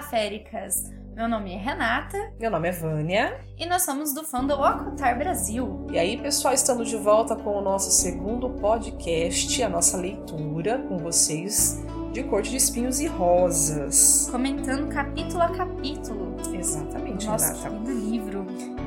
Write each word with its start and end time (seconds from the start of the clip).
Aféricas. 0.00 0.90
Meu 1.14 1.28
nome 1.28 1.52
é 1.52 1.58
Renata. 1.58 2.16
Meu 2.40 2.50
nome 2.50 2.68
é 2.68 2.72
Vânia. 2.72 3.38
E 3.58 3.66
nós 3.66 3.82
somos 3.82 4.14
do 4.14 4.24
fã 4.24 4.42
do 4.42 4.54
Acotar 4.54 5.18
Brasil. 5.18 5.86
E 5.92 5.98
aí, 5.98 6.16
pessoal, 6.16 6.54
estamos 6.54 6.88
de 6.88 6.96
volta 6.96 7.36
com 7.36 7.58
o 7.58 7.60
nosso 7.60 7.90
segundo 7.90 8.48
podcast, 8.48 9.62
a 9.62 9.68
nossa 9.68 9.98
leitura 9.98 10.78
com 10.88 10.96
vocês 10.96 11.84
de 12.12 12.22
Corte 12.24 12.48
de 12.48 12.56
Espinhos 12.56 12.98
e 12.98 13.06
Rosas. 13.06 14.28
Comentando 14.32 14.88
capítulo 14.88 15.42
a 15.42 15.50
capítulo. 15.50 16.34
Exatamente, 16.50 17.26
Nosso 17.26 17.62
Renata. 17.62 17.90
livro. 17.90 18.29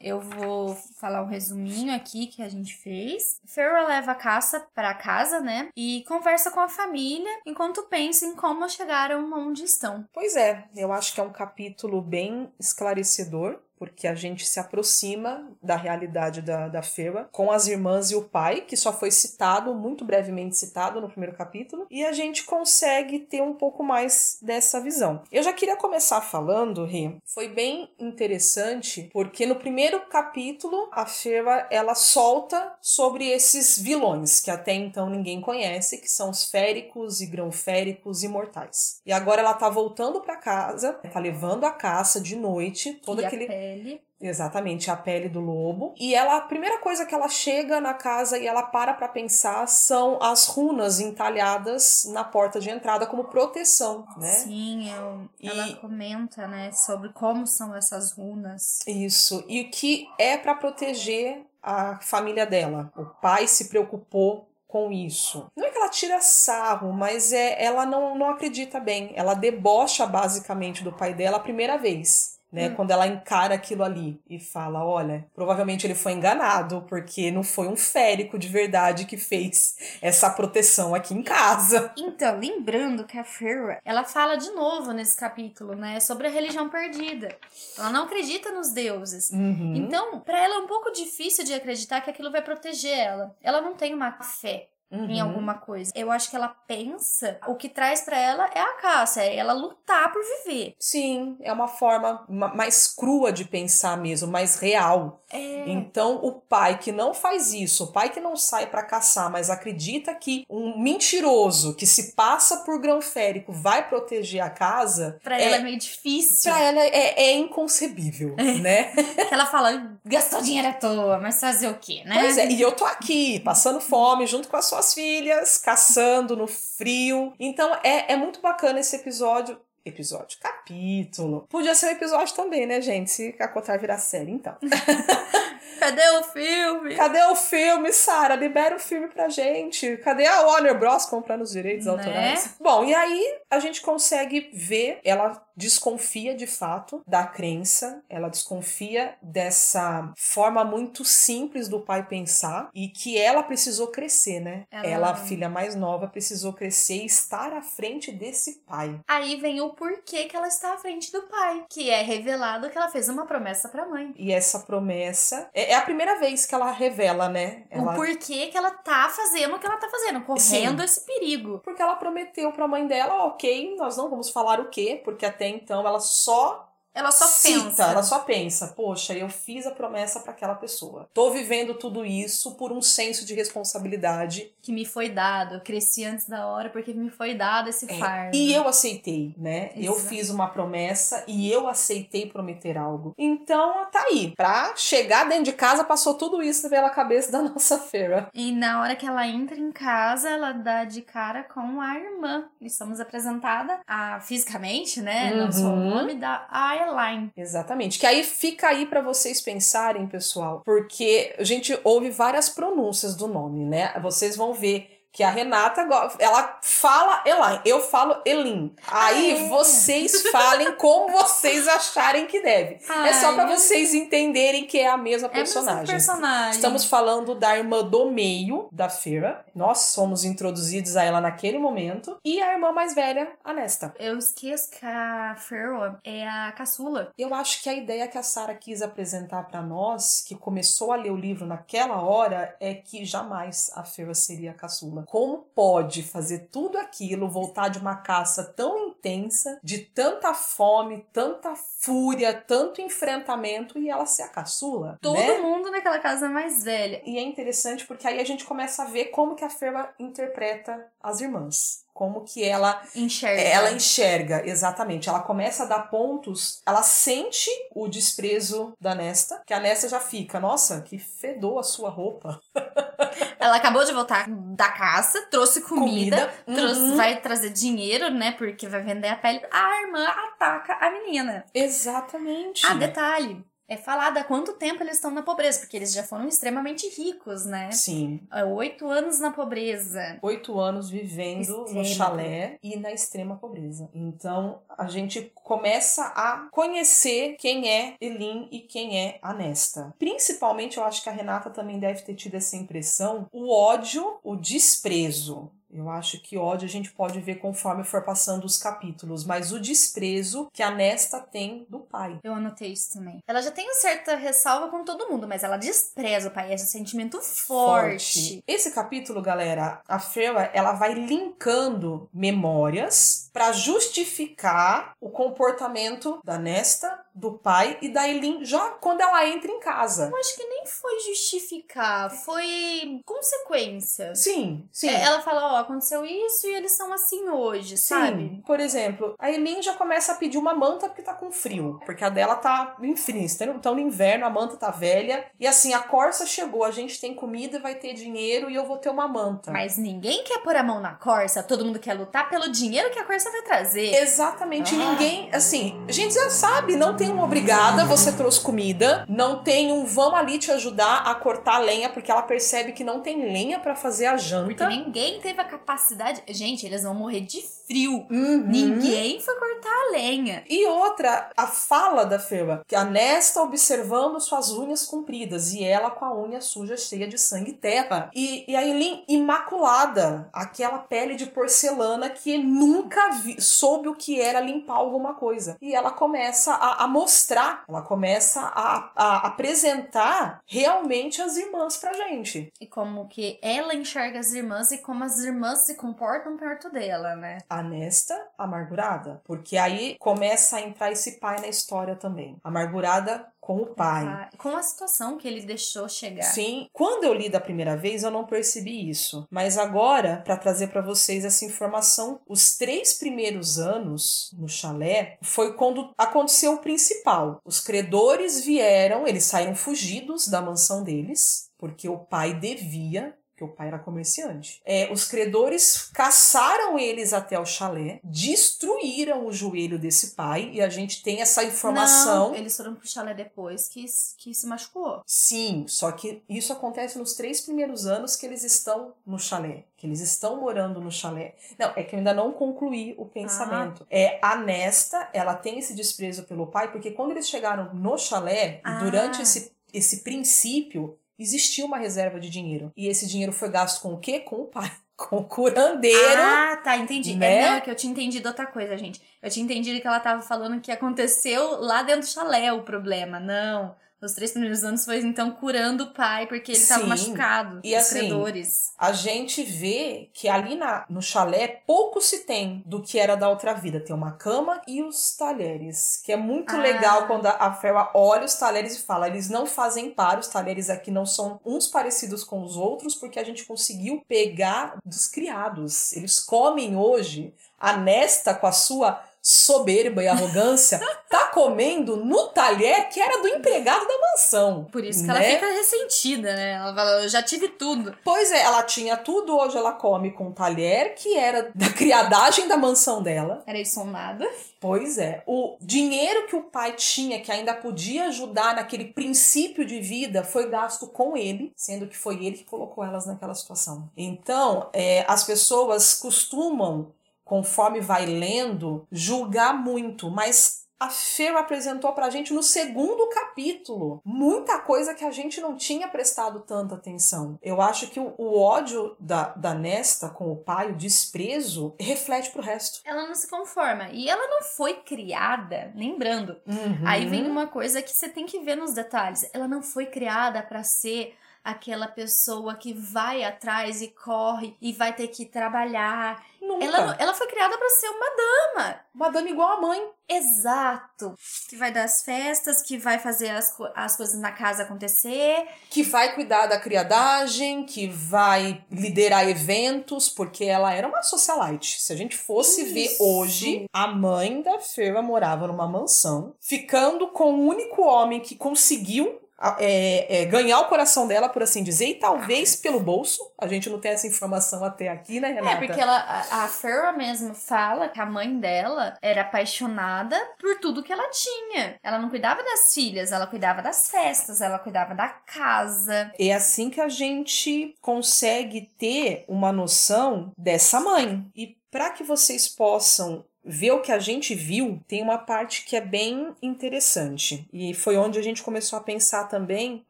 Eu 0.00 0.20
vou 0.20 0.74
falar 0.98 1.22
um 1.22 1.28
resuminho 1.28 1.94
aqui 1.94 2.26
que 2.26 2.42
a 2.42 2.48
gente 2.48 2.74
fez. 2.78 3.40
Farrah 3.46 3.86
leva 3.86 4.10
a 4.10 4.16
caça 4.16 4.66
para 4.74 4.92
casa, 4.94 5.38
né? 5.38 5.68
E 5.76 6.02
conversa 6.08 6.50
com 6.50 6.58
a 6.58 6.68
família 6.68 7.30
enquanto 7.46 7.84
pensa 7.84 8.26
em 8.26 8.34
como 8.34 8.68
chegaram 8.68 9.32
onde 9.32 9.62
estão. 9.62 10.04
Pois 10.12 10.34
é, 10.34 10.68
eu 10.74 10.90
acho 10.90 11.14
que 11.14 11.20
é 11.20 11.22
um 11.22 11.32
capítulo 11.32 12.02
bem 12.02 12.52
esclarecedor, 12.58 13.60
porque 13.80 14.06
a 14.06 14.14
gente 14.14 14.46
se 14.46 14.60
aproxima 14.60 15.50
da 15.62 15.74
realidade 15.74 16.42
da, 16.42 16.68
da 16.68 16.82
Fera 16.82 17.26
com 17.32 17.50
as 17.50 17.66
irmãs 17.66 18.10
e 18.10 18.14
o 18.14 18.22
pai, 18.22 18.60
que 18.60 18.76
só 18.76 18.92
foi 18.92 19.10
citado, 19.10 19.74
muito 19.74 20.04
brevemente 20.04 20.58
citado 20.58 21.00
no 21.00 21.08
primeiro 21.08 21.34
capítulo, 21.34 21.86
e 21.90 22.04
a 22.04 22.12
gente 22.12 22.44
consegue 22.44 23.20
ter 23.20 23.40
um 23.40 23.54
pouco 23.54 23.82
mais 23.82 24.38
dessa 24.42 24.78
visão. 24.82 25.22
Eu 25.32 25.42
já 25.42 25.54
queria 25.54 25.76
começar 25.76 26.20
falando, 26.20 26.84
Rê, 26.84 27.16
foi 27.24 27.48
bem 27.48 27.90
interessante, 27.98 29.08
porque 29.14 29.46
no 29.46 29.56
primeiro 29.56 29.98
capítulo 30.10 30.90
a 30.92 31.06
Fera 31.06 31.66
ela 31.70 31.94
solta 31.94 32.74
sobre 32.82 33.30
esses 33.30 33.78
vilões 33.78 34.42
que 34.42 34.50
até 34.50 34.74
então 34.74 35.08
ninguém 35.08 35.40
conhece, 35.40 35.96
que 35.96 36.10
são 36.10 36.28
os 36.28 36.50
féricos 36.50 37.22
e 37.22 37.26
grão-féricos 37.26 38.22
imortais. 38.22 39.00
E 39.06 39.12
agora 39.12 39.40
ela 39.40 39.54
tá 39.54 39.70
voltando 39.70 40.20
para 40.20 40.36
casa, 40.36 40.92
tá 41.10 41.18
levando 41.18 41.64
a 41.64 41.70
caça 41.70 42.20
de 42.20 42.36
noite, 42.36 42.92
todo 43.02 43.22
e 43.22 43.24
aquele 43.24 43.69
pele. 43.74 44.02
Exatamente, 44.20 44.90
a 44.90 44.96
pele 44.96 45.28
do 45.30 45.40
lobo. 45.40 45.94
E 45.98 46.14
ela, 46.14 46.36
a 46.36 46.40
primeira 46.42 46.78
coisa 46.78 47.06
que 47.06 47.14
ela 47.14 47.28
chega 47.28 47.80
na 47.80 47.94
casa 47.94 48.36
e 48.38 48.46
ela 48.46 48.62
para 48.62 48.92
pra 48.92 49.08
pensar 49.08 49.66
são 49.66 50.22
as 50.22 50.46
runas 50.46 51.00
entalhadas 51.00 52.04
na 52.12 52.22
porta 52.22 52.60
de 52.60 52.68
entrada 52.68 53.06
como 53.06 53.24
proteção, 53.24 54.06
né? 54.18 54.28
Sim, 54.28 54.90
eu- 54.92 55.28
E- 55.40 55.48
ela 55.48 55.74
comenta, 55.76 56.46
né, 56.46 56.70
sobre 56.72 57.08
como 57.10 57.46
são 57.46 57.74
essas 57.74 58.12
runas. 58.12 58.80
Isso. 58.86 59.42
E 59.48 59.62
o 59.62 59.70
que 59.70 60.06
é 60.18 60.36
pra 60.36 60.54
proteger 60.54 61.42
a 61.62 61.98
família 62.00 62.44
dela. 62.46 62.92
O 62.96 63.04
pai 63.06 63.46
se 63.46 63.68
preocupou 63.68 64.48
com 64.68 64.92
isso. 64.92 65.46
Não 65.56 65.66
é 65.66 65.70
que 65.70 65.76
ela 65.78 65.88
tira 65.88 66.20
sarro, 66.20 66.92
mas 66.92 67.32
é 67.32 67.62
ela 67.62 67.84
não, 67.84 68.16
não 68.16 68.30
acredita 68.30 68.78
bem. 68.78 69.12
Ela 69.16 69.34
debocha 69.34 70.06
basicamente 70.06 70.84
do 70.84 70.92
pai 70.92 71.12
dela 71.12 71.38
a 71.38 71.40
primeira 71.40 71.76
vez. 71.76 72.38
Né, 72.52 72.68
Hum. 72.68 72.74
Quando 72.74 72.90
ela 72.90 73.06
encara 73.06 73.54
aquilo 73.54 73.84
ali 73.84 74.20
e 74.28 74.40
fala: 74.40 74.84
Olha, 74.84 75.24
provavelmente 75.34 75.86
ele 75.86 75.94
foi 75.94 76.12
enganado, 76.12 76.84
porque 76.88 77.30
não 77.30 77.42
foi 77.42 77.68
um 77.68 77.76
férico 77.76 78.38
de 78.38 78.48
verdade 78.48 79.04
que 79.04 79.16
fez 79.16 79.76
essa 80.02 80.28
proteção 80.30 80.94
aqui 80.94 81.14
em 81.14 81.22
casa. 81.22 81.92
Então, 81.96 82.38
lembrando 82.38 83.04
que 83.04 83.16
a 83.16 83.24
Farrah, 83.24 83.80
ela 83.84 84.04
fala 84.04 84.36
de 84.36 84.50
novo 84.50 84.92
nesse 84.92 85.16
capítulo, 85.16 85.74
né, 85.74 86.00
sobre 86.00 86.26
a 86.26 86.30
religião 86.30 86.68
perdida. 86.68 87.36
Ela 87.78 87.90
não 87.90 88.04
acredita 88.04 88.50
nos 88.50 88.72
deuses. 88.72 89.30
Uhum. 89.30 89.74
Então, 89.76 90.20
pra 90.20 90.38
ela 90.42 90.56
é 90.56 90.58
um 90.58 90.66
pouco 90.66 90.90
difícil 90.90 91.44
de 91.44 91.54
acreditar 91.54 92.00
que 92.00 92.10
aquilo 92.10 92.32
vai 92.32 92.42
proteger 92.42 92.98
ela. 92.98 93.36
Ela 93.42 93.60
não 93.60 93.74
tem 93.74 93.94
uma 93.94 94.12
fé 94.22 94.68
em 94.90 95.20
Uhum. 95.22 95.28
alguma 95.28 95.54
coisa. 95.54 95.92
Eu 95.94 96.10
acho 96.10 96.28
que 96.30 96.36
ela 96.36 96.48
pensa, 96.66 97.38
o 97.46 97.54
que 97.54 97.68
traz 97.68 98.00
pra 98.02 98.18
ela 98.18 98.50
é 98.54 98.60
a 98.60 98.72
caça, 98.74 99.22
é 99.22 99.36
ela 99.36 99.52
lutar 99.52 100.12
por 100.12 100.20
viver. 100.22 100.74
Sim, 100.78 101.36
é 101.40 101.52
uma 101.52 101.68
forma 101.68 102.24
ma- 102.28 102.54
mais 102.54 102.86
crua 102.86 103.32
de 103.32 103.44
pensar 103.44 103.96
mesmo, 103.96 104.28
mais 104.30 104.56
real. 104.56 105.20
É. 105.32 105.64
Então, 105.68 106.16
o 106.16 106.32
pai 106.32 106.78
que 106.78 106.90
não 106.90 107.14
faz 107.14 107.52
isso, 107.52 107.84
o 107.84 107.92
pai 107.92 108.10
que 108.10 108.18
não 108.20 108.34
sai 108.34 108.66
pra 108.66 108.82
caçar, 108.82 109.30
mas 109.30 109.48
acredita 109.48 110.12
que 110.14 110.44
um 110.50 110.80
mentiroso 110.82 111.74
que 111.76 111.86
se 111.86 112.12
passa 112.14 112.58
por 112.64 112.80
grão 112.80 113.00
férico 113.00 113.52
vai 113.52 113.88
proteger 113.88 114.42
a 114.42 114.50
casa, 114.50 115.18
Pra 115.22 115.40
é- 115.40 115.44
ela 115.44 115.56
é 115.56 115.60
meio 115.60 115.78
difícil. 115.78 116.50
pra 116.50 116.60
ela 116.60 116.80
é, 116.80 117.20
é 117.30 117.32
inconcebível, 117.36 118.34
né? 118.60 118.92
Que 119.30 119.34
ela 119.34 119.46
fala, 119.46 119.96
gastou 120.04 120.40
dinheiro 120.42 120.68
à 120.68 120.72
toa, 120.72 121.18
mas 121.20 121.38
fazer 121.40 121.68
o 121.68 121.74
quê, 121.78 122.02
né? 122.04 122.16
Pois 122.18 122.36
é, 122.38 122.46
e 122.50 122.60
eu 122.60 122.72
tô 122.72 122.84
aqui, 122.84 123.38
passando 123.40 123.80
fome, 123.80 124.26
junto 124.26 124.48
com 124.48 124.56
as 124.56 124.64
suas 124.80 124.94
filhas, 124.94 125.58
caçando 125.58 126.36
no 126.36 126.46
frio. 126.46 127.32
Então, 127.38 127.72
é, 127.84 128.12
é 128.12 128.16
muito 128.16 128.40
bacana 128.40 128.80
esse 128.80 128.96
episódio. 128.96 129.60
Episódio, 129.84 130.38
capítulo. 130.40 131.46
Podia 131.48 131.74
ser 131.74 131.86
um 131.86 131.90
episódio 131.92 132.34
também, 132.34 132.66
né, 132.66 132.80
gente? 132.82 133.10
Se 133.10 133.32
Cacotar 133.32 133.78
virar 133.80 133.96
série, 133.98 134.30
então. 134.30 134.54
Cadê 135.80 136.06
o 136.10 136.24
filme? 136.24 136.94
Cadê 136.94 137.22
o 137.22 137.34
filme, 137.34 137.90
Sara? 137.90 138.34
Libera 138.34 138.76
o 138.76 138.78
filme 138.78 139.08
pra 139.08 139.30
gente. 139.30 139.96
Cadê 139.98 140.26
a 140.26 140.42
Warner 140.42 140.78
Bros. 140.78 141.06
comprando 141.06 141.40
os 141.40 141.52
direitos 141.52 141.86
Né? 141.86 141.92
autorais? 141.92 142.56
Bom, 142.60 142.84
e 142.84 142.94
aí 142.94 143.38
a 143.50 143.58
gente 143.58 143.80
consegue 143.80 144.50
ver 144.52 145.00
ela 145.02 145.42
desconfia 145.56 146.34
de 146.34 146.46
fato 146.46 147.02
da 147.06 147.26
crença, 147.26 148.02
ela 148.08 148.28
desconfia 148.28 149.14
dessa 149.22 150.12
forma 150.16 150.64
muito 150.64 151.04
simples 151.04 151.68
do 151.68 151.80
pai 151.80 152.06
pensar 152.06 152.68
e 152.74 152.88
que 152.88 153.18
ela 153.18 153.42
precisou 153.42 153.88
crescer, 153.88 154.40
né? 154.40 154.64
Ela- 154.70 154.86
Ela, 155.00 155.10
a 155.12 155.16
filha 155.16 155.48
mais 155.48 155.74
nova, 155.74 156.08
precisou 156.08 156.52
crescer 156.52 157.02
e 157.02 157.06
estar 157.06 157.52
à 157.52 157.62
frente 157.62 158.10
desse 158.12 158.60
pai. 158.66 159.00
Aí 159.08 159.36
vem 159.36 159.60
o 159.60 159.70
porquê 159.70 160.24
que 160.24 160.36
ela 160.36 160.48
está 160.48 160.74
à 160.74 160.78
frente 160.78 161.10
do 161.12 161.22
pai, 161.22 161.64
que 161.70 161.88
é 161.90 162.02
revelado 162.02 162.68
que 162.70 162.76
ela 162.76 162.88
fez 162.90 163.08
uma 163.08 163.24
promessa 163.26 163.68
pra 163.68 163.86
mãe. 163.86 164.12
E 164.16 164.32
essa 164.32 164.58
promessa 164.60 165.48
é, 165.54 165.72
é 165.72 165.74
a 165.74 165.82
primeira 165.82 166.18
vez 166.18 166.44
que 166.46 166.54
ela 166.54 166.70
revela, 166.70 167.28
né? 167.28 167.64
Ela 167.70 167.92
O 167.92 167.94
porquê 167.94 168.48
que 168.48 168.56
ela 168.58 168.70
tá 168.70 169.08
fazendo 169.08 169.54
o 169.56 169.58
que 169.58 169.66
ela 169.66 169.76
tá 169.76 169.88
fazendo, 169.88 170.20
correndo 170.24 170.78
Sim. 170.80 170.84
esse 170.84 171.00
perigo. 171.06 171.60
porque 171.64 171.80
ela 171.82 171.96
prometeu 171.96 172.52
pra 172.52 172.66
mãe 172.68 172.86
dela, 172.86 173.24
ok, 173.26 173.74
nós 173.76 173.96
não 173.96 174.08
vamos 174.10 174.30
falar 174.30 174.60
o 174.60 174.68
quê, 174.68 175.00
porque 175.04 175.24
até 175.24 175.39
então 175.48 175.86
ela 175.86 176.00
só 176.00 176.69
Ela 176.94 177.10
só 177.12 177.24
cita, 177.26 177.64
pensa. 177.64 177.82
ela 177.84 178.02
só 178.02 178.18
pensa, 178.20 178.68
poxa, 178.68 179.14
eu 179.14 179.28
fiz 179.28 179.66
a 179.66 179.70
promessa 179.70 180.20
pra 180.20 180.32
aquela 180.32 180.54
pessoa. 180.54 181.08
Tô 181.14 181.30
vivendo 181.30 181.74
tudo 181.74 182.04
isso 182.04 182.54
por 182.56 182.72
um 182.72 182.82
senso 182.82 183.24
de 183.24 183.34
responsabilidade 183.34 184.52
Que 184.62 184.72
me 184.72 184.84
foi 184.84 185.08
dado. 185.08 185.54
Eu 185.56 185.60
cresci 185.60 186.04
antes 186.04 186.28
da 186.28 186.46
hora 186.46 186.68
porque 186.70 186.92
me 186.92 187.10
foi 187.10 187.34
dado 187.34 187.68
esse 187.68 187.90
É, 187.90 187.94
fardo. 187.98 188.36
E 188.36 188.52
eu 188.52 188.66
aceitei, 188.68 189.34
né? 189.38 189.70
Eu 189.76 189.92
Exato. 189.94 190.08
fiz 190.08 190.30
uma 190.30 190.48
promessa 190.48 191.24
e 191.26 191.50
eu 191.50 191.68
aceitei 191.68 192.26
prometer 192.26 192.76
algo. 192.76 193.14
Então, 193.16 193.86
tá 193.90 194.04
aí. 194.10 194.32
Pra 194.36 194.74
chegar 194.76 195.28
dentro 195.28 195.44
de 195.44 195.52
casa, 195.52 195.84
passou 195.84 196.14
tudo 196.14 196.42
isso 196.42 196.68
pela 196.68 196.90
cabeça 196.90 197.30
da 197.32 197.40
nossa 197.42 197.78
feira. 197.78 198.28
E 198.34 198.52
na 198.52 198.80
hora 198.80 198.96
que 198.96 199.06
ela 199.06 199.26
entra 199.26 199.56
em 199.56 199.72
casa, 199.72 200.28
ela 200.28 200.52
dá 200.52 200.84
de 200.84 201.02
cara 201.02 201.44
com 201.44 201.80
a 201.80 201.96
irmã. 201.96 202.44
E 202.60 202.68
somos 202.68 203.00
apresentada 203.00 203.80
a, 203.86 204.20
fisicamente, 204.20 205.00
né? 205.00 205.32
Não 205.34 205.50
só 205.52 205.60
o 205.68 205.70
Uhum. 205.70 205.90
nome 205.90 206.14
da 206.14 206.46
Aeline. 206.80 207.30
Exatamente. 207.36 207.98
Que 207.98 208.06
aí 208.06 208.22
fica 208.24 208.68
aí 208.68 208.86
pra 208.86 209.00
vocês 209.00 209.40
pensarem, 209.40 210.06
pessoal, 210.06 210.62
porque 210.64 211.34
a 211.38 211.44
gente 211.44 211.78
ouve 211.84 212.10
várias 212.10 212.48
pronúncias 212.48 213.14
do 213.14 213.26
nome, 213.26 213.64
né? 213.64 213.92
Vocês 214.00 214.36
vão 214.36 214.52
ver 214.52 214.89
que 215.12 215.22
a 215.22 215.30
Renata, 215.30 215.86
ela 216.18 216.58
fala 216.62 217.22
Elaine, 217.26 217.60
eu 217.64 217.80
falo 217.80 218.20
Elin. 218.24 218.74
Aí 218.86 219.32
Ah, 219.32 219.38
é? 219.44 219.48
vocês 219.48 220.22
falem 220.30 220.72
como 220.76 221.10
vocês 221.12 221.66
acharem 221.66 222.26
que 222.26 222.40
deve. 222.40 222.74
é 223.06 223.12
só 223.14 223.32
pra 223.34 223.44
Ai, 223.44 223.56
vocês 223.56 223.92
entenderem 223.94 224.66
que 224.66 224.78
é 224.78 224.88
a 224.88 224.96
mesma 224.96 225.26
É 225.28 225.30
personagem. 225.30 225.86
personagem. 225.86 226.50
Estamos 226.52 226.84
falando 226.84 227.34
da 227.34 227.56
irmã 227.56 227.82
do 227.82 228.10
meio 228.10 228.68
da 228.70 228.88
feira. 228.88 229.44
Nós 229.54 229.78
somos 229.86 230.24
introduzidos 230.24 230.96
a 230.96 231.02
ela 231.02 231.20
naquele 231.20 231.58
momento. 231.58 232.16
E 232.24 232.40
a 232.40 232.52
irmã 232.52 232.70
mais 232.72 232.94
velha, 232.94 233.32
a 233.44 233.52
Nesta. 233.52 233.92
Eu 233.98 234.16
esqueço 234.18 234.70
que 234.70 234.84
a 234.86 235.34
Farrell 235.36 235.96
é 236.04 236.26
a 236.28 236.52
caçula. 236.52 237.10
Eu 237.18 237.34
acho 237.34 237.62
que 237.62 237.68
a 237.68 237.74
ideia 237.74 238.06
que 238.06 238.16
a 238.18 238.22
Sara 238.22 238.54
quis 238.54 238.80
apresentar 238.80 239.44
pra 239.48 239.60
nós, 239.60 240.22
que 240.26 240.34
começou 240.36 240.92
a 240.92 240.96
ler 240.96 241.10
o 241.10 241.16
livro 241.16 241.46
naquela 241.46 242.00
hora, 242.00 242.54
é 242.60 242.74
que 242.74 243.04
jamais 243.04 243.70
a 243.74 243.82
Feira 243.82 244.14
seria 244.14 244.52
a 244.52 244.54
caçula. 244.54 244.99
Como 245.06 245.38
pode 245.54 246.02
fazer 246.02 246.48
tudo 246.50 246.78
aquilo, 246.78 247.28
voltar 247.28 247.68
de 247.68 247.78
uma 247.78 247.96
caça 247.96 248.44
tão 248.44 248.88
intensa, 248.88 249.58
de 249.62 249.78
tanta 249.78 250.34
fome, 250.34 251.06
tanta 251.12 251.54
fúria, 251.54 252.34
tanto 252.34 252.80
enfrentamento, 252.80 253.78
e 253.78 253.88
ela 253.88 254.06
ser 254.06 254.22
a 254.22 254.28
caçula? 254.28 254.98
Todo 255.00 255.16
né? 255.16 255.38
mundo 255.38 255.70
naquela 255.70 255.98
casa 255.98 256.28
mais 256.28 256.64
velha. 256.64 257.02
E 257.04 257.18
é 257.18 257.22
interessante 257.22 257.86
porque 257.86 258.06
aí 258.06 258.20
a 258.20 258.24
gente 258.24 258.44
começa 258.44 258.82
a 258.82 258.86
ver 258.86 259.06
como 259.06 259.34
que 259.34 259.44
a 259.44 259.50
Ferba 259.50 259.92
interpreta 259.98 260.86
as 261.02 261.20
irmãs. 261.20 261.84
Como 262.00 262.24
que 262.24 262.42
ela 262.42 262.80
Enxerga. 262.96 263.42
ela 263.42 263.72
enxerga, 263.72 264.42
exatamente. 264.48 265.10
Ela 265.10 265.20
começa 265.20 265.64
a 265.64 265.66
dar 265.66 265.90
pontos, 265.90 266.62
ela 266.66 266.82
sente 266.82 267.50
o 267.74 267.86
desprezo 267.88 268.72
da 268.80 268.94
Nesta, 268.94 269.42
que 269.46 269.52
a 269.52 269.60
Nesta 269.60 269.86
já 269.86 270.00
fica, 270.00 270.40
nossa, 270.40 270.80
que 270.80 270.98
fedou 270.98 271.58
a 271.58 271.62
sua 271.62 271.90
roupa. 271.90 272.40
Ela 273.38 273.56
acabou 273.56 273.84
de 273.84 273.92
voltar 273.92 274.26
da 274.28 274.68
caça, 274.70 275.26
trouxe 275.30 275.62
comida, 275.62 276.26
Comida, 276.46 276.54
trouxe- 276.62 276.80
uhum. 276.80 276.96
vai 276.96 277.20
trazer 277.20 277.50
dinheiro, 277.50 278.10
né? 278.10 278.32
Porque 278.32 278.68
vai 278.68 278.82
vender 278.82 279.08
a 279.08 279.16
pele. 279.16 279.40
A 279.50 279.82
irmã 279.82 280.04
ataca 280.06 280.74
a 280.74 280.90
menina. 280.90 281.44
Exatamente. 281.54 282.64
Ah, 282.66 282.74
detalhe. 282.74 283.42
É 283.70 283.76
falado 283.76 284.18
há 284.18 284.24
quanto 284.24 284.54
tempo 284.54 284.82
eles 284.82 284.96
estão 284.96 285.12
na 285.12 285.22
pobreza, 285.22 285.60
porque 285.60 285.76
eles 285.76 285.92
já 285.92 286.02
foram 286.02 286.26
extremamente 286.26 286.88
ricos, 286.88 287.46
né? 287.46 287.70
Sim. 287.70 288.20
Oito 288.56 288.88
anos 288.88 289.20
na 289.20 289.30
pobreza. 289.30 290.18
Oito 290.22 290.58
anos 290.58 290.90
vivendo 290.90 291.66
no 291.70 291.84
chalé 291.84 292.58
e 292.60 292.76
na 292.76 292.90
extrema 292.90 293.36
pobreza. 293.36 293.88
Então 293.94 294.60
a 294.76 294.88
gente 294.88 295.30
começa 295.36 296.04
a 296.16 296.48
conhecer 296.50 297.36
quem 297.38 297.70
é 297.70 297.94
Elin 298.00 298.48
e 298.50 298.58
quem 298.58 298.98
é 298.98 299.20
a 299.22 299.32
Nesta. 299.32 299.94
Principalmente, 300.00 300.76
eu 300.76 300.84
acho 300.84 301.00
que 301.00 301.08
a 301.08 301.12
Renata 301.12 301.48
também 301.48 301.78
deve 301.78 302.02
ter 302.02 302.16
tido 302.16 302.34
essa 302.34 302.56
impressão: 302.56 303.28
o 303.30 303.54
ódio, 303.54 304.18
o 304.24 304.34
desprezo. 304.34 305.48
Eu 305.72 305.88
acho 305.88 306.20
que 306.20 306.36
ódio 306.36 306.66
a 306.66 306.70
gente 306.70 306.90
pode 306.92 307.20
ver 307.20 307.36
conforme 307.36 307.84
for 307.84 308.02
passando 308.02 308.44
os 308.44 308.58
capítulos, 308.58 309.24
mas 309.24 309.52
o 309.52 309.60
desprezo 309.60 310.48
que 310.52 310.62
a 310.62 310.70
Nesta 310.70 311.20
tem 311.20 311.66
do 311.68 311.80
pai. 311.80 312.18
Eu 312.22 312.34
anotei 312.34 312.72
isso 312.72 312.92
também. 312.92 313.22
Ela 313.26 313.40
já 313.40 313.50
tem 313.50 313.66
uma 313.66 313.74
certa 313.74 314.16
ressalva 314.16 314.68
com 314.68 314.84
todo 314.84 315.08
mundo, 315.08 315.28
mas 315.28 315.42
ela 315.42 315.56
despreza 315.56 316.28
o 316.28 316.30
pai. 316.30 316.52
É 316.52 316.54
um 316.54 316.58
sentimento 316.58 317.20
forte. 317.20 318.42
Esse 318.46 318.72
capítulo, 318.72 319.22
galera, 319.22 319.80
a 319.86 319.98
Freya, 319.98 320.50
ela 320.52 320.72
vai 320.72 320.94
linkando 320.94 322.08
memórias 322.12 323.30
pra 323.32 323.52
justificar 323.52 324.92
o 325.00 325.10
comportamento 325.10 326.20
da 326.24 326.38
Nesta, 326.38 327.00
do 327.14 327.32
pai 327.32 327.78
e 327.82 327.88
da 327.88 328.08
Elin 328.08 328.44
já 328.44 328.70
quando 328.80 329.00
ela 329.00 329.26
entra 329.28 329.50
em 329.50 329.60
casa. 329.60 330.08
Eu 330.10 330.16
acho 330.16 330.36
que 330.36 330.44
nem 330.44 330.64
foi 330.66 330.98
justificar, 331.00 332.10
foi 332.10 333.00
consequência. 333.04 334.14
Sim, 334.14 334.68
sim. 334.72 334.88
É, 334.88 335.02
ela 335.02 335.20
fala, 335.20 335.54
ó, 335.54 335.56
aconteceu 335.58 336.04
isso 336.04 336.46
e 336.46 336.54
eles 336.54 336.72
são 336.72 336.92
assim 336.92 337.28
hoje, 337.28 337.76
sabe? 337.76 338.22
Sim. 338.28 338.42
Por 338.46 338.60
exemplo, 338.60 339.14
a 339.18 339.30
Elin 339.30 339.62
já 339.62 339.74
começa 339.74 340.12
a 340.12 340.14
pedir 340.14 340.38
uma 340.38 340.54
manta 340.54 340.88
porque 340.88 341.02
tá 341.02 341.14
com 341.14 341.30
frio. 341.30 341.80
Porque 341.84 342.04
a 342.04 342.08
dela 342.08 342.36
tá 342.36 342.76
em 342.80 342.96
frio. 342.96 343.20
Então 343.20 343.74
no 343.74 343.80
inverno 343.80 344.24
a 344.24 344.30
manta 344.30 344.56
tá 344.56 344.70
velha. 344.70 345.26
E 345.38 345.46
assim, 345.46 345.74
a 345.74 345.80
Corsa 345.80 346.24
chegou, 346.26 346.64
a 346.64 346.70
gente 346.70 347.00
tem 347.00 347.14
comida, 347.14 347.58
vai 347.58 347.74
ter 347.74 347.92
dinheiro 347.92 348.48
e 348.48 348.54
eu 348.54 348.64
vou 348.64 348.78
ter 348.78 348.88
uma 348.88 349.08
manta. 349.08 349.50
Mas 349.50 349.76
ninguém 349.76 350.22
quer 350.24 350.38
pôr 350.38 350.54
a 350.56 350.62
mão 350.62 350.80
na 350.80 350.94
Corsa, 350.94 351.42
todo 351.42 351.64
mundo 351.64 351.78
quer 351.78 351.94
lutar 351.94 352.30
pelo 352.30 352.48
dinheiro 352.50 352.90
que 352.90 352.98
a 352.98 353.04
Corsa 353.04 353.30
vai 353.30 353.42
trazer. 353.42 353.94
Exatamente, 353.94 354.74
Ah. 354.74 354.78
ninguém, 354.78 355.28
assim, 355.34 355.84
a 355.88 355.92
gente 355.92 356.14
já 356.14 356.30
sabe, 356.30 356.76
não 356.76 356.96
tem 357.06 357.12
um 357.12 357.22
obrigada, 357.22 357.84
você 357.84 358.12
trouxe 358.12 358.40
comida, 358.40 359.04
não 359.08 359.42
tem 359.42 359.72
um 359.72 359.84
vamos 359.84 360.18
ali 360.18 360.38
te 360.38 360.50
ajudar 360.52 361.02
a 361.06 361.14
cortar 361.14 361.56
a 361.56 361.58
lenha, 361.58 361.88
porque 361.88 362.10
ela 362.10 362.22
percebe 362.22 362.72
que 362.72 362.84
não 362.84 363.00
tem 363.00 363.32
lenha 363.32 363.58
pra 363.58 363.74
fazer 363.74 364.06
a 364.06 364.12
Porque 364.12 364.26
janta. 364.28 364.66
ninguém 364.68 365.20
teve 365.20 365.40
a 365.40 365.44
capacidade. 365.44 366.22
Gente, 366.28 366.64
eles 366.66 366.82
vão 366.82 366.94
morrer 366.94 367.20
de 367.22 367.42
frio. 367.66 368.06
Uhum. 368.10 368.44
Ninguém 368.46 369.20
foi 369.20 369.34
cortar 369.36 369.68
a 369.70 369.92
lenha. 369.92 370.42
E 370.48 370.66
outra, 370.66 371.30
a 371.36 371.46
fala 371.46 372.04
da 372.04 372.18
Ferba, 372.18 372.62
que 372.66 372.74
a 372.76 372.84
Nesta 372.84 373.42
observando 373.42 374.20
suas 374.20 374.50
unhas 374.50 374.84
compridas 374.84 375.52
e 375.54 375.64
ela 375.64 375.90
com 375.90 376.04
a 376.04 376.14
unha 376.14 376.40
suja 376.40 376.76
cheia 376.76 377.06
de 377.06 377.16
sangue 377.18 377.50
e 377.52 377.54
terra. 377.54 378.10
E, 378.14 378.44
e 378.50 378.56
a 378.56 378.64
Eileen 378.66 379.04
imaculada, 379.08 380.28
aquela 380.32 380.78
pele 380.78 381.14
de 381.16 381.26
porcelana 381.26 382.08
que 382.10 382.38
nunca 382.38 383.10
vi- 383.10 383.40
soube 383.40 383.88
o 383.88 383.94
que 383.94 384.20
era 384.20 384.40
limpar 384.40 384.76
alguma 384.76 385.14
coisa. 385.14 385.56
E 385.60 385.74
ela 385.74 385.90
começa 385.90 386.52
a, 386.52 386.84
a 386.84 386.88
mostrar, 386.90 387.64
ela 387.68 387.82
começa 387.82 388.40
a, 388.40 388.92
a 388.94 389.26
apresentar 389.28 390.40
realmente 390.46 391.22
as 391.22 391.36
irmãs 391.36 391.76
pra 391.76 391.92
gente. 391.92 392.52
E 392.60 392.66
como 392.66 393.08
que 393.08 393.38
ela 393.42 393.74
enxerga 393.74 394.18
as 394.18 394.32
irmãs 394.32 394.70
e 394.70 394.78
como 394.78 395.04
as 395.04 395.18
irmãs 395.20 395.60
se 395.66 395.74
comportam 395.74 396.36
perto 396.36 396.70
dela, 396.70 397.16
né? 397.16 397.38
A 397.48 397.62
Nesta, 397.62 398.20
amargurada. 398.36 399.20
Porque 399.24 399.56
aí 399.56 399.96
começa 399.98 400.56
a 400.56 400.60
entrar 400.60 400.90
esse 400.90 401.18
pai 401.18 401.40
na 401.40 401.48
história 401.48 401.96
também. 401.96 402.36
Amargurada 402.42 403.26
com 403.50 403.62
o 403.62 403.66
pai. 403.66 404.04
Ah, 404.06 404.30
Com 404.38 404.56
a 404.56 404.62
situação 404.62 405.16
que 405.18 405.26
ele 405.26 405.40
deixou 405.42 405.88
chegar. 405.88 406.22
Sim, 406.22 406.68
quando 406.72 407.02
eu 407.02 407.12
li 407.12 407.28
da 407.28 407.40
primeira 407.40 407.76
vez 407.76 408.04
eu 408.04 408.10
não 408.10 408.24
percebi 408.24 408.88
isso, 408.88 409.26
mas 409.28 409.58
agora 409.58 410.22
para 410.24 410.36
trazer 410.36 410.68
para 410.68 410.80
vocês 410.80 411.24
essa 411.24 411.44
informação, 411.44 412.20
os 412.28 412.56
três 412.56 412.94
primeiros 412.94 413.58
anos 413.58 414.30
no 414.38 414.48
chalé 414.48 415.18
foi 415.20 415.54
quando 415.54 415.90
aconteceu 415.98 416.52
o 416.54 416.58
principal. 416.58 417.40
Os 417.44 417.58
credores 417.58 418.44
vieram, 418.44 419.04
eles 419.04 419.24
saíram 419.24 419.56
fugidos 419.56 420.28
da 420.28 420.40
mansão 420.40 420.84
deles 420.84 421.50
porque 421.58 421.88
o 421.88 421.98
pai 421.98 422.32
devia 422.32 423.14
porque 423.40 423.44
o 423.44 423.48
pai 423.48 423.68
era 423.68 423.78
comerciante. 423.78 424.60
É, 424.64 424.92
os 424.92 425.06
credores 425.06 425.90
caçaram 425.94 426.78
eles 426.78 427.12
até 427.12 427.38
o 427.38 427.46
chalé, 427.46 428.00
destruíram 428.04 429.26
o 429.26 429.32
joelho 429.32 429.78
desse 429.78 430.14
pai, 430.14 430.50
e 430.52 430.60
a 430.60 430.68
gente 430.68 431.02
tem 431.02 431.20
essa 431.22 431.42
informação. 431.42 432.30
Não, 432.30 432.34
eles 432.34 432.56
foram 432.56 432.74
pro 432.74 432.86
chalé 432.86 433.14
depois 433.14 433.68
que, 433.68 433.84
que 434.18 434.34
se 434.34 434.46
machucou. 434.46 435.02
Sim, 435.06 435.64
só 435.66 435.90
que 435.92 436.22
isso 436.28 436.52
acontece 436.52 436.98
nos 436.98 437.14
três 437.14 437.40
primeiros 437.40 437.86
anos 437.86 438.16
que 438.16 438.26
eles 438.26 438.44
estão 438.44 438.92
no 439.06 439.18
chalé 439.18 439.64
que 439.76 439.86
eles 439.86 440.00
estão 440.00 440.38
morando 440.38 440.78
no 440.78 440.92
chalé. 440.92 441.34
Não, 441.58 441.72
é 441.74 441.82
que 441.82 441.94
eu 441.94 441.98
ainda 441.98 442.12
não 442.12 442.32
concluí 442.32 442.94
o 442.98 443.06
pensamento. 443.06 443.82
Ah. 443.84 443.86
É 443.90 444.18
a 444.20 444.36
Nesta, 444.36 445.08
ela 445.14 445.34
tem 445.34 445.58
esse 445.58 445.72
desprezo 445.72 446.24
pelo 446.24 446.46
pai, 446.48 446.70
porque 446.70 446.90
quando 446.90 447.12
eles 447.12 447.26
chegaram 447.26 447.72
no 447.72 447.96
chalé, 447.96 448.60
ah. 448.62 448.78
durante 448.78 449.22
esse, 449.22 449.50
esse 449.72 450.02
princípio, 450.02 450.98
existia 451.20 451.64
uma 451.64 451.78
reserva 451.78 452.18
de 452.18 452.30
dinheiro. 452.30 452.72
E 452.76 452.86
esse 452.86 453.06
dinheiro 453.06 453.32
foi 453.32 453.50
gasto 453.50 453.82
com 453.82 453.92
o 453.94 453.98
quê? 453.98 454.20
Com 454.20 454.36
o 454.36 454.46
pai. 454.46 454.70
Com 455.00 455.16
o 455.16 455.24
curandeiro. 455.24 456.20
Ah, 456.20 456.60
tá, 456.62 456.76
entendi. 456.76 457.16
Né? 457.16 457.38
É, 457.38 457.50
não, 457.52 457.60
que 457.62 457.70
eu 457.70 457.74
tinha 457.74 457.90
entendido 457.90 458.28
outra 458.28 458.44
coisa, 458.44 458.76
gente. 458.76 459.00
Eu 459.22 459.30
tinha 459.30 459.42
entendido 459.42 459.80
que 459.80 459.86
ela 459.86 459.98
tava 459.98 460.20
falando 460.20 460.60
que 460.60 460.70
aconteceu 460.70 461.58
lá 461.58 461.82
dentro 461.82 462.02
do 462.02 462.06
chalé 462.06 462.52
o 462.52 462.64
problema. 462.64 463.18
Não. 463.18 463.74
Nos 464.00 464.14
três 464.14 464.30
primeiros 464.30 464.64
anos 464.64 464.84
foi 464.84 464.98
então 465.00 465.30
curando 465.32 465.84
o 465.84 465.92
pai 465.92 466.26
porque 466.26 466.52
ele 466.52 466.58
estava 466.58 466.86
machucado. 466.86 467.60
E 467.62 467.74
assim, 467.74 467.98
credores. 467.98 468.72
a 468.78 468.92
gente 468.92 469.42
vê 469.42 470.08
que 470.14 470.26
ali 470.26 470.56
na, 470.56 470.86
no 470.88 471.02
chalé 471.02 471.62
pouco 471.66 472.00
se 472.00 472.20
tem 472.24 472.62
do 472.64 472.82
que 472.82 472.98
era 472.98 473.14
da 473.14 473.28
outra 473.28 473.52
vida. 473.52 473.78
Tem 473.78 473.94
uma 473.94 474.12
cama 474.12 474.62
e 474.66 474.82
os 474.82 475.14
talheres. 475.16 476.00
Que 476.02 476.12
é 476.12 476.16
muito 476.16 476.54
ah. 476.54 476.58
legal 476.58 477.06
quando 477.06 477.26
a, 477.26 477.32
a 477.32 477.52
Ferra 477.52 477.90
olha 477.94 478.24
os 478.24 478.34
talheres 478.34 478.76
e 478.76 478.82
fala: 478.82 479.06
eles 479.06 479.28
não 479.28 479.44
fazem 479.44 479.90
par, 479.90 480.18
os 480.18 480.28
talheres 480.28 480.70
aqui 480.70 480.90
não 480.90 481.04
são 481.04 481.38
uns 481.44 481.66
parecidos 481.66 482.24
com 482.24 482.42
os 482.42 482.56
outros, 482.56 482.94
porque 482.94 483.18
a 483.18 483.24
gente 483.24 483.44
conseguiu 483.44 484.02
pegar 484.08 484.78
dos 484.84 485.06
criados. 485.06 485.92
Eles 485.92 486.18
comem 486.18 486.74
hoje 486.74 487.34
a 487.58 487.76
Nesta 487.76 488.34
com 488.34 488.46
a 488.46 488.52
sua 488.52 489.02
soberba 489.22 490.02
e 490.02 490.08
arrogância, 490.08 490.80
tá 491.08 491.26
comendo 491.26 491.96
no 491.96 492.28
talher 492.28 492.88
que 492.88 493.00
era 493.00 493.20
do 493.20 493.28
empregado 493.28 493.86
da 493.86 493.98
mansão. 494.10 494.64
Por 494.72 494.84
isso 494.84 495.02
que 495.02 495.08
né? 495.08 495.14
ela 495.14 495.34
fica 495.34 495.52
ressentida, 495.52 496.34
né? 496.34 496.52
Ela 496.52 496.74
fala, 496.74 497.02
eu 497.02 497.08
já 497.08 497.22
tive 497.22 497.48
tudo. 497.48 497.96
Pois 498.02 498.32
é, 498.32 498.42
ela 498.42 498.62
tinha 498.62 498.96
tudo, 498.96 499.36
hoje 499.36 499.56
ela 499.56 499.72
come 499.72 500.12
com 500.12 500.28
um 500.28 500.32
talher 500.32 500.94
que 500.94 501.16
era 501.16 501.50
da 501.54 501.68
criadagem 501.70 502.48
da 502.48 502.56
mansão 502.56 503.02
dela. 503.02 503.42
Era 503.46 503.58
isso 503.58 503.84
nada. 503.84 504.26
Pois 504.58 504.98
é. 504.98 505.22
O 505.26 505.56
dinheiro 505.60 506.26
que 506.26 506.36
o 506.36 506.44
pai 506.44 506.72
tinha, 506.72 507.20
que 507.20 507.32
ainda 507.32 507.54
podia 507.54 508.06
ajudar 508.06 508.54
naquele 508.54 508.86
princípio 508.86 509.64
de 509.64 509.80
vida, 509.80 510.22
foi 510.22 510.48
gasto 510.48 510.86
com 510.86 511.16
ele, 511.16 511.52
sendo 511.56 511.86
que 511.86 511.96
foi 511.96 512.24
ele 512.24 512.38
que 512.38 512.44
colocou 512.44 512.84
elas 512.84 513.06
naquela 513.06 513.34
situação. 513.34 513.90
Então, 513.96 514.68
é, 514.72 515.04
as 515.08 515.24
pessoas 515.24 515.94
costumam 515.94 516.92
conforme 517.30 517.80
vai 517.80 518.06
lendo, 518.06 518.88
julgar 518.90 519.54
muito, 519.54 520.10
mas 520.10 520.66
a 520.80 520.90
Fer 520.90 521.36
apresentou 521.36 521.92
pra 521.92 522.10
gente 522.10 522.34
no 522.34 522.42
segundo 522.42 523.08
capítulo 523.08 524.02
muita 524.04 524.58
coisa 524.58 524.94
que 524.94 525.04
a 525.04 525.12
gente 525.12 525.40
não 525.40 525.54
tinha 525.54 525.86
prestado 525.86 526.40
tanta 526.40 526.74
atenção. 526.74 527.38
Eu 527.40 527.60
acho 527.60 527.86
que 527.86 528.00
o, 528.00 528.12
o, 528.18 528.36
ódio 528.36 528.96
da, 528.98 529.28
da 529.28 529.54
Nesta 529.54 530.08
com 530.08 530.32
o 530.32 530.36
pai, 530.38 530.72
o 530.72 530.76
desprezo, 530.76 531.76
reflete 531.78 532.32
pro 532.32 532.42
resto. 532.42 532.80
Ela 532.84 533.06
não 533.06 533.14
se 533.14 533.30
conforma. 533.30 533.90
E 533.92 534.08
ela 534.08 534.26
não 534.26 534.42
foi 534.42 534.74
criada, 534.82 535.72
lembrando. 535.76 536.36
Uhum. 536.44 536.82
Aí 536.84 537.08
vem 537.08 537.30
uma 537.30 537.46
coisa 537.46 537.80
que 537.80 537.92
você 537.92 538.08
tem 538.08 538.26
que 538.26 538.40
ver 538.40 538.56
nos 538.56 538.74
detalhes. 538.74 539.24
Ela 539.32 539.46
não 539.46 539.62
foi 539.62 539.86
criada 539.86 540.42
para 540.42 540.64
ser 540.64 541.14
aquela 541.44 541.88
pessoa 541.88 542.54
que 542.54 542.72
vai 542.72 543.24
atrás 543.24 543.80
e 543.82 543.88
corre 543.88 544.56
e 544.60 544.72
vai 544.72 544.92
ter 544.92 545.08
que 545.08 545.24
trabalhar. 545.26 546.24
Nunca. 546.58 546.64
Ela, 546.64 546.96
ela 546.98 547.14
foi 547.14 547.26
criada 547.26 547.56
para 547.56 547.68
ser 547.70 547.88
uma 547.88 548.06
dama. 548.16 548.80
Uma 548.94 549.08
dama 549.10 549.28
igual 549.28 549.48
a 549.58 549.60
mãe. 549.60 549.80
Exato. 550.08 551.14
Que 551.48 551.56
vai 551.56 551.72
dar 551.72 551.84
as 551.84 552.02
festas, 552.02 552.62
que 552.62 552.76
vai 552.76 552.98
fazer 552.98 553.30
as, 553.30 553.54
as 553.74 553.96
coisas 553.96 554.20
na 554.20 554.32
casa 554.32 554.64
acontecer. 554.64 555.46
Que 555.68 555.82
vai 555.82 556.14
cuidar 556.14 556.46
da 556.46 556.58
criadagem, 556.58 557.64
que 557.64 557.86
vai 557.86 558.64
liderar 558.70 559.28
eventos, 559.28 560.08
porque 560.08 560.44
ela 560.44 560.72
era 560.72 560.88
uma 560.88 561.02
socialite. 561.02 561.80
Se 561.80 561.92
a 561.92 561.96
gente 561.96 562.16
fosse 562.16 562.62
Isso. 562.62 562.74
ver 562.74 562.96
hoje, 562.98 563.66
a 563.72 563.86
mãe 563.86 564.42
da 564.42 564.58
Ferva 564.58 565.00
morava 565.00 565.46
numa 565.46 565.68
mansão, 565.68 566.34
ficando 566.40 567.08
com 567.08 567.32
o 567.32 567.46
único 567.46 567.82
homem 567.82 568.20
que 568.20 568.34
conseguiu 568.34 569.20
é, 569.58 570.22
é, 570.22 570.24
ganhar 570.26 570.60
o 570.60 570.66
coração 570.66 571.06
dela, 571.06 571.28
por 571.28 571.42
assim 571.42 571.62
dizer, 571.62 571.86
e 571.86 571.94
talvez 571.94 572.54
pelo 572.54 572.78
bolso. 572.78 573.32
A 573.38 573.46
gente 573.46 573.70
não 573.70 573.80
tem 573.80 573.92
essa 573.92 574.06
informação 574.06 574.62
até 574.64 574.88
aqui, 574.88 575.18
né, 575.18 575.28
Renata? 575.28 575.64
É, 575.64 575.66
porque 575.66 575.80
ela, 575.80 575.96
a, 575.96 576.44
a 576.44 576.48
Farrah 576.48 576.92
mesmo 576.92 577.34
fala 577.34 577.88
que 577.88 578.00
a 578.00 578.06
mãe 578.06 578.38
dela 578.38 578.96
era 579.00 579.22
apaixonada 579.22 580.16
por 580.38 580.58
tudo 580.60 580.82
que 580.82 580.92
ela 580.92 581.08
tinha. 581.10 581.76
Ela 581.82 581.98
não 581.98 582.10
cuidava 582.10 582.42
das 582.42 582.74
filhas, 582.74 583.12
ela 583.12 583.26
cuidava 583.26 583.62
das 583.62 583.90
festas, 583.90 584.40
ela 584.40 584.58
cuidava 584.58 584.94
da 584.94 585.08
casa. 585.08 586.12
É 586.18 586.32
assim 586.32 586.68
que 586.68 586.80
a 586.80 586.88
gente 586.88 587.74
consegue 587.80 588.70
ter 588.78 589.24
uma 589.26 589.52
noção 589.52 590.32
dessa 590.36 590.80
mãe. 590.80 591.24
E 591.34 591.56
para 591.70 591.90
que 591.90 592.02
vocês 592.02 592.48
possam 592.48 593.24
ver 593.50 593.72
o 593.72 593.82
que 593.82 593.90
a 593.90 593.98
gente 593.98 594.34
viu, 594.34 594.80
tem 594.86 595.02
uma 595.02 595.18
parte 595.18 595.64
que 595.64 595.74
é 595.74 595.80
bem 595.80 596.34
interessante. 596.40 597.46
E 597.52 597.74
foi 597.74 597.96
onde 597.96 598.18
a 598.18 598.22
gente 598.22 598.42
começou 598.42 598.78
a 598.78 598.82
pensar 598.82 599.24
também 599.24 599.84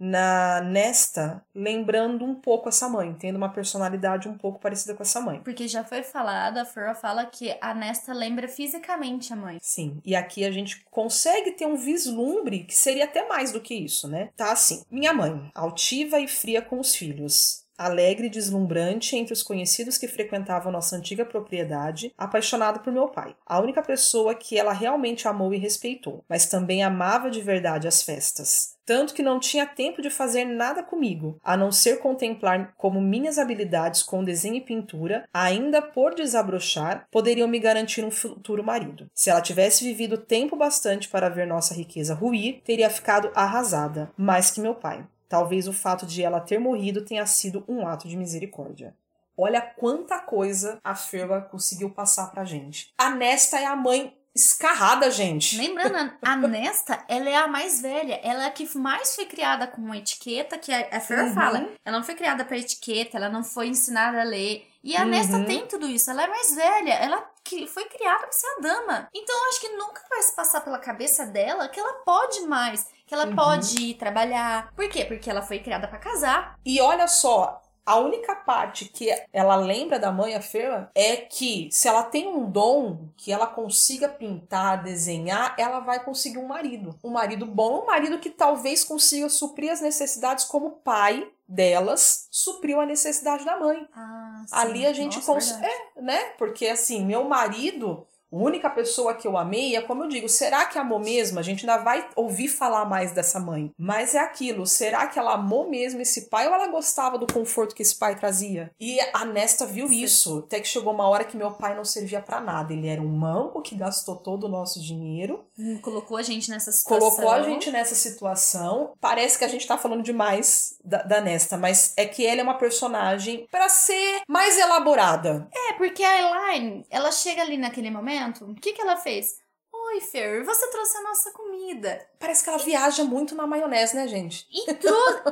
na 0.00 0.62
Nesta, 0.62 1.44
lembrando 1.54 2.24
um 2.24 2.34
pouco 2.34 2.68
essa 2.68 2.88
mãe, 2.88 3.14
tendo 3.18 3.36
uma 3.36 3.50
personalidade 3.50 4.28
um 4.28 4.36
pouco 4.36 4.58
parecida 4.58 4.94
com 4.94 5.02
essa 5.02 5.20
mãe. 5.20 5.40
Porque 5.44 5.68
já 5.68 5.84
foi 5.84 6.02
falado, 6.02 6.58
a 6.58 6.64
Flora 6.64 6.94
fala 6.94 7.26
que 7.26 7.54
a 7.60 7.74
Nesta 7.74 8.14
lembra 8.14 8.48
fisicamente 8.48 9.32
a 9.32 9.36
mãe. 9.36 9.58
Sim, 9.60 10.00
e 10.04 10.16
aqui 10.16 10.44
a 10.44 10.50
gente 10.50 10.84
consegue 10.90 11.52
ter 11.52 11.66
um 11.66 11.76
vislumbre 11.76 12.64
que 12.64 12.74
seria 12.74 13.04
até 13.04 13.28
mais 13.28 13.52
do 13.52 13.60
que 13.60 13.74
isso, 13.74 14.08
né? 14.08 14.30
Tá 14.36 14.52
assim, 14.52 14.82
minha 14.90 15.12
mãe, 15.12 15.50
altiva 15.54 16.18
e 16.18 16.26
fria 16.26 16.62
com 16.62 16.80
os 16.80 16.94
filhos 16.94 17.59
alegre 17.80 18.26
e 18.26 18.30
deslumbrante 18.30 19.16
entre 19.16 19.32
os 19.32 19.42
conhecidos 19.42 19.96
que 19.96 20.06
frequentavam 20.06 20.70
nossa 20.70 20.96
antiga 20.96 21.24
propriedade, 21.24 22.12
apaixonado 22.18 22.80
por 22.80 22.92
meu 22.92 23.08
pai, 23.08 23.34
a 23.46 23.58
única 23.58 23.80
pessoa 23.80 24.34
que 24.34 24.58
ela 24.58 24.74
realmente 24.74 25.26
amou 25.26 25.54
e 25.54 25.58
respeitou, 25.58 26.22
mas 26.28 26.44
também 26.44 26.82
amava 26.82 27.30
de 27.30 27.40
verdade 27.40 27.88
as 27.88 28.02
festas. 28.02 28.78
Tanto 28.84 29.14
que 29.14 29.22
não 29.22 29.38
tinha 29.38 29.64
tempo 29.64 30.02
de 30.02 30.10
fazer 30.10 30.44
nada 30.44 30.82
comigo, 30.82 31.38
a 31.42 31.56
não 31.56 31.72
ser 31.72 32.00
contemplar 32.00 32.74
como 32.76 33.00
minhas 33.00 33.38
habilidades 33.38 34.02
com 34.02 34.24
desenho 34.24 34.56
e 34.56 34.60
pintura, 34.60 35.24
ainda 35.32 35.80
por 35.80 36.14
desabrochar, 36.14 37.06
poderiam 37.10 37.48
me 37.48 37.60
garantir 37.60 38.04
um 38.04 38.10
futuro 38.10 38.64
marido. 38.64 39.06
Se 39.14 39.30
ela 39.30 39.40
tivesse 39.40 39.84
vivido 39.84 40.18
tempo 40.18 40.56
bastante 40.56 41.08
para 41.08 41.28
ver 41.30 41.46
nossa 41.46 41.72
riqueza 41.72 42.14
ruir, 42.14 42.60
teria 42.64 42.90
ficado 42.90 43.30
arrasada, 43.34 44.10
mais 44.18 44.50
que 44.50 44.60
meu 44.60 44.74
pai. 44.74 45.06
Talvez 45.30 45.68
o 45.68 45.72
fato 45.72 46.04
de 46.04 46.24
ela 46.24 46.40
ter 46.40 46.58
morrido 46.58 47.04
tenha 47.04 47.24
sido 47.24 47.64
um 47.68 47.86
ato 47.86 48.08
de 48.08 48.16
misericórdia. 48.16 48.96
Olha 49.36 49.62
quanta 49.62 50.18
coisa 50.18 50.80
a 50.82 50.96
Ferva 50.96 51.40
conseguiu 51.40 51.88
passar 51.88 52.32
pra 52.32 52.44
gente. 52.44 52.92
A 52.98 53.10
Nesta 53.10 53.60
é 53.60 53.64
a 53.64 53.76
mãe 53.76 54.12
escarrada, 54.34 55.08
gente. 55.08 55.56
Lembrando, 55.56 56.12
a 56.20 56.36
Nesta, 56.36 57.04
ela 57.08 57.28
é 57.28 57.36
a 57.36 57.46
mais 57.46 57.80
velha. 57.80 58.20
Ela 58.24 58.42
é 58.42 58.46
a 58.48 58.50
que 58.50 58.76
mais 58.76 59.14
foi 59.14 59.24
criada 59.24 59.68
com 59.68 59.80
uma 59.80 59.96
etiqueta, 59.96 60.58
que 60.58 60.72
a 60.72 61.00
Ferva 61.00 61.28
uhum. 61.28 61.34
fala. 61.34 61.68
Ela 61.84 61.98
não 61.98 62.04
foi 62.04 62.16
criada 62.16 62.44
para 62.44 62.58
etiqueta, 62.58 63.16
ela 63.16 63.28
não 63.28 63.44
foi 63.44 63.68
ensinada 63.68 64.20
a 64.20 64.24
ler. 64.24 64.66
E 64.82 64.96
a 64.96 65.02
uhum. 65.02 65.10
Nesta 65.10 65.44
tem 65.44 65.64
tudo 65.68 65.86
isso. 65.86 66.10
Ela 66.10 66.24
é 66.24 66.26
mais 66.26 66.54
velha. 66.54 66.94
Ela 66.94 67.30
foi 67.72 67.84
criada 67.84 68.20
para 68.20 68.32
ser 68.32 68.46
a 68.46 68.60
dama. 68.60 69.08
Então, 69.14 69.36
eu 69.36 69.48
acho 69.50 69.60
que 69.60 69.68
nunca 69.70 70.02
vai 70.10 70.22
se 70.22 70.34
passar 70.34 70.60
pela 70.60 70.78
cabeça 70.78 71.24
dela 71.26 71.68
que 71.68 71.78
ela 71.78 71.94
pode 72.04 72.40
mais 72.42 72.86
que 73.10 73.14
ela 73.14 73.26
uhum. 73.26 73.34
pode 73.34 73.82
ir 73.82 73.94
trabalhar. 73.94 74.72
Por 74.72 74.88
quê? 74.88 75.04
Porque 75.04 75.28
ela 75.28 75.42
foi 75.42 75.58
criada 75.58 75.88
para 75.88 75.98
casar. 75.98 76.56
E 76.64 76.80
olha 76.80 77.08
só, 77.08 77.60
a 77.84 77.96
única 77.96 78.36
parte 78.36 78.84
que 78.84 79.12
ela 79.32 79.56
lembra 79.56 79.98
da 79.98 80.12
mãe, 80.12 80.36
a 80.36 80.40
Ferla, 80.40 80.88
é 80.94 81.16
que 81.16 81.68
se 81.72 81.88
ela 81.88 82.04
tem 82.04 82.28
um 82.28 82.48
dom 82.48 83.08
que 83.16 83.32
ela 83.32 83.48
consiga 83.48 84.08
pintar, 84.08 84.84
desenhar, 84.84 85.56
ela 85.58 85.80
vai 85.80 86.04
conseguir 86.04 86.38
um 86.38 86.46
marido. 86.46 86.96
Um 87.02 87.10
marido 87.10 87.44
bom, 87.44 87.82
um 87.82 87.86
marido 87.86 88.20
que 88.20 88.30
talvez 88.30 88.84
consiga 88.84 89.28
suprir 89.28 89.72
as 89.72 89.80
necessidades 89.80 90.44
como 90.44 90.70
pai 90.70 91.28
delas 91.48 92.28
supriu 92.30 92.80
a 92.80 92.86
necessidade 92.86 93.44
da 93.44 93.58
mãe. 93.58 93.88
Ah, 93.92 94.44
Ali 94.52 94.86
a 94.86 94.92
gente 94.92 95.20
consegue. 95.20 95.66
É, 95.66 96.00
né? 96.00 96.18
Porque 96.38 96.68
assim, 96.68 97.04
meu 97.04 97.24
marido 97.24 98.06
única 98.30 98.70
pessoa 98.70 99.14
que 99.14 99.26
eu 99.26 99.36
amei 99.36 99.76
é 99.76 99.82
como 99.82 100.04
eu 100.04 100.08
digo, 100.08 100.28
será 100.28 100.66
que 100.66 100.78
amou 100.78 100.98
mesmo? 100.98 101.38
A 101.38 101.42
gente 101.42 101.68
ainda 101.68 101.82
vai 101.82 102.08
ouvir 102.14 102.48
falar 102.48 102.84
mais 102.84 103.12
dessa 103.12 103.40
mãe. 103.40 103.72
Mas 103.76 104.14
é 104.14 104.18
aquilo, 104.18 104.66
será 104.66 105.06
que 105.06 105.18
ela 105.18 105.34
amou 105.34 105.68
mesmo 105.68 106.00
esse 106.00 106.28
pai 106.28 106.46
ou 106.46 106.54
ela 106.54 106.68
gostava 106.68 107.18
do 107.18 107.32
conforto 107.32 107.74
que 107.74 107.82
esse 107.82 107.96
pai 107.96 108.16
trazia? 108.16 108.70
E 108.78 108.98
a 109.12 109.24
Nesta 109.24 109.66
viu 109.66 109.90
isso. 109.92 110.44
Até 110.46 110.60
que 110.60 110.68
chegou 110.68 110.92
uma 110.92 111.08
hora 111.08 111.24
que 111.24 111.36
meu 111.36 111.50
pai 111.52 111.74
não 111.74 111.84
servia 111.84 112.20
para 112.20 112.40
nada. 112.40 112.72
Ele 112.72 112.88
era 112.88 113.00
um 113.00 113.08
manco 113.08 113.62
que 113.62 113.74
gastou 113.74 114.16
todo 114.16 114.44
o 114.44 114.48
nosso 114.48 114.80
dinheiro. 114.80 115.44
Hum, 115.58 115.78
colocou 115.80 116.16
a 116.16 116.22
gente 116.22 116.50
nessa 116.50 116.72
situação. 116.72 117.10
Colocou 117.10 117.30
a 117.30 117.42
gente 117.42 117.70
nessa 117.70 117.94
situação. 117.94 118.92
Parece 119.00 119.38
que 119.38 119.44
a 119.44 119.48
gente 119.48 119.66
tá 119.66 119.78
falando 119.78 120.02
demais 120.02 120.76
da, 120.84 121.02
da 121.02 121.20
Nesta, 121.20 121.56
mas 121.56 121.92
é 121.96 122.06
que 122.06 122.26
ela 122.26 122.40
é 122.40 122.44
uma 122.44 122.58
personagem 122.58 123.46
para 123.50 123.68
ser 123.68 124.22
mais 124.28 124.58
elaborada. 124.58 125.48
É, 125.54 125.72
porque 125.74 126.02
a 126.02 126.18
Elaine, 126.18 126.86
ela 126.90 127.12
chega 127.12 127.42
ali 127.42 127.56
naquele 127.56 127.90
momento 127.90 128.19
momento, 128.20 128.44
o 128.44 128.54
que, 128.54 128.72
que 128.72 128.80
ela 128.80 128.96
fez? 128.96 129.40
Oi, 129.72 130.00
Fer, 130.00 130.44
você 130.44 130.70
trouxe 130.70 130.96
a 130.98 131.02
nossa 131.02 131.32
comida. 131.32 132.06
Parece 132.18 132.44
que 132.44 132.50
ela 132.50 132.58
viaja 132.58 133.04
muito 133.04 133.34
na 133.34 133.46
maionese, 133.46 133.96
né, 133.96 134.06
gente? 134.06 134.46
E 134.50 134.74
trouxe. 134.74 135.22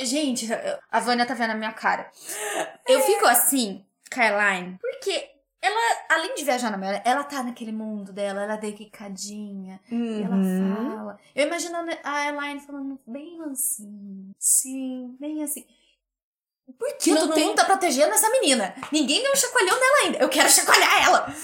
gente, 0.00 0.46
a 0.90 1.00
Vânia 1.00 1.26
tá 1.26 1.34
vendo 1.34 1.50
a 1.50 1.54
minha 1.54 1.72
cara. 1.72 2.10
Eu 2.86 2.98
é. 2.98 3.02
fico 3.02 3.26
assim, 3.26 3.84
Caroline, 4.10 4.78
porque 4.80 5.30
ela, 5.60 6.06
além 6.08 6.34
de 6.34 6.44
viajar 6.44 6.70
na 6.70 6.78
maionese, 6.78 7.02
ela 7.04 7.24
tá 7.24 7.42
naquele 7.42 7.72
mundo 7.72 8.12
dela, 8.12 8.42
ela 8.42 8.54
é 8.54 8.58
delicadinha, 8.58 9.80
uhum. 9.90 10.24
ela 10.24 10.86
fala. 10.86 11.20
Eu 11.34 11.46
imagino 11.46 11.76
a 12.02 12.28
Elaine 12.28 12.60
falando 12.60 12.98
bem 13.06 13.38
mansinho. 13.38 14.32
Sim. 14.38 15.16
Bem 15.20 15.42
assim. 15.42 15.66
Por 16.78 16.96
que 16.96 17.12
Todo 17.12 17.36
mundo 17.36 17.56
tá 17.56 17.64
protegendo 17.64 18.14
essa 18.14 18.30
menina? 18.30 18.72
Ninguém 18.92 19.20
deu 19.20 19.32
um 19.32 19.36
chacoalhão 19.36 19.74
nela 19.74 19.96
ainda. 20.04 20.18
Eu 20.18 20.28
quero 20.28 20.48
chacoalhar 20.48 21.04
ela. 21.04 21.34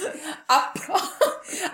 A, 0.47 0.61
pró 0.61 0.95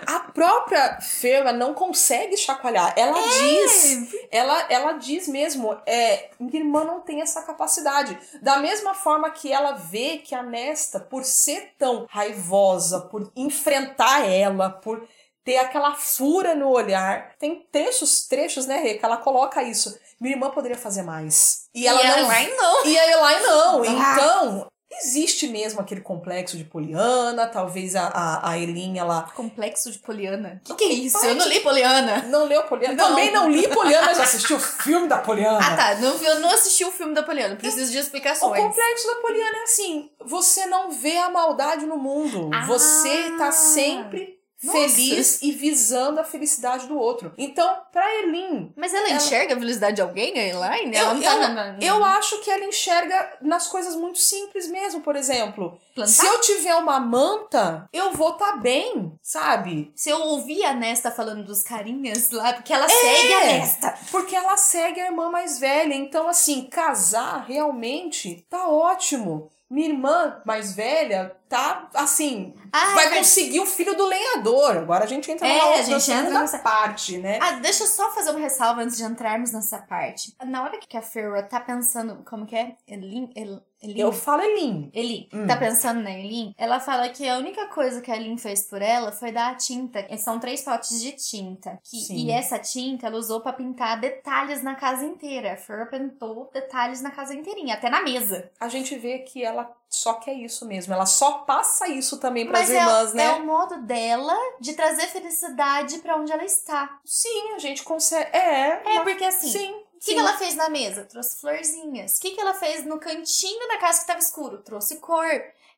a 0.07 0.19
própria 0.19 0.99
Fera 0.99 1.53
não 1.53 1.73
consegue 1.75 2.35
chacoalhar. 2.35 2.93
Ela 2.97 3.19
é. 3.19 3.27
diz. 3.27 4.15
Ela, 4.31 4.65
ela 4.67 4.91
diz 4.93 5.27
mesmo. 5.27 5.79
É, 5.85 6.31
minha 6.39 6.59
irmã 6.59 6.83
não 6.83 7.01
tem 7.01 7.21
essa 7.21 7.43
capacidade. 7.43 8.17
Da 8.41 8.57
mesma 8.57 8.95
forma 8.95 9.29
que 9.29 9.51
ela 9.51 9.73
vê 9.73 10.17
que 10.17 10.33
a 10.33 10.41
Nesta, 10.41 10.99
por 10.99 11.23
ser 11.23 11.73
tão 11.77 12.07
raivosa, 12.09 13.01
por 13.01 13.31
enfrentar 13.35 14.27
ela, 14.27 14.71
por 14.71 15.07
ter 15.43 15.57
aquela 15.57 15.93
fura 15.95 16.55
no 16.55 16.69
olhar. 16.69 17.35
Tem 17.39 17.65
trechos, 17.71 18.27
trechos, 18.27 18.65
né, 18.65 18.77
Rê, 18.77 18.95
que 18.95 19.05
ela 19.05 19.17
coloca 19.17 19.63
isso. 19.63 19.97
Minha 20.19 20.35
irmã 20.35 20.49
poderia 20.49 20.77
fazer 20.77 21.01
mais. 21.01 21.65
E, 21.73 21.87
ela 21.87 22.01
e 22.01 22.07
não. 22.07 22.15
A 22.15 22.19
Elaine 22.19 22.55
não. 22.55 22.85
E 22.85 22.99
a 22.99 23.11
Elaine 23.11 23.41
não. 23.43 23.83
Ah. 23.83 23.87
Então, 23.87 24.71
existe 24.91 25.47
mesmo 25.47 25.79
aquele 25.79 26.01
complexo 26.01 26.57
de 26.57 26.63
Poliana, 26.63 27.47
talvez 27.47 27.95
a, 27.95 28.07
a, 28.07 28.51
a 28.51 28.57
Elin, 28.57 28.99
ela... 28.99 29.23
Complexo 29.33 29.89
de 29.91 29.99
Poliana? 29.99 30.61
O 30.63 30.67
que, 30.67 30.75
que, 30.75 30.83
é 30.83 30.93
isso? 30.93 31.25
Eu 31.25 31.35
não 31.35 31.47
li 31.47 31.59
Poliana. 31.61 32.23
Não 32.23 32.45
leu 32.45 32.63
Poliana? 32.63 32.93
Não. 32.93 33.09
Também 33.09 33.31
não 33.31 33.49
li 33.49 33.67
Poliana, 33.67 34.13
já 34.13 34.23
assisti 34.23 34.53
o 34.53 34.59
filme 34.59 35.07
da 35.07 35.17
Poliana. 35.17 35.59
Ah, 35.59 35.75
tá. 35.75 35.95
Não, 35.95 36.15
eu 36.21 36.39
não 36.39 36.51
assisti 36.51 36.83
o 36.85 36.91
filme 36.91 37.15
da 37.15 37.23
Poliana, 37.23 37.55
preciso 37.55 37.91
de 37.91 37.97
explicações. 37.97 38.61
O 38.61 38.67
complexo 38.67 39.07
da 39.07 39.15
Poliana 39.15 39.57
é 39.57 39.63
assim, 39.63 40.11
você 40.23 40.65
não 40.65 40.91
vê 40.91 41.17
a 41.17 41.29
maldade 41.29 41.85
no 41.85 41.97
mundo. 41.97 42.49
Ah. 42.53 42.65
Você 42.65 43.31
tá 43.37 43.51
sempre 43.51 44.40
feliz 44.61 45.41
e 45.41 45.51
visando 45.51 46.19
a 46.19 46.23
felicidade 46.23 46.87
do 46.87 46.97
outro. 46.97 47.33
Então, 47.37 47.81
pra 47.91 48.15
Elin. 48.19 48.71
Mas 48.75 48.93
ela, 48.93 49.07
ela... 49.07 49.17
enxerga 49.17 49.55
a 49.55 49.59
felicidade 49.59 49.95
de 49.95 50.01
alguém, 50.01 50.37
a 50.37 50.47
Elaine? 50.47 50.95
Eu, 50.95 51.01
ela 51.01 51.21
tá 51.21 51.33
eu, 51.33 51.53
na... 51.53 51.77
eu 51.79 52.05
acho 52.05 52.39
que 52.41 52.51
ela 52.51 52.65
enxerga 52.65 53.37
nas 53.41 53.67
coisas 53.67 53.95
muito 53.95 54.19
simples 54.19 54.67
mesmo. 54.67 55.01
Por 55.01 55.15
exemplo, 55.15 55.79
Plantar? 55.95 56.11
se 56.11 56.25
eu 56.25 56.39
tiver 56.41 56.75
uma 56.75 56.99
manta, 56.99 57.89
eu 57.91 58.11
vou 58.11 58.33
estar 58.33 58.53
tá 58.53 58.57
bem, 58.57 59.13
sabe? 59.21 59.91
Se 59.95 60.09
eu 60.09 60.19
ouvir 60.19 60.63
a 60.63 60.73
Nesta 60.73 61.09
falando 61.09 61.43
dos 61.43 61.63
carinhas 61.63 62.29
lá, 62.31 62.53
porque 62.53 62.73
ela 62.73 62.85
é, 62.85 62.89
segue 62.89 63.33
a 63.33 63.39
Nesta. 63.45 63.97
Porque 64.11 64.35
ela 64.35 64.57
segue 64.57 64.99
a 64.99 65.07
irmã 65.07 65.29
mais 65.29 65.59
velha. 65.59 65.93
Então, 65.93 66.27
assim, 66.27 66.65
casar 66.65 67.45
realmente 67.47 68.45
tá 68.49 68.67
ótimo. 68.69 69.49
Minha 69.71 69.87
irmã 69.87 70.41
mais 70.45 70.75
velha 70.75 71.33
tá 71.47 71.89
assim, 71.93 72.53
ah, 72.73 72.93
vai 72.93 73.05
é 73.05 73.17
conseguir 73.19 73.61
o 73.61 73.65
filho 73.65 73.95
do 73.95 74.05
lenhador. 74.05 74.75
Agora 74.75 75.05
a 75.05 75.07
gente 75.07 75.31
entra 75.31 75.47
é, 75.47 75.57
na 75.57 75.63
outra, 75.63 75.79
a 75.79 75.83
gente 75.83 76.11
entra 76.11 76.39
nessa 76.41 76.59
parte, 76.59 77.17
né? 77.17 77.39
Ah, 77.41 77.51
deixa 77.51 77.85
eu 77.85 77.87
só 77.87 78.11
fazer 78.11 78.31
uma 78.31 78.39
ressalva 78.39 78.81
antes 78.81 78.97
de 78.97 79.03
entrarmos 79.05 79.53
nessa 79.53 79.77
parte. 79.77 80.35
Na 80.45 80.61
hora 80.61 80.77
que 80.77 80.97
a 80.97 81.01
Ferra 81.01 81.41
tá 81.43 81.61
pensando, 81.61 82.21
como 82.29 82.45
que 82.45 82.53
é? 82.53 82.75
Elin, 82.85 83.31
El, 83.33 83.63
Elin? 83.81 83.99
Eu 83.99 84.11
falo 84.11 84.41
Elin. 84.41 84.91
Elin. 84.93 85.27
Hum. 85.33 85.47
Tá 85.47 85.57
pensando 85.57 86.01
na 86.01 86.11
Elin? 86.11 86.53
Ela 86.57 86.79
fala 86.79 87.09
que 87.09 87.27
a 87.27 87.37
única 87.37 87.67
coisa 87.67 88.01
que 88.01 88.11
a 88.11 88.15
Elin 88.15 88.37
fez 88.37 88.63
por 88.63 88.81
ela 88.81 89.11
foi 89.11 89.31
dar 89.31 89.51
a 89.51 89.55
tinta. 89.55 90.05
São 90.17 90.39
três 90.39 90.61
potes 90.61 91.01
de 91.01 91.11
tinta. 91.13 91.79
Que, 91.83 92.13
e 92.13 92.31
essa 92.31 92.59
tinta 92.59 93.07
ela 93.07 93.17
usou 93.17 93.41
para 93.41 93.53
pintar 93.53 93.99
detalhes 93.99 94.61
na 94.61 94.75
casa 94.75 95.03
inteira. 95.05 95.53
A 95.53 95.57
Fer 95.57 95.89
pintou 95.89 96.49
detalhes 96.53 97.01
na 97.01 97.11
casa 97.11 97.33
inteirinha, 97.33 97.73
até 97.73 97.89
na 97.89 98.01
mesa. 98.01 98.51
A 98.59 98.67
gente 98.67 98.95
vê 98.97 99.19
que 99.19 99.43
ela 99.43 99.71
só 99.89 100.13
quer 100.13 100.33
isso 100.33 100.65
mesmo. 100.65 100.93
Ela 100.93 101.05
só 101.05 101.39
passa 101.39 101.87
isso 101.87 102.17
também 102.17 102.47
para 102.47 102.59
as 102.59 102.69
irmãs, 102.69 103.11
é, 103.13 103.17
né? 103.17 103.25
É 103.25 103.31
o 103.33 103.45
modo 103.45 103.81
dela 103.81 104.35
de 104.59 104.73
trazer 104.73 105.07
felicidade 105.07 105.99
para 105.99 106.15
onde 106.15 106.31
ela 106.31 106.45
está. 106.45 106.99
Sim, 107.03 107.53
a 107.55 107.59
gente 107.59 107.83
consegue. 107.83 108.29
É. 108.35 108.81
É, 108.85 108.99
porque 109.03 109.25
assim. 109.25 109.49
Sim. 109.49 109.80
O 110.01 110.03
que, 110.03 110.13
que, 110.15 110.19
ela 110.19 110.35
fez 110.35 110.55
na 110.55 110.67
mesa? 110.67 111.05
Trouxe 111.05 111.39
florzinhas. 111.39 112.17
O 112.17 112.21
que, 112.21 112.31
que 112.31 112.41
ela 112.41 112.55
fez 112.55 112.83
no 112.85 112.99
cantinho 112.99 113.67
da 113.67 113.77
casa 113.77 113.99
que 113.99 114.03
estava 114.03 114.19
escuro? 114.19 114.57
Trouxe 114.63 114.95
cor. 114.95 115.29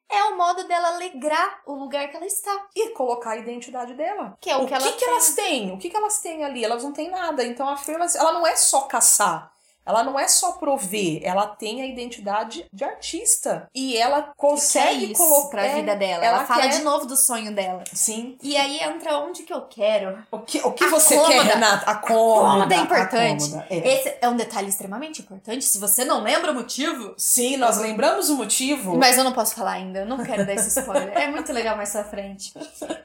É 0.10 0.24
o 0.26 0.38
modo 0.38 0.66
dela 0.66 0.96
alegrar 0.96 1.62
o 1.66 1.74
lugar 1.74 2.10
que 2.10 2.16
ela 2.16 2.26
está. 2.26 2.68
E 2.74 2.92
colocar 2.92 3.32
a 3.32 3.38
identidade 3.38 3.94
dela. 3.96 4.38
Que 4.40 4.50
é 4.50 4.56
o, 4.56 4.64
o 4.64 4.68
que, 4.68 4.74
ela 4.74 4.84
que, 4.84 4.94
que 4.94 5.06
elas 5.06 5.36
têm? 5.36 5.74
O 5.74 5.78
que, 5.78 5.90
que 5.90 5.98
elas 5.98 6.20
têm 6.20 6.42
ali? 6.46 6.64
Elas 6.64 6.84
não 6.84 6.94
têm 6.94 7.12
nada. 7.12 7.44
Então 7.44 7.68
a 7.68 7.76
Fer, 7.76 7.98
ela 8.00 8.32
não 8.32 8.48
é 8.48 8.56
só 8.56 8.84
caçar. 8.84 9.53
Ela 9.86 10.04
não 10.04 10.20
é 10.20 10.28
só 10.28 10.54
prover, 10.54 11.22
ela 11.24 11.48
tem 11.48 11.82
a 11.82 11.86
identidade 11.86 12.66
de 12.72 12.84
artista. 12.84 13.68
E 13.74 13.98
ela 13.98 14.34
consegue 14.38 15.14
colocar. 15.14 15.50
pra 15.50 15.66
é, 15.66 15.76
vida 15.76 15.96
dela. 15.96 16.26
Ela, 16.26 16.38
ela 16.38 16.46
fala 16.46 16.62
quer... 16.64 16.70
de 16.70 16.82
novo 16.82 17.06
do 17.06 17.16
sonho 17.16 17.54
dela. 17.54 17.84
Sim. 17.92 18.38
E 18.42 18.56
aí 18.56 18.80
entra 18.80 19.18
onde 19.20 19.44
que 19.44 19.54
eu 19.54 19.62
quero. 19.62 20.24
O 20.32 20.40
que, 20.40 20.60
o 20.60 20.72
que 20.72 20.88
você 20.88 21.20
quer, 21.26 21.42
Renata? 21.42 21.90
A 21.90 21.96
cômoda. 21.96 22.48
A 22.48 22.52
cômoda 22.52 22.76
é 22.76 22.78
importante. 22.78 23.50
Cômoda, 23.50 23.68
é. 23.70 23.94
Esse 23.94 24.18
é 24.22 24.30
um 24.30 24.36
detalhe 24.36 24.70
extremamente 24.70 25.22
importante. 25.22 25.66
Se 25.66 25.78
você 25.78 26.06
não 26.06 26.22
lembra 26.22 26.52
o 26.52 26.56
motivo. 26.56 27.14
Sim, 27.18 27.58
nós 27.58 27.78
lembramos 27.78 28.30
o 28.30 28.36
motivo. 28.36 28.98
Mas 28.98 29.18
eu 29.18 29.24
não 29.24 29.34
posso 29.34 29.56
falar 29.56 29.74
ainda. 29.74 30.00
Eu 30.00 30.06
não 30.06 30.24
quero 30.24 30.46
dar 30.46 30.54
esse 30.54 30.80
spoiler. 30.80 31.12
é 31.18 31.28
muito 31.28 31.52
legal 31.52 31.76
mais 31.76 31.92
pra 31.92 32.04
frente. 32.04 32.54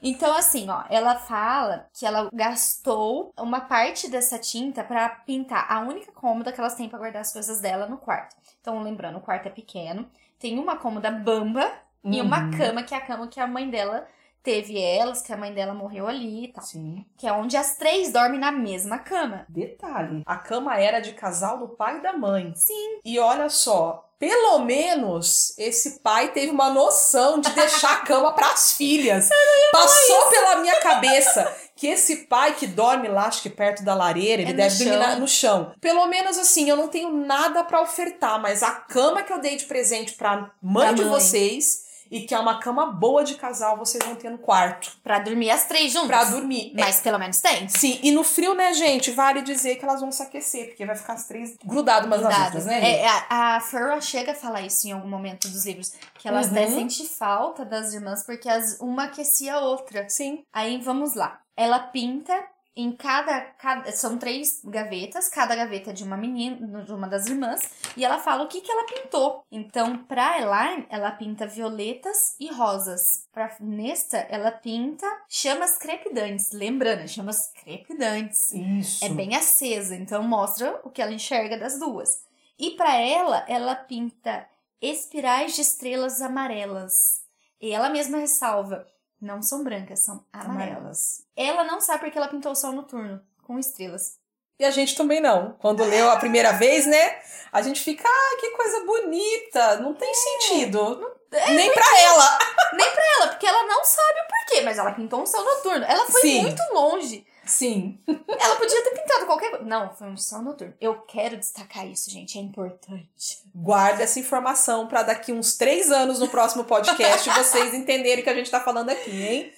Então, 0.02 0.32
assim, 0.36 0.68
ó, 0.70 0.84
ela 0.88 1.16
fala 1.16 1.86
que 1.92 2.06
ela 2.06 2.28
gastou 2.32 3.32
uma 3.38 3.60
parte 3.60 4.08
dessa 4.08 4.38
tinta 4.38 4.84
para 4.84 5.08
pintar 5.08 5.66
a 5.68 5.80
única 5.80 6.12
cômoda 6.12 6.52
que 6.52 6.60
ela 6.60 6.67
elas 6.68 6.74
têm 6.74 6.88
para 6.88 6.98
guardar 6.98 7.22
as 7.22 7.32
coisas 7.32 7.60
dela 7.60 7.86
no 7.86 7.96
quarto. 7.96 8.36
Então, 8.60 8.82
lembrando, 8.82 9.16
o 9.16 9.20
quarto 9.20 9.46
é 9.46 9.50
pequeno, 9.50 10.08
tem 10.38 10.58
uma 10.58 10.76
cômoda 10.76 11.10
bamba 11.10 11.64
uhum. 12.04 12.12
e 12.12 12.20
uma 12.20 12.50
cama, 12.56 12.82
que 12.82 12.94
é 12.94 12.98
a 12.98 13.00
cama 13.00 13.26
que 13.26 13.40
a 13.40 13.46
mãe 13.46 13.68
dela 13.70 14.06
teve 14.42 14.80
elas, 14.80 15.20
que 15.20 15.32
a 15.32 15.36
mãe 15.36 15.52
dela 15.52 15.74
morreu 15.74 16.06
ali 16.06 16.44
e 16.44 16.48
tal. 16.48 16.64
Sim. 16.64 17.04
Que 17.16 17.26
é 17.26 17.32
onde 17.32 17.56
as 17.56 17.76
três 17.76 18.12
dormem 18.12 18.38
na 18.38 18.52
mesma 18.52 18.98
cama. 18.98 19.46
Detalhe, 19.48 20.22
a 20.26 20.36
cama 20.36 20.78
era 20.78 21.00
de 21.00 21.12
casal 21.12 21.58
do 21.58 21.68
pai 21.68 21.98
e 21.98 22.02
da 22.02 22.12
mãe. 22.12 22.52
Sim. 22.54 23.00
E 23.04 23.18
olha 23.18 23.48
só, 23.48 24.08
pelo 24.18 24.58
menos 24.60 25.56
esse 25.58 26.00
pai 26.00 26.32
teve 26.32 26.50
uma 26.50 26.70
noção 26.70 27.40
de 27.40 27.50
deixar 27.50 27.92
a 27.92 28.00
cama 28.00 28.32
para 28.32 28.52
as 28.52 28.72
filhas. 28.72 29.28
Passou 29.70 30.28
pela 30.28 30.56
minha 30.56 30.80
cabeça 30.80 31.54
que 31.78 31.86
esse 31.86 32.26
pai 32.26 32.56
que 32.56 32.66
dorme 32.66 33.06
lá, 33.06 33.26
acho 33.26 33.40
que 33.40 33.48
perto 33.48 33.84
da 33.84 33.94
lareira, 33.94 34.42
ele 34.42 34.50
é 34.50 34.54
deve 34.54 34.84
dormir 34.84 34.98
na, 34.98 35.14
no 35.14 35.28
chão. 35.28 35.72
Pelo 35.80 36.08
menos 36.08 36.36
assim, 36.36 36.68
eu 36.68 36.76
não 36.76 36.88
tenho 36.88 37.12
nada 37.12 37.62
para 37.62 37.80
ofertar, 37.80 38.42
mas 38.42 38.64
a 38.64 38.72
cama 38.72 39.22
que 39.22 39.32
eu 39.32 39.40
dei 39.40 39.54
de 39.54 39.64
presente 39.64 40.14
pra 40.14 40.50
mãe 40.60 40.86
pra 40.88 40.92
de 40.92 41.04
mãe. 41.04 41.10
vocês 41.12 41.84
e 42.10 42.22
que 42.22 42.34
é 42.34 42.38
uma 42.38 42.58
cama 42.58 42.86
boa 42.86 43.24
de 43.24 43.34
casal, 43.34 43.76
vocês 43.76 44.04
vão 44.04 44.14
ter 44.14 44.30
no 44.30 44.38
quarto. 44.38 44.96
Pra 45.02 45.18
dormir 45.18 45.50
as 45.50 45.66
três 45.66 45.92
juntas. 45.92 46.08
Pra 46.08 46.24
dormir. 46.24 46.72
Mas 46.74 46.98
é. 46.98 47.02
pelo 47.02 47.18
menos 47.18 47.40
tem. 47.40 47.68
Sim, 47.68 47.98
e 48.02 48.10
no 48.10 48.24
frio, 48.24 48.54
né, 48.54 48.72
gente, 48.72 49.10
vale 49.10 49.42
dizer 49.42 49.76
que 49.76 49.84
elas 49.84 50.00
vão 50.00 50.10
se 50.10 50.22
aquecer, 50.22 50.68
porque 50.68 50.84
vai 50.84 50.96
ficar 50.96 51.14
as 51.14 51.26
três 51.26 51.56
grudadas 51.64 52.06
umas 52.06 52.22
nas 52.22 52.44
outras, 52.44 52.66
né? 52.66 53.00
É, 53.00 53.06
a, 53.06 53.56
a 53.56 53.60
Farrah 53.60 54.00
chega 54.00 54.32
a 54.32 54.34
falar 54.34 54.62
isso 54.62 54.86
em 54.86 54.92
algum 54.92 55.08
momento 55.08 55.48
dos 55.48 55.66
livros, 55.66 55.92
que 56.18 56.28
elas 56.28 56.46
uhum. 56.46 56.52
até 56.52 56.66
sentem 56.68 57.06
falta 57.06 57.64
das 57.64 57.92
irmãs, 57.92 58.24
porque 58.24 58.48
as, 58.48 58.78
uma 58.80 59.04
aquecia 59.04 59.54
a 59.54 59.60
outra. 59.60 60.08
Sim. 60.08 60.42
Aí 60.52 60.78
vamos 60.80 61.14
lá. 61.14 61.40
Ela 61.56 61.78
pinta 61.78 62.34
em 62.76 62.92
cada, 62.92 63.40
cada, 63.40 63.90
são 63.92 64.18
três 64.18 64.60
gavetas, 64.64 65.28
cada 65.28 65.56
gaveta 65.56 65.92
de 65.92 66.04
uma 66.04 66.16
menina, 66.16 66.84
de 66.84 66.92
uma 66.92 67.08
das 67.08 67.26
irmãs, 67.26 67.60
e 67.96 68.04
ela 68.04 68.18
fala 68.18 68.44
o 68.44 68.48
que 68.48 68.60
que 68.60 68.70
ela 68.70 68.86
pintou. 68.86 69.44
Então, 69.50 69.98
para 70.04 70.40
Elaine, 70.40 70.86
ela 70.88 71.10
pinta 71.10 71.46
violetas 71.46 72.36
e 72.38 72.52
rosas. 72.52 73.26
Para 73.32 73.56
Nesta, 73.60 74.18
ela 74.18 74.52
pinta 74.52 75.06
chamas 75.28 75.76
crepidantes, 75.76 76.52
lembrando, 76.52 77.08
chamas 77.08 77.50
crepidantes. 77.62 78.52
Isso. 78.52 79.04
É 79.04 79.08
bem 79.08 79.34
acesa, 79.34 79.96
então 79.96 80.22
mostra 80.22 80.80
o 80.84 80.90
que 80.90 81.02
ela 81.02 81.12
enxerga 81.12 81.58
das 81.58 81.78
duas. 81.78 82.22
E 82.58 82.72
para 82.72 82.94
ela, 82.94 83.44
ela 83.48 83.74
pinta 83.74 84.46
espirais 84.80 85.54
de 85.54 85.62
estrelas 85.62 86.20
amarelas. 86.20 87.22
E 87.60 87.72
ela 87.72 87.90
mesma 87.90 88.18
ressalva 88.18 88.86
Não 89.20 89.42
são 89.42 89.64
brancas, 89.64 90.04
são 90.04 90.24
amarelas. 90.32 90.68
Amarelas. 90.76 91.27
Ela 91.38 91.62
não 91.62 91.80
sabe 91.80 92.00
porque 92.00 92.18
ela 92.18 92.26
pintou 92.26 92.50
o 92.50 92.56
sol 92.56 92.72
noturno 92.72 93.22
com 93.46 93.60
estrelas. 93.60 94.18
E 94.58 94.64
a 94.64 94.72
gente 94.72 94.96
também 94.96 95.20
não. 95.20 95.52
Quando 95.60 95.84
leu 95.84 96.10
a 96.10 96.16
primeira 96.16 96.50
vez, 96.52 96.84
né? 96.84 97.16
A 97.52 97.62
gente 97.62 97.80
fica, 97.80 98.02
ah, 98.08 98.36
que 98.40 98.50
coisa 98.50 98.84
bonita. 98.84 99.76
Não 99.76 99.94
tem 99.94 100.12
sentido. 100.12 101.16
Nem 101.30 101.72
pra 101.72 102.00
ela. 102.00 102.38
Nem 102.74 102.90
pra 102.90 103.04
ela, 103.18 103.28
porque 103.28 103.46
ela 103.46 103.62
não 103.68 103.84
sabe 103.84 104.20
o 104.20 104.26
porquê, 104.26 104.60
mas 104.62 104.78
ela 104.78 104.90
pintou 104.90 105.22
um 105.22 105.26
céu 105.26 105.44
noturno. 105.44 105.84
Ela 105.84 106.06
foi 106.06 106.20
Sim. 106.22 106.42
muito 106.42 106.62
longe. 106.72 107.24
Sim. 107.48 107.98
Ela 108.06 108.56
podia 108.56 108.84
ter 108.84 108.90
pintado 108.90 109.26
qualquer 109.26 109.50
coisa. 109.50 109.64
Não, 109.64 109.94
foi 109.94 110.08
um 110.08 110.16
céu 110.16 110.42
noturno. 110.42 110.74
Eu 110.80 111.00
quero 111.02 111.36
destacar 111.36 111.86
isso, 111.86 112.10
gente. 112.10 112.38
É 112.38 112.40
importante. 112.40 113.42
Guarda 113.54 114.02
essa 114.02 114.20
informação 114.20 114.86
pra 114.86 115.02
daqui 115.02 115.32
uns 115.32 115.56
três 115.56 115.90
anos 115.90 116.20
no 116.20 116.28
próximo 116.28 116.64
podcast 116.64 117.28
vocês 117.32 117.74
entenderem 117.74 118.20
o 118.20 118.22
que 118.22 118.30
a 118.30 118.34
gente 118.34 118.50
tá 118.50 118.60
falando 118.60 118.90
aqui, 118.90 119.10
hein? 119.10 119.52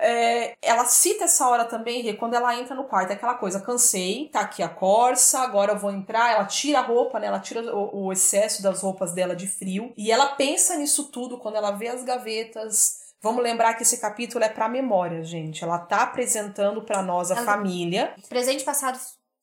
É, 0.00 0.56
ela 0.62 0.84
cita 0.84 1.24
essa 1.24 1.48
hora 1.48 1.64
também, 1.64 2.02
Rê, 2.02 2.14
quando 2.14 2.34
ela 2.34 2.54
entra 2.58 2.74
no 2.74 2.84
quarto, 2.84 3.10
é 3.10 3.14
aquela 3.14 3.34
coisa, 3.34 3.60
cansei, 3.60 4.28
tá 4.32 4.40
aqui 4.40 4.62
a 4.62 4.68
Corsa, 4.68 5.40
agora 5.40 5.72
eu 5.72 5.78
vou 5.78 5.90
entrar, 5.90 6.32
ela 6.32 6.44
tira 6.46 6.78
a 6.78 6.82
roupa, 6.82 7.18
né? 7.18 7.26
Ela 7.26 7.40
tira 7.40 7.60
o, 7.74 8.06
o 8.06 8.12
excesso 8.12 8.62
das 8.62 8.80
roupas 8.80 9.12
dela 9.12 9.36
de 9.36 9.46
frio. 9.46 9.92
E 9.96 10.10
ela 10.10 10.34
pensa 10.34 10.76
nisso 10.76 11.04
tudo 11.10 11.38
quando 11.38 11.56
ela 11.56 11.72
vê 11.72 11.88
as 11.88 12.04
gavetas. 12.04 13.07
Vamos 13.20 13.42
lembrar 13.42 13.74
que 13.74 13.82
esse 13.82 13.98
capítulo 14.00 14.44
é 14.44 14.48
pra 14.48 14.68
memória, 14.68 15.22
gente. 15.24 15.64
Ela 15.64 15.78
tá 15.78 16.02
apresentando 16.02 16.82
pra 16.82 17.02
nós 17.02 17.30
a 17.30 17.36
Ela- 17.36 17.44
família. 17.44 18.14
Presente 18.28 18.62
passado, 18.64 18.98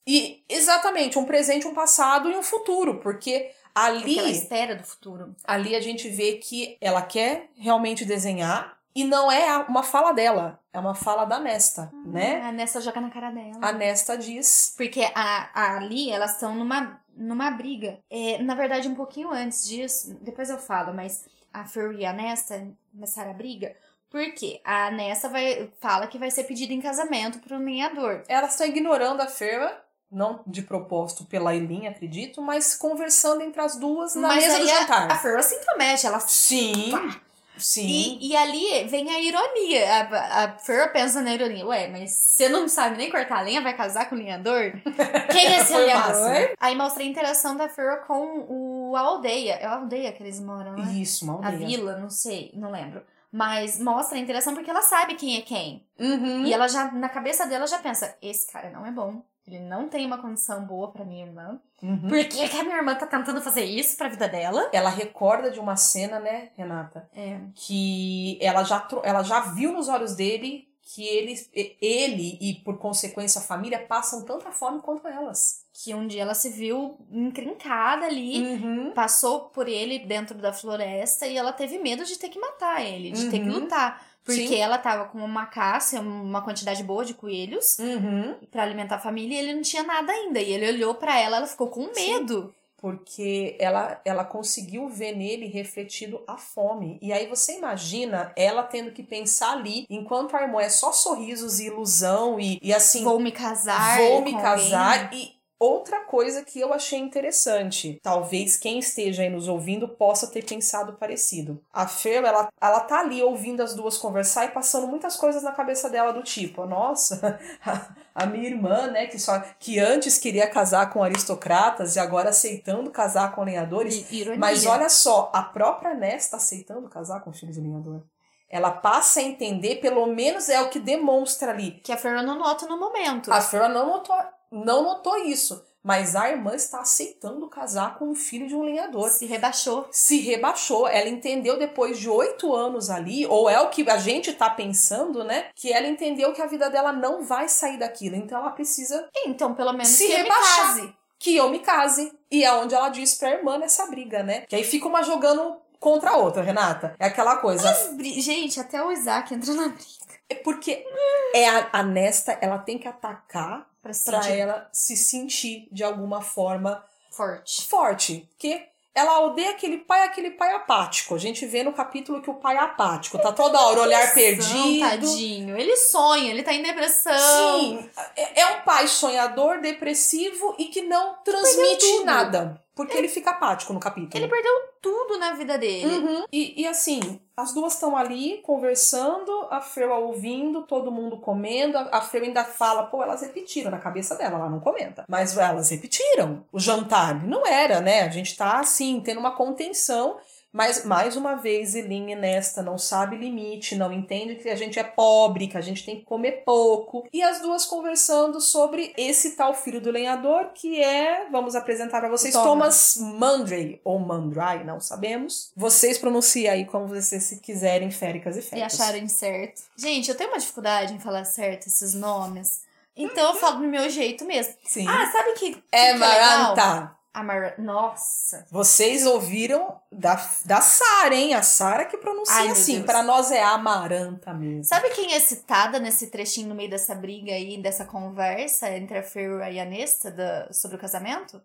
E 0.07 0.43
exatamente, 0.47 1.17
um 1.19 1.25
presente, 1.25 1.67
um 1.67 1.73
passado 1.73 2.29
e 2.31 2.37
um 2.37 2.43
futuro, 2.43 2.99
porque 2.99 3.51
ali 3.73 4.01
porque 4.03 4.19
ela 4.19 4.29
espera 4.29 4.75
do 4.75 4.83
futuro. 4.83 5.35
ali 5.43 5.75
a 5.75 5.81
gente 5.81 6.07
vê 6.09 6.33
que 6.33 6.77
ela 6.79 7.01
quer 7.01 7.49
realmente 7.57 8.05
desenhar 8.05 8.77
e 8.95 9.03
não 9.03 9.29
é 9.31 9.57
uma 9.67 9.83
fala 9.83 10.13
dela, 10.13 10.59
é 10.71 10.79
uma 10.79 10.93
fala 10.95 11.25
da 11.25 11.39
Nesta, 11.39 11.91
né? 12.05 12.39
A 12.43 12.51
Nessa 12.51 12.79
joga 12.79 13.01
na 13.01 13.09
cara 13.09 13.29
dela. 13.31 13.57
A 13.61 13.71
Nesta 13.73 14.15
diz. 14.17 14.73
Porque 14.77 15.03
a, 15.13 15.49
a 15.53 15.75
Ali, 15.77 16.09
elas 16.11 16.33
estão 16.33 16.55
numa, 16.55 17.01
numa 17.13 17.51
briga. 17.51 17.99
É, 18.09 18.37
na 18.41 18.55
verdade, 18.55 18.87
um 18.87 18.95
pouquinho 18.95 19.31
antes 19.31 19.67
disso, 19.67 20.15
depois 20.21 20.49
eu 20.49 20.57
falo, 20.59 20.93
mas 20.93 21.25
a 21.61 21.65
Fur 21.65 21.93
e 21.93 22.05
a 22.05 22.13
Nesta 22.13 22.67
começaram 22.93 23.31
a 23.31 23.33
briga. 23.33 23.75
Porque 24.09 24.61
a 24.63 24.91
Nesta 24.91 25.27
vai, 25.29 25.69
fala 25.81 26.07
que 26.07 26.17
vai 26.17 26.31
ser 26.31 26.43
pedida 26.45 26.71
em 26.73 26.81
casamento 26.81 27.39
pro 27.39 27.57
lenhador. 27.57 28.23
Elas 28.27 28.51
estão 28.51 28.65
ignorando 28.67 29.21
a 29.21 29.27
Ferva, 29.27 29.75
não 30.11 30.41
de 30.47 30.61
propósito 30.61 31.25
pela 31.25 31.53
Eileen, 31.53 31.87
acredito, 31.87 32.41
mas 32.41 32.75
conversando 32.75 33.41
entre 33.41 33.59
as 33.61 33.75
duas 33.77 34.15
na 34.15 34.29
Mas 34.29 34.43
mesa 34.45 34.59
do 34.59 34.63
a- 34.63 34.67
jantar. 34.79 35.11
A 35.11 35.17
Fur 35.17 35.41
se 35.43 35.55
intromete, 35.55 36.05
ela 36.07 36.19
Sim, 36.21 36.91
Pá. 36.91 37.19
sim. 37.57 37.85
E, 37.87 38.29
e 38.31 38.37
ali 38.37 38.85
vem 38.87 39.09
a 39.09 39.19
ironia. 39.19 39.85
A, 39.93 40.43
a 40.45 40.57
Fer 40.59 40.93
pensa 40.93 41.21
na 41.21 41.33
ironia. 41.33 41.65
Ué, 41.65 41.87
mas 41.89 42.11
você 42.11 42.47
não 42.47 42.69
sabe 42.69 42.97
nem 42.97 43.09
cortar 43.11 43.41
lenha, 43.43 43.61
vai 43.61 43.75
casar 43.75 44.07
com 44.07 44.15
o 44.15 44.17
lenhador? 44.17 44.73
Quem 45.31 45.47
é 45.47 45.59
esse 45.59 45.75
lenhador? 45.75 46.21
massa. 46.29 46.49
Aí 46.59 46.75
mostra 46.75 47.03
a 47.03 47.05
interação 47.05 47.57
da 47.57 47.67
Fer 47.67 48.01
com 48.05 48.45
o, 48.47 48.84
a 48.95 49.01
aldeia. 49.01 49.53
É 49.53 49.65
a 49.65 49.75
aldeia 49.75 50.11
que 50.11 50.21
eles 50.23 50.39
moram, 50.39 50.73
né? 50.73 50.93
Isso, 50.93 51.25
uma 51.25 51.33
A 51.43 51.49
aldeia. 51.49 51.67
vila, 51.67 51.97
não 51.97 52.09
sei, 52.09 52.51
não 52.55 52.71
lembro. 52.71 53.01
Mas 53.31 53.79
mostra 53.79 54.17
a 54.17 54.21
interação 54.21 54.53
porque 54.53 54.69
ela 54.69 54.81
sabe 54.81 55.15
quem 55.15 55.37
é 55.37 55.41
quem. 55.41 55.85
Uhum. 55.99 56.45
E 56.45 56.53
ela 56.53 56.67
já, 56.69 56.91
na 56.91 57.09
cabeça 57.09 57.45
dela, 57.45 57.67
já 57.67 57.79
pensa: 57.79 58.15
esse 58.21 58.49
cara 58.51 58.69
não 58.69 58.85
é 58.85 58.91
bom. 58.91 59.21
Ele 59.47 59.59
não 59.59 59.87
tem 59.87 60.05
uma 60.05 60.17
condição 60.17 60.65
boa 60.65 60.91
pra 60.91 61.05
minha 61.05 61.25
irmã. 61.25 61.59
Uhum. 61.83 62.07
Por 62.07 62.17
que, 62.25 62.49
que 62.49 62.57
a 62.57 62.63
minha 62.63 62.77
irmã 62.77 62.95
tá 62.95 63.05
tentando 63.05 63.41
fazer 63.41 63.63
isso 63.63 63.95
pra 63.95 64.09
vida 64.09 64.27
dela? 64.27 64.69
Ela 64.73 64.89
recorda 64.89 65.51
de 65.51 65.59
uma 65.59 65.75
cena, 65.75 66.19
né, 66.19 66.49
Renata? 66.57 67.07
É. 67.15 67.39
que 67.53 68.39
ela 68.41 68.63
já, 68.63 68.87
ela 69.03 69.21
já 69.21 69.41
viu 69.41 69.71
nos 69.71 69.87
olhos 69.87 70.15
dele 70.15 70.67
que 70.81 71.03
ele, 71.03 71.35
ele 71.81 72.37
e, 72.39 72.55
por 72.63 72.77
consequência, 72.77 73.39
a 73.39 73.43
família 73.43 73.79
passam 73.85 74.23
tanta 74.23 74.51
fome 74.51 74.81
quanto 74.81 75.07
elas. 75.07 75.64
Que 75.83 75.93
um 75.93 76.07
dia 76.07 76.21
ela 76.21 76.33
se 76.33 76.49
viu 76.51 76.97
encrencada 77.11 78.05
ali. 78.05 78.41
Uhum. 78.41 78.91
passou 78.95 79.41
por 79.49 79.67
ele 79.67 79.99
dentro 79.99 80.37
da 80.37 80.53
floresta 80.53 81.27
e 81.27 81.35
ela 81.35 81.51
teve 81.51 81.77
medo 81.79 82.05
de 82.05 82.17
ter 82.17 82.29
que 82.29 82.39
matar 82.39 82.81
ele, 82.85 83.11
de 83.11 83.29
ter 83.29 83.39
que 83.39 83.49
Uhum. 83.49 83.59
lutar. 83.59 84.01
Porque 84.23 84.47
Sim. 84.47 84.55
ela 84.57 84.77
tava 84.77 85.05
com 85.05 85.19
uma 85.19 85.45
caça, 85.45 85.99
uma 85.99 86.41
quantidade 86.41 86.81
boa 86.83 87.03
de 87.05 87.13
coelhos 87.13 87.77
Uhum. 87.77 88.35
pra 88.49 88.63
alimentar 88.63 88.95
a 88.95 88.99
família 88.99 89.35
e 89.35 89.39
ele 89.39 89.53
não 89.53 89.61
tinha 89.61 89.83
nada 89.83 90.11
ainda. 90.11 90.39
E 90.39 90.51
ele 90.51 90.67
olhou 90.69 90.95
pra 90.95 91.19
ela, 91.19 91.37
ela 91.37 91.47
ficou 91.47 91.67
com 91.67 91.93
Sim. 91.93 92.13
medo. 92.19 92.55
Porque 92.77 93.55
ela, 93.59 93.99
ela 94.05 94.23
conseguiu 94.23 94.87
ver 94.89 95.15
nele 95.15 95.47
refletido 95.47 96.21
a 96.27 96.37
fome. 96.37 96.99
E 97.01 97.11
aí 97.11 97.25
você 97.27 97.57
imagina 97.57 98.31
ela 98.35 98.61
tendo 98.63 98.91
que 98.91 99.01
pensar 99.03 99.53
ali, 99.53 99.85
enquanto 99.89 100.35
a 100.35 100.41
irmã 100.43 100.61
é 100.61 100.69
só 100.69 100.91
sorrisos 100.91 101.59
e 101.59 101.65
ilusão 101.67 102.39
e, 102.39 102.59
e 102.61 102.73
assim, 102.73 103.03
Vou 103.03 103.19
me 103.19 103.31
casar. 103.31 103.97
vou 103.97 104.21
me 104.21 104.33
casar 104.33 105.03
alguém. 105.05 105.19
e 105.19 105.34
outra 105.59 106.01
coisa 106.01 106.43
que 106.43 106.59
eu 106.59 106.73
achei 106.73 106.99
interessante, 106.99 107.99
talvez 108.03 108.57
quem 108.57 108.79
esteja 108.79 109.23
aí 109.23 109.29
nos 109.29 109.47
ouvindo 109.47 109.87
possa 109.87 110.27
ter 110.27 110.43
pensado 110.43 110.93
parecido. 110.93 111.61
A 111.71 111.87
Fer, 111.87 112.23
ela, 112.23 112.49
ela 112.59 112.79
tá 112.81 112.99
ali 112.99 113.21
ouvindo 113.23 113.61
as 113.61 113.73
duas 113.73 113.97
conversar 113.97 114.45
e 114.45 114.51
passando 114.51 114.87
muitas 114.87 115.15
coisas 115.15 115.43
na 115.43 115.51
cabeça 115.51 115.89
dela 115.89 116.11
do 116.11 116.23
tipo, 116.23 116.65
nossa, 116.65 117.39
a, 117.65 117.95
a 118.13 118.25
minha 118.25 118.47
irmã, 118.47 118.87
né, 118.87 119.07
que 119.07 119.19
só 119.19 119.39
que 119.59 119.79
antes 119.79 120.17
queria 120.17 120.47
casar 120.47 120.91
com 120.91 121.03
aristocratas 121.03 121.95
e 121.95 121.99
agora 121.99 122.29
aceitando 122.29 122.91
casar 122.91 123.33
com 123.33 123.43
lenhadores, 123.43 124.11
Ironia. 124.11 124.39
mas 124.39 124.65
olha 124.65 124.89
só, 124.89 125.31
a 125.33 125.41
própria 125.41 125.93
Nesta 125.95 126.37
aceitando 126.37 126.89
casar 126.89 127.21
com 127.21 127.31
filho 127.31 127.53
de 127.53 127.61
lenhador. 127.61 128.03
Ela 128.49 128.71
passa 128.71 129.19
a 129.19 129.23
entender, 129.23 129.77
pelo 129.77 130.05
menos 130.05 130.49
é 130.49 130.61
o 130.61 130.69
que 130.69 130.79
demonstra 130.79 131.51
ali, 131.51 131.71
Que 131.83 131.91
a 131.91 131.97
Fernanda 131.97 132.27
não 132.27 132.37
nota 132.37 132.67
no 132.67 132.79
momento. 132.79 133.31
a 133.33 133.41
Flora 133.41 133.67
não 133.67 133.87
notou, 133.87 134.15
não 134.55 134.83
notou 134.83 135.17
isso, 135.17 135.63
mas 135.83 136.15
a 136.15 136.29
irmã 136.29 136.55
está 136.55 136.79
aceitando 136.79 137.47
casar 137.47 137.97
com 137.99 138.09
o 138.09 138.15
filho 138.15 138.47
de 138.47 138.55
um 138.55 138.63
lenhador. 138.63 139.09
Se 139.09 139.25
rebaixou. 139.25 139.87
Se 139.91 140.19
rebaixou, 140.19 140.87
ela 140.87 141.07
entendeu 141.09 141.59
depois 141.59 141.99
de 141.99 142.09
oito 142.09 142.55
anos 142.55 142.89
ali, 142.89 143.25
ou 143.27 143.47
é 143.49 143.59
o 143.61 143.69
que 143.69 143.87
a 143.89 143.97
gente 143.97 144.33
tá 144.33 144.49
pensando, 144.49 145.23
né? 145.23 145.45
Que 145.55 145.71
ela 145.71 145.87
entendeu 145.87 146.33
que 146.33 146.41
a 146.41 146.47
vida 146.47 146.69
dela 146.69 146.91
não 146.91 147.23
vai 147.23 147.47
sair 147.47 147.77
daquilo, 147.77 148.15
então 148.15 148.39
ela 148.39 148.49
precisa 148.51 149.07
Então, 149.25 149.53
pelo 149.53 149.71
menos 149.73 149.89
Se 149.89 150.07
que 150.07 150.13
eu 150.13 150.17
me 150.17 150.23
rebaixar. 150.23 150.67
case. 150.75 150.93
que 151.19 151.35
eu 151.35 151.49
me 151.49 151.59
case. 151.59 152.11
E 152.31 152.43
é 152.43 152.51
onde 152.53 152.73
ela 152.75 152.89
diz 152.89 153.13
pra 153.15 153.31
irmã 153.31 153.57
nessa 153.57 153.85
briga, 153.87 154.23
né? 154.23 154.41
Que 154.41 154.55
aí 154.55 154.63
fica 154.63 154.87
uma 154.87 155.01
jogando 155.03 155.55
contra 155.79 156.11
a 156.11 156.17
outra, 156.17 156.41
Renata. 156.41 156.95
É 156.99 157.05
aquela 157.05 157.37
coisa. 157.37 157.71
Bri- 157.93 158.19
Gente, 158.19 158.59
até 158.59 158.83
o 158.83 158.91
Isaac 158.91 159.33
entra 159.33 159.53
na 159.53 159.67
briga. 159.69 160.14
É 160.29 160.35
porque 160.35 160.85
é 161.33 161.47
a, 161.47 161.69
a 161.73 161.83
Nesta, 161.83 162.37
ela 162.41 162.57
tem 162.57 162.77
que 162.77 162.87
atacar 162.87 163.67
sentir 163.93 164.31
ela 164.31 164.69
se 164.71 164.97
sentir 164.97 165.67
de 165.71 165.83
alguma 165.83 166.21
forma 166.21 166.83
forte. 167.11 167.67
forte, 167.67 168.29
porque 168.31 168.67
ela 168.95 169.19
odeia 169.19 169.51
aquele 169.51 169.79
pai, 169.79 170.03
aquele 170.03 170.31
pai 170.31 170.53
apático. 170.53 171.13
A 171.13 171.17
gente 171.17 171.45
vê 171.45 171.63
no 171.63 171.73
capítulo 171.73 172.21
que 172.21 172.29
o 172.29 172.35
pai 172.35 172.55
é 172.55 172.59
apático, 172.59 173.19
tá 173.19 173.31
toda 173.31 173.59
hora 173.59 173.81
olhar 173.81 174.13
perdido. 174.13 174.79
Tadinho. 174.79 175.57
Ele 175.57 175.75
sonha, 175.75 176.31
ele 176.31 176.43
tá 176.43 176.53
em 176.53 176.63
depressão. 176.63 177.59
Sim, 177.59 177.89
é 178.15 178.41
é 178.41 178.47
um 178.55 178.61
pai 178.61 178.87
sonhador, 178.87 179.59
depressivo 179.59 180.55
e 180.57 180.65
que 180.65 180.81
não 180.81 181.15
transmite 181.25 181.85
tudo. 181.85 182.05
nada, 182.05 182.61
porque 182.75 182.97
ele 182.97 183.07
fica 183.07 183.31
apático 183.31 183.71
no 183.71 183.79
capítulo. 183.79 184.21
Ele 184.21 184.29
perdeu 184.29 184.51
tudo 184.81 185.17
na 185.17 185.33
vida 185.33 185.57
dele. 185.57 185.87
Uhum. 185.87 186.25
E, 186.31 186.61
e 186.61 186.67
assim, 186.67 187.21
as 187.35 187.53
duas 187.53 187.73
estão 187.73 187.95
ali 187.95 188.41
conversando, 188.43 189.47
a 189.49 189.61
Fer 189.61 189.89
ouvindo, 189.89 190.63
todo 190.63 190.91
mundo 190.91 191.17
comendo. 191.17 191.77
A, 191.77 191.97
a 191.97 192.01
Fer 192.01 192.23
ainda 192.23 192.43
fala, 192.43 192.83
pô, 192.83 193.01
elas 193.01 193.21
repetiram 193.21 193.71
na 193.71 193.77
cabeça 193.77 194.15
dela, 194.15 194.35
ela 194.35 194.49
não 194.49 194.59
comenta. 194.59 195.05
Mas 195.07 195.37
elas 195.37 195.69
repetiram 195.69 196.45
o 196.51 196.59
jantar. 196.59 197.25
Não 197.25 197.47
era, 197.47 197.79
né? 197.79 198.01
A 198.01 198.09
gente 198.09 198.35
tá 198.35 198.59
assim, 198.59 198.99
tendo 198.99 199.21
uma 199.21 199.31
contenção. 199.31 200.17
Mas, 200.55 200.85
mais 200.85 201.17
uma 201.17 201.35
vez, 201.35 201.75
Eline 201.75 202.15
nesta 202.15 202.61
não 202.63 202.77
sabe 202.77 203.17
limite, 203.17 203.75
não 203.75 203.91
entende 203.91 204.35
que 204.35 204.47
a 204.47 204.55
gente 204.55 204.79
é 204.79 204.85
pobre, 204.85 205.47
que 205.49 205.57
a 205.57 205.61
gente 205.61 205.83
tem 205.83 205.99
que 205.99 206.05
comer 206.05 206.43
pouco. 206.45 207.05
E 207.11 207.21
as 207.21 207.41
duas 207.41 207.65
conversando 207.65 208.39
sobre 208.39 208.93
esse 208.95 209.31
tal 209.31 209.53
filho 209.53 209.81
do 209.81 209.91
lenhador, 209.91 210.51
que 210.53 210.81
é, 210.81 211.27
vamos 211.29 211.57
apresentar 211.57 211.99
para 211.99 212.07
vocês, 212.07 212.33
Thomas. 212.33 212.93
Thomas 212.95 213.19
Mandray, 213.19 213.81
ou 213.83 213.99
Mandray, 213.99 214.63
não 214.63 214.79
sabemos. 214.79 215.51
Vocês 215.57 215.97
pronunciam 215.97 216.53
aí 216.53 216.63
como 216.63 216.87
vocês 216.87 217.21
se 217.21 217.41
quiserem, 217.41 217.91
féricas 217.91 218.37
e 218.37 218.39
E 218.39 218.41
féricas. 218.41 218.79
acharam 218.79 219.09
certo. 219.09 219.61
Gente, 219.75 220.09
eu 220.09 220.15
tenho 220.15 220.29
uma 220.29 220.39
dificuldade 220.39 220.93
em 220.93 220.99
falar 220.99 221.25
certo 221.25 221.67
esses 221.67 221.93
nomes. 221.93 222.61
Então 222.95 223.33
eu 223.33 223.35
falo 223.35 223.57
do 223.57 223.67
meu 223.67 223.89
jeito 223.89 224.23
mesmo. 224.23 224.53
Sim. 224.63 224.87
Ah, 224.87 225.11
sabe 225.11 225.33
que. 225.33 225.51
que 225.55 225.63
é? 225.69 225.95
Maranta. 225.95 226.95
A 227.15 227.23
Mar... 227.23 227.55
Nossa. 227.57 228.45
Vocês 228.51 229.05
ouviram 229.05 229.79
da, 229.89 230.21
da 230.43 230.59
Sara, 230.59 231.15
hein? 231.15 231.33
A 231.33 231.41
Sara 231.41 231.85
que 231.85 231.95
pronuncia 231.95 232.35
Ai, 232.35 232.49
assim. 232.49 232.83
Pra 232.83 233.01
nós 233.01 233.31
é 233.31 233.41
Amaranta 233.41 234.33
mesmo. 234.33 234.65
Sabe 234.65 234.89
quem 234.89 235.13
é 235.13 235.19
citada 235.21 235.79
nesse 235.79 236.07
trechinho 236.07 236.49
no 236.49 236.55
meio 236.55 236.69
dessa 236.69 236.93
briga 236.93 237.31
aí, 237.31 237.57
dessa 237.57 237.85
conversa 237.85 238.69
entre 238.69 238.97
a 238.97 239.03
Ferra 239.03 239.49
e 239.49 239.59
a 239.61 239.65
Nesta 239.65 240.11
da- 240.11 240.51
sobre 240.51 240.75
o 240.75 240.79
casamento? 240.79 241.41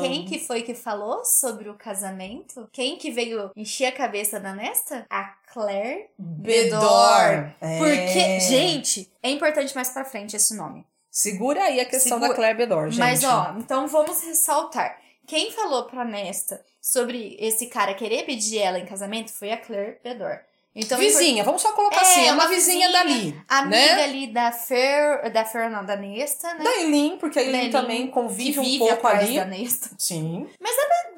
Quem 0.00 0.24
que 0.24 0.40
foi 0.40 0.62
que 0.62 0.74
falou 0.74 1.24
sobre 1.24 1.68
o 1.68 1.74
casamento? 1.74 2.68
Quem 2.72 2.98
que 2.98 3.12
veio 3.12 3.52
encher 3.54 3.86
a 3.86 3.92
cabeça 3.92 4.40
da 4.40 4.52
Nesta? 4.52 5.06
A 5.08 5.32
Claire 5.52 6.10
Bedor. 6.18 7.52
É. 7.60 7.78
Porque, 7.78 8.40
gente, 8.40 9.10
é 9.22 9.30
importante 9.30 9.72
mais 9.76 9.90
pra 9.90 10.04
frente 10.04 10.34
esse 10.34 10.56
nome. 10.56 10.84
Segura 11.18 11.64
aí 11.64 11.80
a 11.80 11.84
questão 11.84 12.12
Segura- 12.12 12.28
da 12.28 12.34
Claire 12.36 12.56
Bedor, 12.58 12.90
gente. 12.90 13.00
Mas, 13.00 13.24
ó, 13.24 13.56
então 13.58 13.88
vamos 13.88 14.22
ressaltar. 14.22 15.00
Quem 15.26 15.50
falou 15.50 15.82
pra 15.82 16.04
Nesta 16.04 16.64
sobre 16.80 17.36
esse 17.40 17.66
cara 17.66 17.92
querer 17.92 18.24
pedir 18.24 18.58
ela 18.58 18.78
em 18.78 18.86
casamento 18.86 19.32
foi 19.32 19.50
a 19.50 19.56
Claire 19.58 19.98
Bedor. 20.04 20.38
Então, 20.74 20.96
vizinha, 20.98 21.42
vamos 21.42 21.60
só 21.62 21.72
colocar 21.72 21.96
É, 21.96 22.00
assim, 22.02 22.20
é 22.26 22.32
uma, 22.32 22.44
uma 22.44 22.48
vizinha, 22.48 22.86
vizinha, 22.86 22.92
dali. 22.92 23.42
amiga 23.48 23.96
né? 23.96 24.04
ali 24.04 24.26
da 24.28 24.52
Fer, 24.52 25.30
da 25.32 25.44
Fer 25.44 25.68
não, 25.70 25.84
da 25.84 25.96
Nesta, 25.96 26.54
né? 26.54 26.62
Da 26.62 26.70
Eileen, 26.76 27.18
porque 27.18 27.38
a 27.38 27.42
Eileen 27.42 27.70
também 27.70 28.06
convive 28.06 28.60
um 28.60 28.78
pouco 28.78 28.92
atrás 29.06 29.24
ali. 29.24 29.36
da 29.36 29.44
Nesta. 29.44 29.90
Sim. 29.98 30.46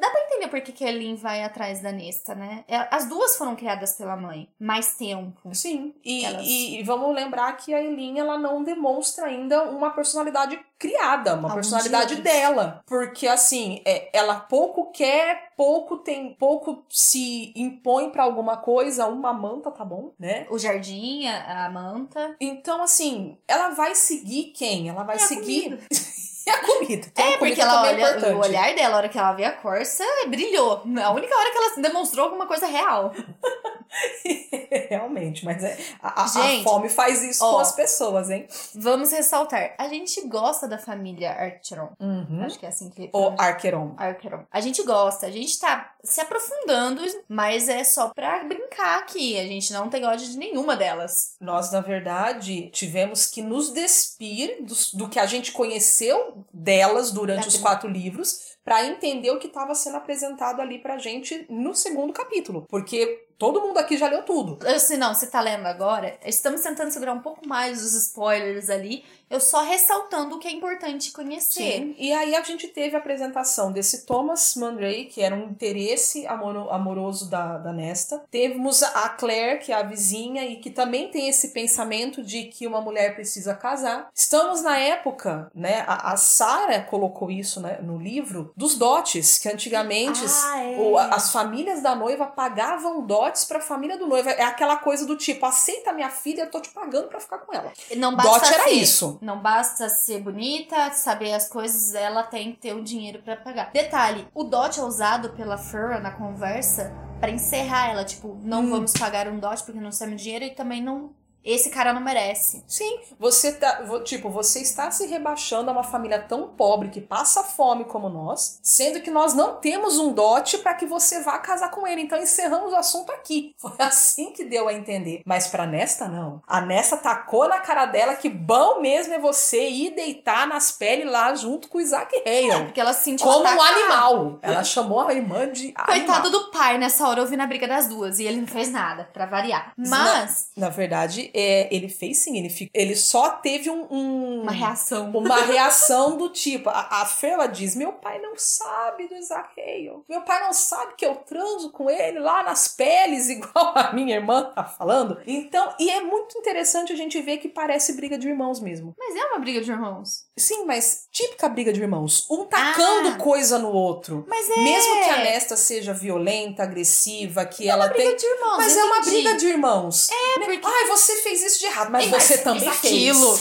Dá 0.01 0.09
pra 0.11 0.21
entender 0.23 0.49
por 0.49 0.61
que, 0.63 0.73
que 0.73 0.83
a 0.83 0.89
Eileen 0.89 1.15
vai 1.15 1.43
atrás 1.45 1.83
da 1.83 1.93
Nesta, 1.93 2.35
né? 2.35 2.65
É, 2.67 2.89
As 2.91 3.07
duas 3.07 3.37
foram 3.37 3.55
criadas 3.55 3.93
pela 3.93 4.17
mãe. 4.17 4.49
Mais 4.59 4.95
tempo. 4.95 5.55
Sim. 5.55 5.93
E, 6.03 6.25
Elas- 6.25 6.47
e- 6.47 6.79
e 6.79 6.83
vamos 6.83 7.15
lembrar 7.15 7.53
que 7.59 7.75
a 7.75 7.83
Eileen, 7.83 8.19
ela 8.19 8.39
não 8.39 8.65
demonstra 8.65 9.27
ainda 9.27 9.65
uma 9.65 9.91
personalidade 9.91 10.59
criada, 10.81 11.35
uma 11.35 11.51
Alguns 11.51 11.55
personalidade 11.55 12.17
dias. 12.17 12.25
dela. 12.25 12.83
Porque, 12.87 13.29
assim, 13.29 13.83
é, 13.85 14.09
ela 14.17 14.41
pouco 14.41 14.91
quer, 14.91 15.53
pouco 15.55 15.99
tem, 15.99 16.35
pouco 16.35 16.83
se 16.89 17.53
impõe 17.55 18.09
pra 18.11 18.25
alguma 18.25 18.57
coisa. 18.57 19.07
Uma 19.07 19.33
manta, 19.33 19.71
tá 19.71 19.85
bom, 19.85 20.13
né? 20.19 20.47
O 20.51 20.59
jardim, 20.59 21.27
a, 21.29 21.67
a 21.67 21.71
manta. 21.71 22.35
Então, 22.41 22.83
assim, 22.83 23.37
ela 23.47 23.69
vai 23.71 23.95
seguir 23.95 24.53
quem? 24.57 24.89
Ela 24.89 25.05
vai 25.05 25.17
É 25.17 25.19
seguir. 25.21 25.79
e 26.47 26.51
a 26.51 26.59
comida. 26.59 27.07
Então, 27.07 27.25
É, 27.25 27.35
a 27.35 27.39
comida 27.39 27.57
porque 27.57 27.61
ela 27.61 27.75
é 27.87 27.91
olha, 27.93 28.01
importante. 28.11 28.33
o 28.35 28.39
olhar 28.41 28.75
dela, 28.75 28.95
a 28.95 28.97
hora 28.99 29.09
que 29.09 29.19
ela 29.19 29.33
vê 29.33 29.45
a 29.45 29.53
Corsa, 29.53 30.05
brilhou. 30.29 30.83
A 31.03 31.11
única 31.13 31.35
hora 31.37 31.51
que 31.51 31.59
ela 31.59 31.75
demonstrou 31.89 32.25
alguma 32.27 32.47
coisa 32.47 32.67
real. 32.67 33.13
Realmente, 34.89 35.45
mas 35.45 35.63
é, 35.65 35.77
a, 36.03 36.23
a- 36.23 36.25
a 36.25 36.29
Gente, 36.29 36.65
fome 36.65 36.89
faz 36.89 37.23
isso 37.23 37.45
ó, 37.45 37.53
com 37.55 37.59
as 37.59 37.73
pessoas, 37.73 38.31
hein? 38.31 38.47
Vamos 38.75 39.11
ressaltar. 39.13 39.75
A 39.79 39.89
gente 39.89 40.21
gosta 40.29 40.67
da 40.69 40.79
família 40.79 41.33
Archeron. 41.33 41.91
Uhum. 42.01 42.43
Acho 42.45 42.59
que 42.59 42.67
é 42.67 42.69
assim 42.69 42.89
que... 42.91 43.11
O 43.13 43.35
Archeron. 43.39 43.95
Archeron. 43.97 44.45
A 44.51 44.61
gente 44.61 44.83
gosta, 44.85 45.27
a 45.27 45.31
gente 45.31 45.59
tá 45.59 45.90
se 46.03 46.21
aprofundando, 46.21 47.03
mas 47.29 47.69
é 47.69 47.85
só 47.85 48.09
pra 48.09 48.45
brincar 48.45 48.99
aqui. 48.99 49.39
A 49.39 49.47
gente 49.47 49.73
não 49.73 49.89
tem 49.89 50.05
ódio 50.05 50.29
de 50.29 50.37
nenhuma 50.39 50.77
delas. 50.77 51.37
Nós, 51.41 51.71
na 51.73 51.81
verdade, 51.81 52.71
tivemos 52.71 53.27
que 53.27 53.43
nos 53.43 53.73
despir 53.73 54.63
do, 54.63 54.75
do 54.99 55.09
que 55.09 55.19
a 55.19 55.27
gente 55.27 55.53
conheceu 55.53 56.45
delas 56.53 57.13
durante 57.13 57.43
Da 57.43 57.49
os 57.49 57.57
quatro 57.57 57.89
livros 57.89 58.51
pra 58.71 58.87
entender 58.87 59.33
o 59.33 59.39
que 59.41 59.49
estava 59.49 59.75
sendo 59.75 59.97
apresentado 59.97 60.61
ali 60.63 60.79
pra 60.79 60.97
gente 60.97 61.45
no 61.51 61.75
segundo 61.75 62.13
capítulo. 62.13 62.67
Porque 62.69 63.27
todo 63.37 63.61
mundo 63.61 63.79
aqui 63.79 63.97
já 63.97 64.07
leu 64.07 64.23
tudo. 64.23 64.65
Eu, 64.65 64.79
se 64.79 64.97
não, 64.97 65.13
você 65.13 65.27
tá 65.27 65.41
lendo 65.41 65.67
agora, 65.67 66.17
estamos 66.25 66.61
tentando 66.61 66.93
segurar 66.93 67.15
um 67.15 67.21
pouco 67.21 67.49
mais 67.49 67.83
os 67.83 67.95
spoilers 67.95 68.71
ali. 68.71 69.03
Eu 69.29 69.39
só 69.41 69.63
ressaltando 69.63 70.35
o 70.37 70.39
que 70.41 70.49
é 70.49 70.53
importante 70.53 71.13
conhecer. 71.13 71.95
E 71.97 72.13
aí 72.13 72.35
a 72.35 72.43
gente 72.43 72.67
teve 72.69 72.97
a 72.97 72.99
apresentação 72.99 73.71
desse 73.71 74.05
Thomas 74.05 74.57
Mandray, 74.57 75.05
que 75.07 75.23
era 75.23 75.35
um 75.37 75.45
interesse 75.51 76.27
amoro- 76.27 76.69
amoroso 76.69 77.31
da, 77.31 77.57
da 77.59 77.73
Nesta. 77.73 78.23
Temos 78.29 78.83
a 78.83 79.09
Claire, 79.11 79.61
que 79.61 79.71
é 79.73 79.77
a 79.77 79.85
vizinha 79.85 80.45
e 80.45 80.57
que 80.57 80.69
também 80.69 81.11
tem 81.13 81.29
esse 81.29 81.49
pensamento 81.51 82.25
de 82.25 82.45
que 82.45 82.67
uma 82.67 82.81
mulher 82.81 83.15
precisa 83.15 83.55
casar. 83.55 84.11
Estamos 84.13 84.63
na 84.63 84.77
época, 84.79 85.49
né? 85.55 85.85
A, 85.87 86.13
a 86.13 86.17
Sarah 86.17 86.83
colocou 86.83 87.31
isso 87.31 87.61
né, 87.61 87.79
no 87.81 87.99
livro 87.99 88.53
dos 88.61 88.77
dotes, 88.77 89.39
que 89.39 89.49
antigamente 89.49 90.21
Ah, 90.45 90.59
é. 90.63 90.77
o- 90.79 90.99
as 90.99 91.33
famílias 91.33 91.81
da 91.83 91.95
noiva 91.97 92.27
pagavam 92.27 93.01
dotes 93.05 93.45
pra 93.45 93.59
família 93.59 93.97
do 93.99 94.07
noivo. 94.07 94.29
É 94.29 94.43
aquela 94.43 94.77
coisa 94.77 95.07
do 95.07 95.17
tipo, 95.17 95.45
aceita 95.47 95.93
minha 95.93 96.11
filha, 96.11 96.43
eu 96.43 96.51
tô 96.51 96.61
te 96.61 96.69
pagando 96.69 97.09
pra 97.09 97.19
ficar 97.19 97.39
com 97.39 97.53
ela. 97.55 97.73
Não 97.97 98.15
basta 98.15 98.31
Dote 98.41 98.55
era 98.55 98.65
ser, 98.65 98.71
isso. 98.71 99.19
Não 99.23 99.41
basta 99.41 99.89
ser 99.89 100.21
bonita, 100.21 100.93
saber 100.93 101.33
as 101.33 101.49
coisas, 101.49 101.95
ela 101.95 102.23
tem 102.23 102.53
que 102.53 102.59
ter 102.59 102.75
o 102.75 102.83
dinheiro 102.85 103.23
pra 103.23 103.35
pagar. 103.37 103.71
Detalhe, 103.73 104.29
o 104.35 104.45
dote 104.45 104.79
é 104.79 104.83
usado 104.83 105.31
pela 105.31 105.57
Fura 105.57 105.99
na 105.99 106.11
conversa 106.11 106.93
pra 107.19 107.31
encerrar 107.31 107.91
ela, 107.91 108.05
tipo, 108.05 108.39
não 108.43 108.61
Hum. 108.63 108.71
vamos 108.71 108.93
pagar 108.93 109.27
um 109.29 109.39
dote 109.39 109.63
porque 109.65 109.81
não 109.81 109.91
temos 109.91 110.21
dinheiro 110.23 110.45
e 110.45 110.51
também 110.55 110.83
não 110.83 111.11
esse 111.45 111.71
cara 111.71 111.93
não 111.93 112.01
merece. 112.01 112.63
Sim, 112.67 113.01
você 113.19 113.53
tá, 113.53 113.83
tipo, 114.05 114.29
você 114.31 114.61
está 114.61 114.91
se 114.91 115.07
rebaixando 115.07 115.71
a 115.71 115.73
uma 115.73 115.83
família 115.83 116.19
tão 116.21 116.49
pobre 116.49 116.89
que 116.91 117.01
passa 117.01 117.43
fome 117.43 117.85
como 117.85 118.09
nós, 118.09 118.59
sendo 118.63 119.01
que 119.01 119.11
nós 119.11 119.35
não 119.35 119.57
temos 119.57 119.99
um 119.99 120.13
dote 120.13 120.59
para 120.59 120.75
que 120.75 120.87
você 120.87 121.21
vá 121.23 121.39
casar 121.39 121.71
com 121.71 121.87
ele. 121.87 122.03
Então 122.03 122.19
encerramos 122.19 122.73
o 122.73 122.77
assunto 122.77 123.11
aqui. 123.13 123.55
Foi 123.59 123.73
assim 123.79 124.33
que 124.33 124.45
deu 124.45 124.69
a 124.69 124.75
entender. 124.75 125.23
Mas 125.25 125.47
pra 125.47 125.67
Nesta 125.67 126.09
não. 126.09 126.43
A 126.47 126.61
Nesta 126.61 126.97
tacou 126.97 127.49
na 127.49 127.61
cara 127.61 127.87
dela 127.87 128.15
que 128.17 128.29
bom 128.29 128.81
mesmo 128.81 129.15
é 129.15 129.19
você 129.19 129.69
ir 129.69 129.95
deitar 129.95 130.47
nas 130.47 130.73
peles 130.73 131.11
lá 131.11 131.35
junto 131.35 131.69
com 131.69 131.79
o 131.79 131.81
Isaac 131.81 132.15
Hale. 132.27 132.65
Porque 132.65 132.81
ela 132.81 132.93
se 132.93 133.05
sentiu 133.05 133.27
Como 133.27 133.45
um 133.45 133.63
animal. 133.63 134.39
Ela 134.43 134.65
chamou 134.65 135.01
a 135.01 135.15
irmã 135.15 135.51
de 135.51 135.73
Coitado 135.73 136.27
animal. 136.27 136.31
do 136.31 136.51
pai 136.51 136.79
nessa 136.79 137.07
hora 137.09 137.21
ouvindo 137.21 137.41
a 137.41 137.47
briga 137.47 137.67
das 137.67 137.89
duas 137.89 138.19
e 138.19 138.25
ele 138.25 138.41
não 138.41 138.47
fez 138.47 138.71
nada, 138.71 139.09
pra 139.13 139.27
variar. 139.27 139.73
Mas, 139.77 140.49
Na 140.57 140.69
verdade, 140.69 141.30
é, 141.35 141.75
ele 141.75 141.89
fez 141.89 142.19
sim. 142.19 142.37
Ele, 142.39 142.49
fi- 142.49 142.71
ele 142.75 142.95
só 142.97 143.31
teve 143.31 143.71
um- 143.71 143.87
um 143.91 144.43
uma 144.43 144.53
reação. 144.53 145.11
uma 145.11 145.37
reação 145.45 146.17
do 146.17 146.29
tipo, 146.31 146.69
a, 146.71 147.03
a 147.03 147.07
Fela 147.07 147.47
diz, 147.47 147.75
meu 147.77 147.93
pai 147.95 148.19
não 148.21 148.35
sabe 148.37 149.09
do 149.09 149.15
Hale. 149.15 150.03
Meu 150.09 150.23
pai 150.23 150.41
não 150.43 150.53
sabe 150.53 150.95
que 150.97 151.05
eu 151.07 151.17
transo 151.17 151.71
com 151.73 151.91
ele 151.91 152.19
lá 152.19 152.43
nas 152.43 152.69
peles, 152.69 153.29
igual 153.31 153.73
a 153.77 153.93
minha 153.93 154.17
irmã 154.17 154.51
tá 154.55 154.65
falando. 154.65 155.21
Então, 155.27 155.75
e 155.79 155.91
é 155.91 156.01
muito 156.01 156.39
interessante 156.39 156.93
a 156.93 156.97
gente 156.97 157.21
ver 157.21 157.39
que 157.39 157.49
parece 157.49 157.95
briga 157.95 158.17
de 158.19 158.29
irmãos 158.29 158.61
mesmo. 158.61 158.95
Mas 158.99 159.17
é 159.17 159.25
uma 159.27 159.39
briga 159.39 159.61
de 159.61 159.71
irmãos. 159.71 160.25
Sim, 160.41 160.65
mas 160.65 161.07
típica 161.13 161.49
briga 161.49 161.73
de 161.73 161.81
irmãos. 161.81 162.27
Um 162.31 162.45
tacando 162.47 163.11
Ah. 163.11 163.17
coisa 163.17 163.59
no 163.59 163.71
outro. 163.71 164.25
Mas 164.29 164.49
é. 164.51 164.57
Mesmo 164.61 164.95
que 165.05 165.11
a 165.11 165.17
Nesta 165.19 165.57
seja 165.57 165.93
violenta, 165.93 166.63
agressiva, 166.63 167.45
que 167.45 167.65
É 167.69 167.73
ela 167.73 167.85
uma 167.87 167.93
briga 167.93 168.09
tem... 168.11 168.17
de 168.17 168.27
irmãos. 168.27 168.57
Mas 168.57 168.77
é 168.77 168.85
uma 168.85 169.01
briga 169.01 169.35
de 169.37 169.47
irmãos. 169.47 170.09
É, 170.11 170.41
porque. 170.45 170.61
Ai, 170.67 170.87
você 170.87 171.17
fez 171.23 171.43
isso 171.43 171.61
de 171.61 171.67
errado, 171.67 171.91
mas 171.91 172.09
mas 172.09 172.23
você 172.25 172.39
também 172.39 172.61
fez 172.63 172.77
fez. 172.79 172.95
aquilo. 173.17 173.41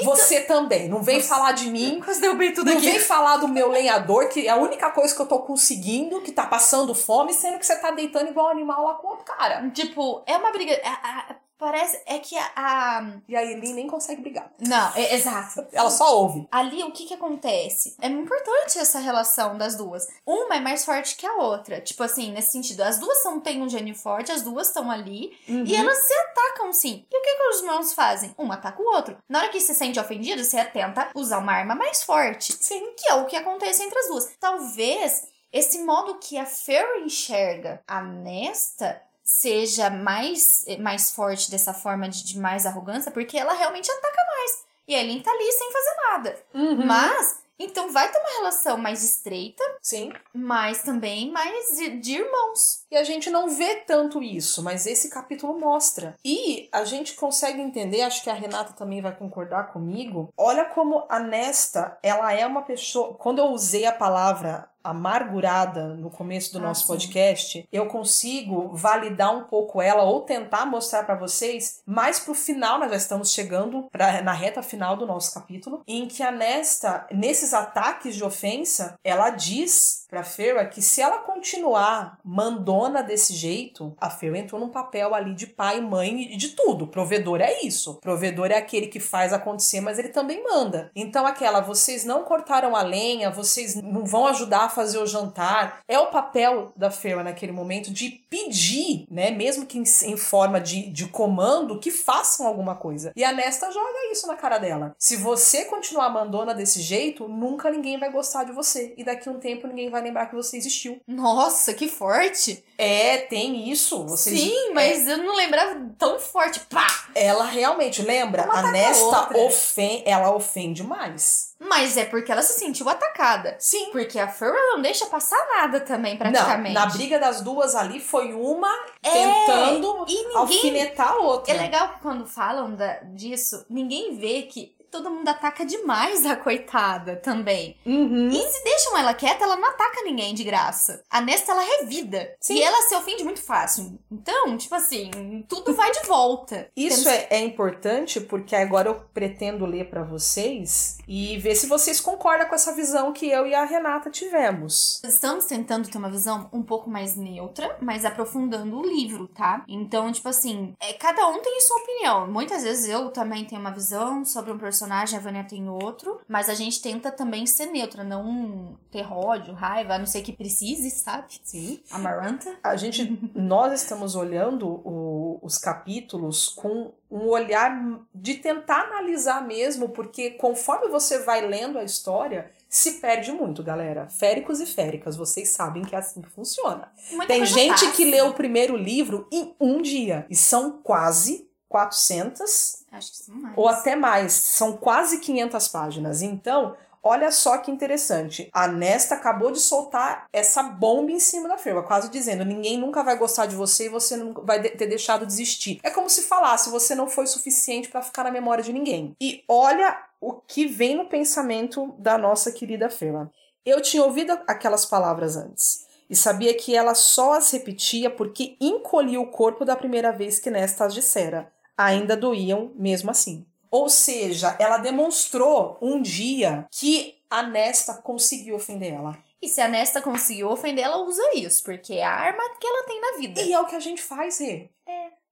Então 0.00 0.14
Você 0.14 0.40
também. 0.42 0.88
Não 0.88 1.02
vem 1.02 1.20
falar 1.20 1.50
de 1.52 1.68
mim 1.70 1.98
Quase 2.04 2.20
derrubei 2.20 2.52
tudo 2.52 2.70
não 2.70 2.78
aqui. 2.78 2.88
vem 2.88 3.00
falar 3.00 3.38
do 3.38 3.48
meu 3.48 3.68
lenhador, 3.68 4.28
que 4.28 4.46
é 4.46 4.50
a 4.50 4.56
única 4.56 4.90
coisa 4.90 5.12
que 5.12 5.20
eu 5.20 5.26
tô 5.26 5.40
conseguindo, 5.40 6.20
que 6.20 6.30
tá 6.30 6.46
passando 6.46 6.94
fome, 6.94 7.32
sendo 7.32 7.58
que 7.58 7.66
você 7.66 7.74
tá 7.74 7.90
deitando 7.90 8.28
igual 8.28 8.46
um 8.46 8.50
animal 8.50 8.84
lá 8.84 8.94
com 8.94 9.08
outro 9.08 9.24
cara. 9.24 9.68
Tipo, 9.70 10.22
é 10.24 10.36
uma 10.36 10.52
briga. 10.52 10.80
a- 10.84 11.08
a- 11.32 11.36
parece. 11.58 12.00
É 12.06 12.18
que 12.18 12.36
a. 12.36 13.18
E 13.28 13.36
a 13.36 13.44
Eileen 13.44 13.74
nem 13.74 13.86
consegue 13.86 14.22
brigar. 14.22 14.50
Não, 14.58 14.94
é, 14.94 15.14
exato. 15.14 15.66
Ela 15.72 15.90
só 15.90 16.16
ouve. 16.18 16.46
Ali, 16.50 16.82
o 16.84 16.92
que 16.92 17.06
que 17.06 17.14
acontece? 17.14 17.96
É 18.00 18.06
importante 18.06 18.78
essa 18.78 18.98
relação 18.98 19.58
das 19.58 19.76
duas. 19.76 20.06
Uma 20.24 20.56
é 20.56 20.60
mais 20.60 20.84
forte 20.84 21.16
que 21.16 21.26
a 21.26 21.34
outra. 21.34 21.80
Tipo 21.80 22.02
assim, 22.02 22.30
nesse 22.32 22.52
sentido, 22.52 22.82
as 22.82 22.98
duas 22.98 23.22
são, 23.22 23.40
têm 23.40 23.62
um 23.62 23.68
gênio 23.68 23.94
forte, 23.94 24.32
as 24.32 24.42
duas 24.42 24.68
estão 24.68 24.90
ali. 24.90 25.36
E 25.46 25.74
elas 25.74 25.98
se 25.98 26.14
atacam 26.14 26.72
sim. 26.72 27.04
E 27.10 27.18
o 27.18 27.22
que, 27.22 27.34
que 27.34 27.48
os 27.48 27.60
irmãos 27.60 27.92
fazem? 27.92 28.34
Um 28.38 28.50
ataca 28.52 28.80
o 28.80 28.86
outro. 28.86 29.18
Na 29.28 29.40
hora 29.40 29.48
que 29.48 29.60
se 29.60 29.74
sente 29.74 29.98
ofendido, 29.98 30.44
você 30.44 30.64
tenta 30.64 31.10
usar 31.14 31.38
uma 31.38 31.52
arma 31.52 31.74
mais 31.74 32.02
forte. 32.02 32.56
Sim. 32.60 32.94
Que 32.96 33.10
é 33.10 33.14
o 33.14 33.26
que 33.26 33.36
acontece 33.36 33.82
entre 33.82 33.98
as 33.98 34.08
duas. 34.08 34.30
Talvez 34.38 35.26
esse 35.52 35.82
modo 35.82 36.18
que 36.18 36.36
a 36.36 36.44
Fairy 36.44 37.04
enxerga 37.04 37.82
a 37.86 38.02
Nesta 38.02 39.00
seja 39.28 39.90
mais, 39.90 40.64
mais 40.80 41.10
forte 41.10 41.50
dessa 41.50 41.74
forma 41.74 42.08
de, 42.08 42.24
de 42.24 42.38
mais 42.38 42.64
arrogância, 42.64 43.12
porque 43.12 43.36
ela 43.36 43.52
realmente 43.52 43.90
ataca 43.90 44.26
mais. 44.26 44.64
E 44.88 44.94
a 44.94 45.00
Eileen 45.00 45.20
tá 45.20 45.30
ali 45.30 45.52
sem 45.52 45.70
fazer 45.70 45.96
nada. 46.10 46.36
Uhum. 46.54 46.86
Mas, 46.86 47.38
então 47.58 47.92
vai 47.92 48.10
ter 48.10 48.18
uma 48.18 48.38
relação 48.38 48.78
mais 48.78 49.04
estreita, 49.04 49.62
Sim. 49.82 50.14
mas 50.32 50.82
também 50.82 51.30
mais 51.30 51.76
de, 51.76 51.98
de 51.98 52.14
irmãos. 52.14 52.86
E 52.90 52.96
a 52.96 53.04
gente 53.04 53.28
não 53.28 53.50
vê 53.50 53.76
tanto 53.86 54.22
isso, 54.22 54.62
mas 54.62 54.86
esse 54.86 55.10
capítulo 55.10 55.60
mostra. 55.60 56.16
E 56.24 56.66
a 56.72 56.84
gente 56.84 57.14
consegue 57.14 57.60
entender, 57.60 58.00
acho 58.00 58.22
que 58.22 58.30
a 58.30 58.34
Renata 58.34 58.72
também 58.72 59.02
vai 59.02 59.14
concordar 59.14 59.74
comigo. 59.74 60.32
Olha 60.38 60.64
como 60.64 61.04
a 61.06 61.20
Nesta, 61.20 61.98
ela 62.02 62.32
é 62.32 62.46
uma 62.46 62.62
pessoa. 62.62 63.12
Quando 63.12 63.40
eu 63.40 63.48
usei 63.48 63.84
a 63.84 63.92
palavra 63.92 64.70
amargurada 64.90 65.88
no 65.94 66.10
começo 66.10 66.52
do 66.52 66.58
Ah, 66.58 66.68
nosso 66.68 66.82
sim. 66.82 66.88
podcast, 66.88 67.68
eu 67.72 67.86
consigo 67.86 68.70
validar 68.74 69.34
um 69.36 69.44
pouco 69.44 69.80
ela 69.82 70.02
ou 70.02 70.22
tentar 70.22 70.66
mostrar 70.66 71.04
pra 71.04 71.14
vocês 71.14 71.80
mais 71.86 72.18
pro 72.18 72.34
final, 72.34 72.78
nós 72.78 72.90
já 72.90 72.96
estamos 72.96 73.32
chegando 73.32 73.88
pra, 73.90 74.22
na 74.22 74.32
reta 74.32 74.62
final 74.62 74.96
do 74.96 75.06
nosso 75.06 75.32
capítulo, 75.34 75.82
em 75.86 76.06
que 76.06 76.22
a 76.22 76.30
Nesta, 76.38 77.06
nesses 77.10 77.52
ataques 77.52 78.14
de 78.14 78.22
ofensa, 78.22 78.98
ela 79.02 79.30
diz 79.30 80.06
pra 80.08 80.24
Fera 80.24 80.64
que 80.66 80.80
se 80.80 81.00
ela 81.00 81.18
continuar 81.18 82.18
mandona 82.24 83.02
desse 83.02 83.34
jeito, 83.34 83.94
a 84.00 84.08
Fera 84.08 84.38
entrou 84.38 84.60
num 84.60 84.70
papel 84.70 85.14
ali 85.14 85.34
de 85.34 85.46
pai, 85.46 85.80
mãe 85.80 86.32
e 86.32 86.36
de 86.36 86.48
tudo. 86.50 86.86
Provedor 86.86 87.40
é 87.40 87.60
isso. 87.62 87.96
Provedor 87.96 88.50
é 88.50 88.56
aquele 88.56 88.86
que 88.86 88.98
faz 88.98 89.32
acontecer, 89.32 89.80
mas 89.80 89.98
ele 89.98 90.08
também 90.08 90.42
manda. 90.42 90.90
Então 90.96 91.26
aquela, 91.26 91.60
vocês 91.60 92.04
não 92.04 92.24
cortaram 92.24 92.74
a 92.74 92.82
lenha, 92.82 93.30
vocês 93.30 93.74
não 93.74 94.04
vão 94.04 94.26
ajudar 94.26 94.64
a 94.64 94.68
fazer 94.68 94.98
o 94.98 95.06
jantar. 95.06 95.80
É 95.86 95.98
o 95.98 96.06
papel 96.06 96.72
da 96.74 96.90
Fera 96.90 97.22
naquele 97.22 97.52
momento 97.52 97.90
de 97.90 98.10
pedir, 98.30 99.06
né, 99.10 99.30
mesmo 99.30 99.66
que 99.66 99.78
em, 99.78 100.16
forma 100.16 100.60
de, 100.60 100.90
de 100.90 101.06
comando, 101.06 101.78
que 101.78 101.90
façam 101.90 102.46
alguma 102.46 102.74
coisa. 102.74 103.12
E 103.14 103.24
a 103.24 103.32
Nesta 103.32 103.70
joga 103.70 104.10
isso 104.10 104.26
na 104.26 104.36
cara 104.36 104.58
dela. 104.58 104.94
Se 104.98 105.16
você 105.16 105.64
continuar 105.66 106.08
mandona 106.10 106.54
desse 106.54 106.80
jeito, 106.80 107.28
nunca 107.28 107.70
ninguém 107.70 107.98
vai 107.98 108.10
gostar 108.10 108.44
de 108.44 108.52
você. 108.52 108.94
E 108.96 109.04
daqui 109.04 109.28
um 109.28 109.38
tempo 109.38 109.66
ninguém 109.66 109.90
vai 109.90 109.97
lembrar 110.00 110.26
que 110.26 110.34
você 110.34 110.56
existiu. 110.56 111.00
Nossa, 111.06 111.72
que 111.74 111.88
forte! 111.88 112.64
É, 112.76 113.18
tem 113.18 113.70
isso. 113.70 114.04
Vocês, 114.06 114.38
Sim, 114.40 114.72
mas 114.72 115.06
eu 115.08 115.18
não 115.18 115.34
lembrava 115.34 115.74
tão 115.98 116.18
forte. 116.20 116.60
Pá! 116.70 116.86
Ela 117.14 117.44
realmente, 117.44 118.02
lembra? 118.02 118.44
Uma 118.44 118.54
a 118.54 118.68
a 118.68 118.70
Nesta 118.72 119.04
outra. 119.22 119.38
ofende, 119.38 120.02
ela 120.06 120.32
ofende 120.34 120.82
mais. 120.84 121.54
Mas 121.58 121.96
é 121.96 122.04
porque 122.04 122.30
ela 122.30 122.40
se 122.42 122.56
sentiu 122.56 122.88
atacada. 122.88 123.56
Sim. 123.58 123.88
Porque 123.90 124.16
a 124.18 124.28
Furra 124.28 124.52
não 124.70 124.80
deixa 124.80 125.06
passar 125.06 125.44
nada 125.56 125.80
também, 125.80 126.12
Não, 126.12 126.18
praticamente. 126.18 126.72
na 126.74 126.86
briga 126.86 127.18
das 127.18 127.40
duas 127.40 127.74
ali 127.74 127.98
foi 127.98 128.32
uma 128.32 128.72
É, 129.02 129.10
tentando 129.10 129.98
ninguém. 130.06 130.36
alfinetar 130.36 131.12
a 131.14 131.16
outra. 131.16 131.52
É 131.52 131.58
legal 131.58 131.94
que 131.94 132.00
quando 132.00 132.26
falam 132.26 132.76
da- 132.76 133.00
disso, 133.12 133.66
ninguém 133.68 134.16
vê 134.16 134.42
que 134.42 134.72
todo 134.90 135.10
mundo 135.10 135.28
ataca 135.28 135.64
demais 135.64 136.24
a 136.26 136.36
coitada 136.36 137.16
também. 137.16 137.76
Uhum. 137.84 138.28
E 138.28 138.52
se 138.52 138.64
deixam 138.64 138.96
ela 138.98 139.14
quieta, 139.14 139.44
ela 139.44 139.56
não 139.56 139.68
ataca 139.68 140.02
ninguém 140.02 140.34
de 140.34 140.44
graça. 140.44 141.02
A 141.10 141.20
Nesta, 141.20 141.52
ela 141.52 141.62
revida. 141.62 142.34
Sim. 142.40 142.54
E 142.56 142.62
ela 142.62 142.82
se 142.82 142.94
ofende 142.94 143.24
muito 143.24 143.40
fácil. 143.42 143.98
Então, 144.10 144.56
tipo 144.56 144.74
assim, 144.74 145.44
tudo 145.48 145.74
vai 145.74 145.90
de 145.90 146.00
volta. 146.06 146.68
Isso 146.76 147.04
Temos- 147.04 147.18
é, 147.18 147.28
é 147.30 147.40
importante 147.40 148.20
porque 148.20 148.54
agora 148.56 148.88
eu 148.88 148.94
pretendo 149.12 149.66
ler 149.66 149.88
pra 149.90 150.02
vocês 150.02 150.98
e 151.06 151.36
ver 151.38 151.54
se 151.54 151.66
vocês 151.66 152.00
concordam 152.00 152.48
com 152.48 152.54
essa 152.54 152.74
visão 152.74 153.12
que 153.12 153.28
eu 153.28 153.46
e 153.46 153.54
a 153.54 153.64
Renata 153.64 154.10
tivemos. 154.10 155.00
Estamos 155.04 155.44
tentando 155.46 155.88
ter 155.88 155.98
uma 155.98 156.10
visão 156.10 156.48
um 156.52 156.62
pouco 156.62 156.88
mais 156.90 157.16
neutra, 157.16 157.76
mas 157.80 158.04
aprofundando 158.04 158.78
o 158.78 158.86
livro, 158.86 159.26
tá? 159.28 159.64
Então, 159.68 160.10
tipo 160.12 160.28
assim, 160.28 160.74
é, 160.80 160.92
cada 160.94 161.26
um 161.28 161.40
tem 161.40 161.60
sua 161.60 161.76
opinião. 161.78 162.26
Muitas 162.26 162.62
vezes 162.62 162.88
eu 162.88 163.10
também 163.10 163.44
tenho 163.44 163.60
uma 163.60 163.70
visão 163.72 164.24
sobre 164.24 164.52
um 164.52 164.58
personagem, 164.78 165.18
a 165.18 165.20
Vânia 165.22 165.42
tem 165.44 165.68
outro, 165.68 166.20
mas 166.28 166.48
a 166.48 166.54
gente 166.54 166.80
tenta 166.80 167.10
também 167.10 167.46
ser 167.46 167.66
neutra, 167.66 168.04
não 168.04 168.78
ter 168.92 169.04
ódio, 169.12 169.52
raiva, 169.54 169.94
a 169.94 169.98
não 169.98 170.06
ser 170.06 170.22
que 170.22 170.32
precise, 170.32 170.88
sabe? 170.90 171.26
Sim. 171.42 171.80
Amaranta. 171.90 172.56
A 172.62 172.76
gente, 172.76 173.18
nós 173.34 173.72
estamos 173.82 174.14
olhando 174.14 174.68
o- 174.68 175.40
os 175.42 175.58
capítulos 175.58 176.48
com 176.48 176.92
um 177.10 177.26
olhar 177.28 178.00
de 178.14 178.34
tentar 178.34 178.82
analisar 178.82 179.44
mesmo, 179.46 179.88
porque 179.88 180.30
conforme 180.32 180.88
você 180.88 181.18
vai 181.20 181.44
lendo 181.46 181.78
a 181.78 181.82
história, 181.84 182.50
se 182.68 183.00
perde 183.00 183.32
muito, 183.32 183.62
galera. 183.62 184.08
Féricos 184.08 184.60
e 184.60 184.66
féricas, 184.66 185.16
vocês 185.16 185.48
sabem 185.48 185.82
que 185.82 185.94
é 185.94 185.98
assim 185.98 186.20
que 186.20 186.28
funciona. 186.28 186.92
Muita 187.10 187.26
Tem 187.26 187.44
gente 187.46 187.70
passa. 187.70 187.92
que 187.92 188.04
lê 188.04 188.20
o 188.20 188.34
primeiro 188.34 188.76
livro 188.76 189.26
em 189.32 189.54
um 189.58 189.80
dia, 189.82 190.26
e 190.30 190.36
são 190.36 190.80
quase 190.82 191.47
400 191.68 192.84
Acho 192.92 193.12
que 193.24 193.30
mais. 193.30 193.54
ou 193.56 193.68
até 193.68 193.94
mais, 193.96 194.32
são 194.32 194.76
quase 194.76 195.18
500 195.20 195.68
páginas. 195.68 196.22
Então, 196.22 196.76
olha 197.02 197.30
só 197.30 197.58
que 197.58 197.70
interessante. 197.70 198.48
A 198.52 198.66
Nesta 198.68 199.14
acabou 199.14 199.50
de 199.50 199.60
soltar 199.60 200.26
essa 200.32 200.62
bomba 200.62 201.10
em 201.10 201.20
cima 201.20 201.48
da 201.48 201.58
firma, 201.58 201.82
quase 201.82 202.08
dizendo: 202.10 202.44
ninguém 202.44 202.78
nunca 202.78 203.02
vai 203.02 203.16
gostar 203.16 203.46
de 203.46 203.56
você 203.56 203.86
e 203.86 203.88
você 203.88 204.16
não 204.16 204.32
vai 204.44 204.60
de- 204.60 204.70
ter 204.70 204.86
deixado 204.86 205.26
de 205.26 205.32
existir. 205.32 205.80
É 205.82 205.90
como 205.90 206.08
se 206.08 206.22
falasse: 206.22 206.70
você 206.70 206.94
não 206.94 207.08
foi 207.08 207.26
suficiente 207.26 207.88
para 207.88 208.02
ficar 208.02 208.24
na 208.24 208.30
memória 208.30 208.62
de 208.64 208.72
ninguém. 208.72 209.14
E 209.20 209.42
olha 209.48 209.96
o 210.20 210.32
que 210.32 210.66
vem 210.66 210.96
no 210.96 211.06
pensamento 211.08 211.94
da 211.98 212.18
nossa 212.18 212.50
querida 212.50 212.90
Fema. 212.90 213.30
Eu 213.64 213.80
tinha 213.82 214.02
ouvido 214.02 214.32
aquelas 214.46 214.84
palavras 214.86 215.36
antes. 215.36 215.86
E 216.10 216.16
sabia 216.16 216.54
que 216.56 216.74
ela 216.74 216.94
só 216.94 217.34
as 217.34 217.50
repetia 217.50 218.08
porque 218.08 218.56
encolhia 218.58 219.20
o 219.20 219.26
corpo 219.30 219.62
da 219.62 219.76
primeira 219.76 220.10
vez 220.10 220.38
que 220.38 220.50
Nesta 220.50 220.86
as 220.86 220.94
dissera 220.94 221.52
ainda 221.78 222.16
doíam 222.16 222.72
mesmo 222.74 223.10
assim. 223.10 223.46
Ou 223.70 223.88
seja, 223.88 224.56
ela 224.58 224.78
demonstrou 224.78 225.78
um 225.80 226.02
dia 226.02 226.66
que 226.70 227.16
a 227.30 227.42
Nesta 227.42 227.94
conseguiu 227.94 228.56
ofender 228.56 228.94
ela. 228.94 229.16
E 229.40 229.48
se 229.48 229.60
a 229.60 229.68
Nesta 229.68 230.02
conseguiu 230.02 230.50
ofender, 230.50 230.84
ela 230.84 230.96
usa 230.98 231.22
isso, 231.34 231.62
porque 231.62 231.94
é 231.94 232.04
a 232.04 232.10
arma 232.10 232.42
que 232.58 232.66
ela 232.66 232.86
tem 232.86 233.00
na 233.00 233.18
vida. 233.18 233.40
E 233.42 233.52
é 233.52 233.60
o 233.60 233.66
que 233.66 233.76
a 233.76 233.80
gente 233.80 234.02
faz, 234.02 234.40
Rê. 234.40 234.68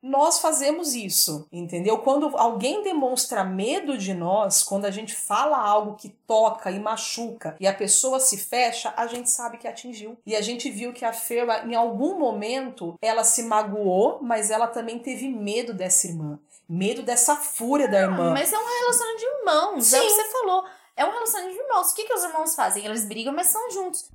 Nós 0.02 0.38
fazemos 0.38 0.94
isso, 0.94 1.48
entendeu? 1.50 1.98
Quando 1.98 2.36
alguém 2.36 2.82
demonstra 2.82 3.42
medo 3.42 3.96
de 3.96 4.14
nós, 4.14 4.62
quando 4.62 4.84
a 4.84 4.90
gente 4.90 5.14
fala 5.14 5.58
algo 5.58 5.96
que 5.96 6.10
toca 6.26 6.70
e 6.70 6.78
machuca 6.78 7.56
e 7.58 7.66
a 7.66 7.74
pessoa 7.74 8.20
se 8.20 8.36
fecha, 8.36 8.92
a 8.96 9.06
gente 9.06 9.30
sabe 9.30 9.58
que 9.58 9.66
atingiu. 9.66 10.16
E 10.24 10.36
a 10.36 10.40
gente 10.40 10.70
viu 10.70 10.92
que 10.92 11.04
a 11.04 11.12
Feira, 11.12 11.64
em 11.66 11.74
algum 11.74 12.18
momento, 12.18 12.96
ela 13.00 13.24
se 13.24 13.42
magoou, 13.42 14.18
mas 14.22 14.50
ela 14.50 14.66
também 14.66 14.98
teve 14.98 15.28
medo 15.28 15.72
dessa 15.74 16.06
irmã. 16.06 16.38
Medo 16.68 17.02
dessa 17.02 17.36
fúria 17.36 17.88
da 17.88 18.00
irmã. 18.00 18.32
Mas 18.32 18.52
é 18.52 18.58
um 18.58 18.80
relacionamento 18.80 19.18
de 19.18 19.26
irmãos, 19.26 19.92
é 19.92 19.98
o 19.98 20.02
que 20.02 20.10
Sim. 20.10 20.16
você 20.16 20.24
falou. 20.30 20.64
É 20.96 21.04
um 21.04 21.10
relacionamento 21.10 21.54
de 21.54 21.62
irmãos. 21.62 21.90
O 21.90 21.94
que, 21.94 22.04
que 22.04 22.14
os 22.14 22.24
irmãos 22.24 22.54
fazem? 22.54 22.84
Eles 22.84 23.04
brigam, 23.04 23.32
mas 23.32 23.48
são 23.48 23.70
juntos. 23.70 24.08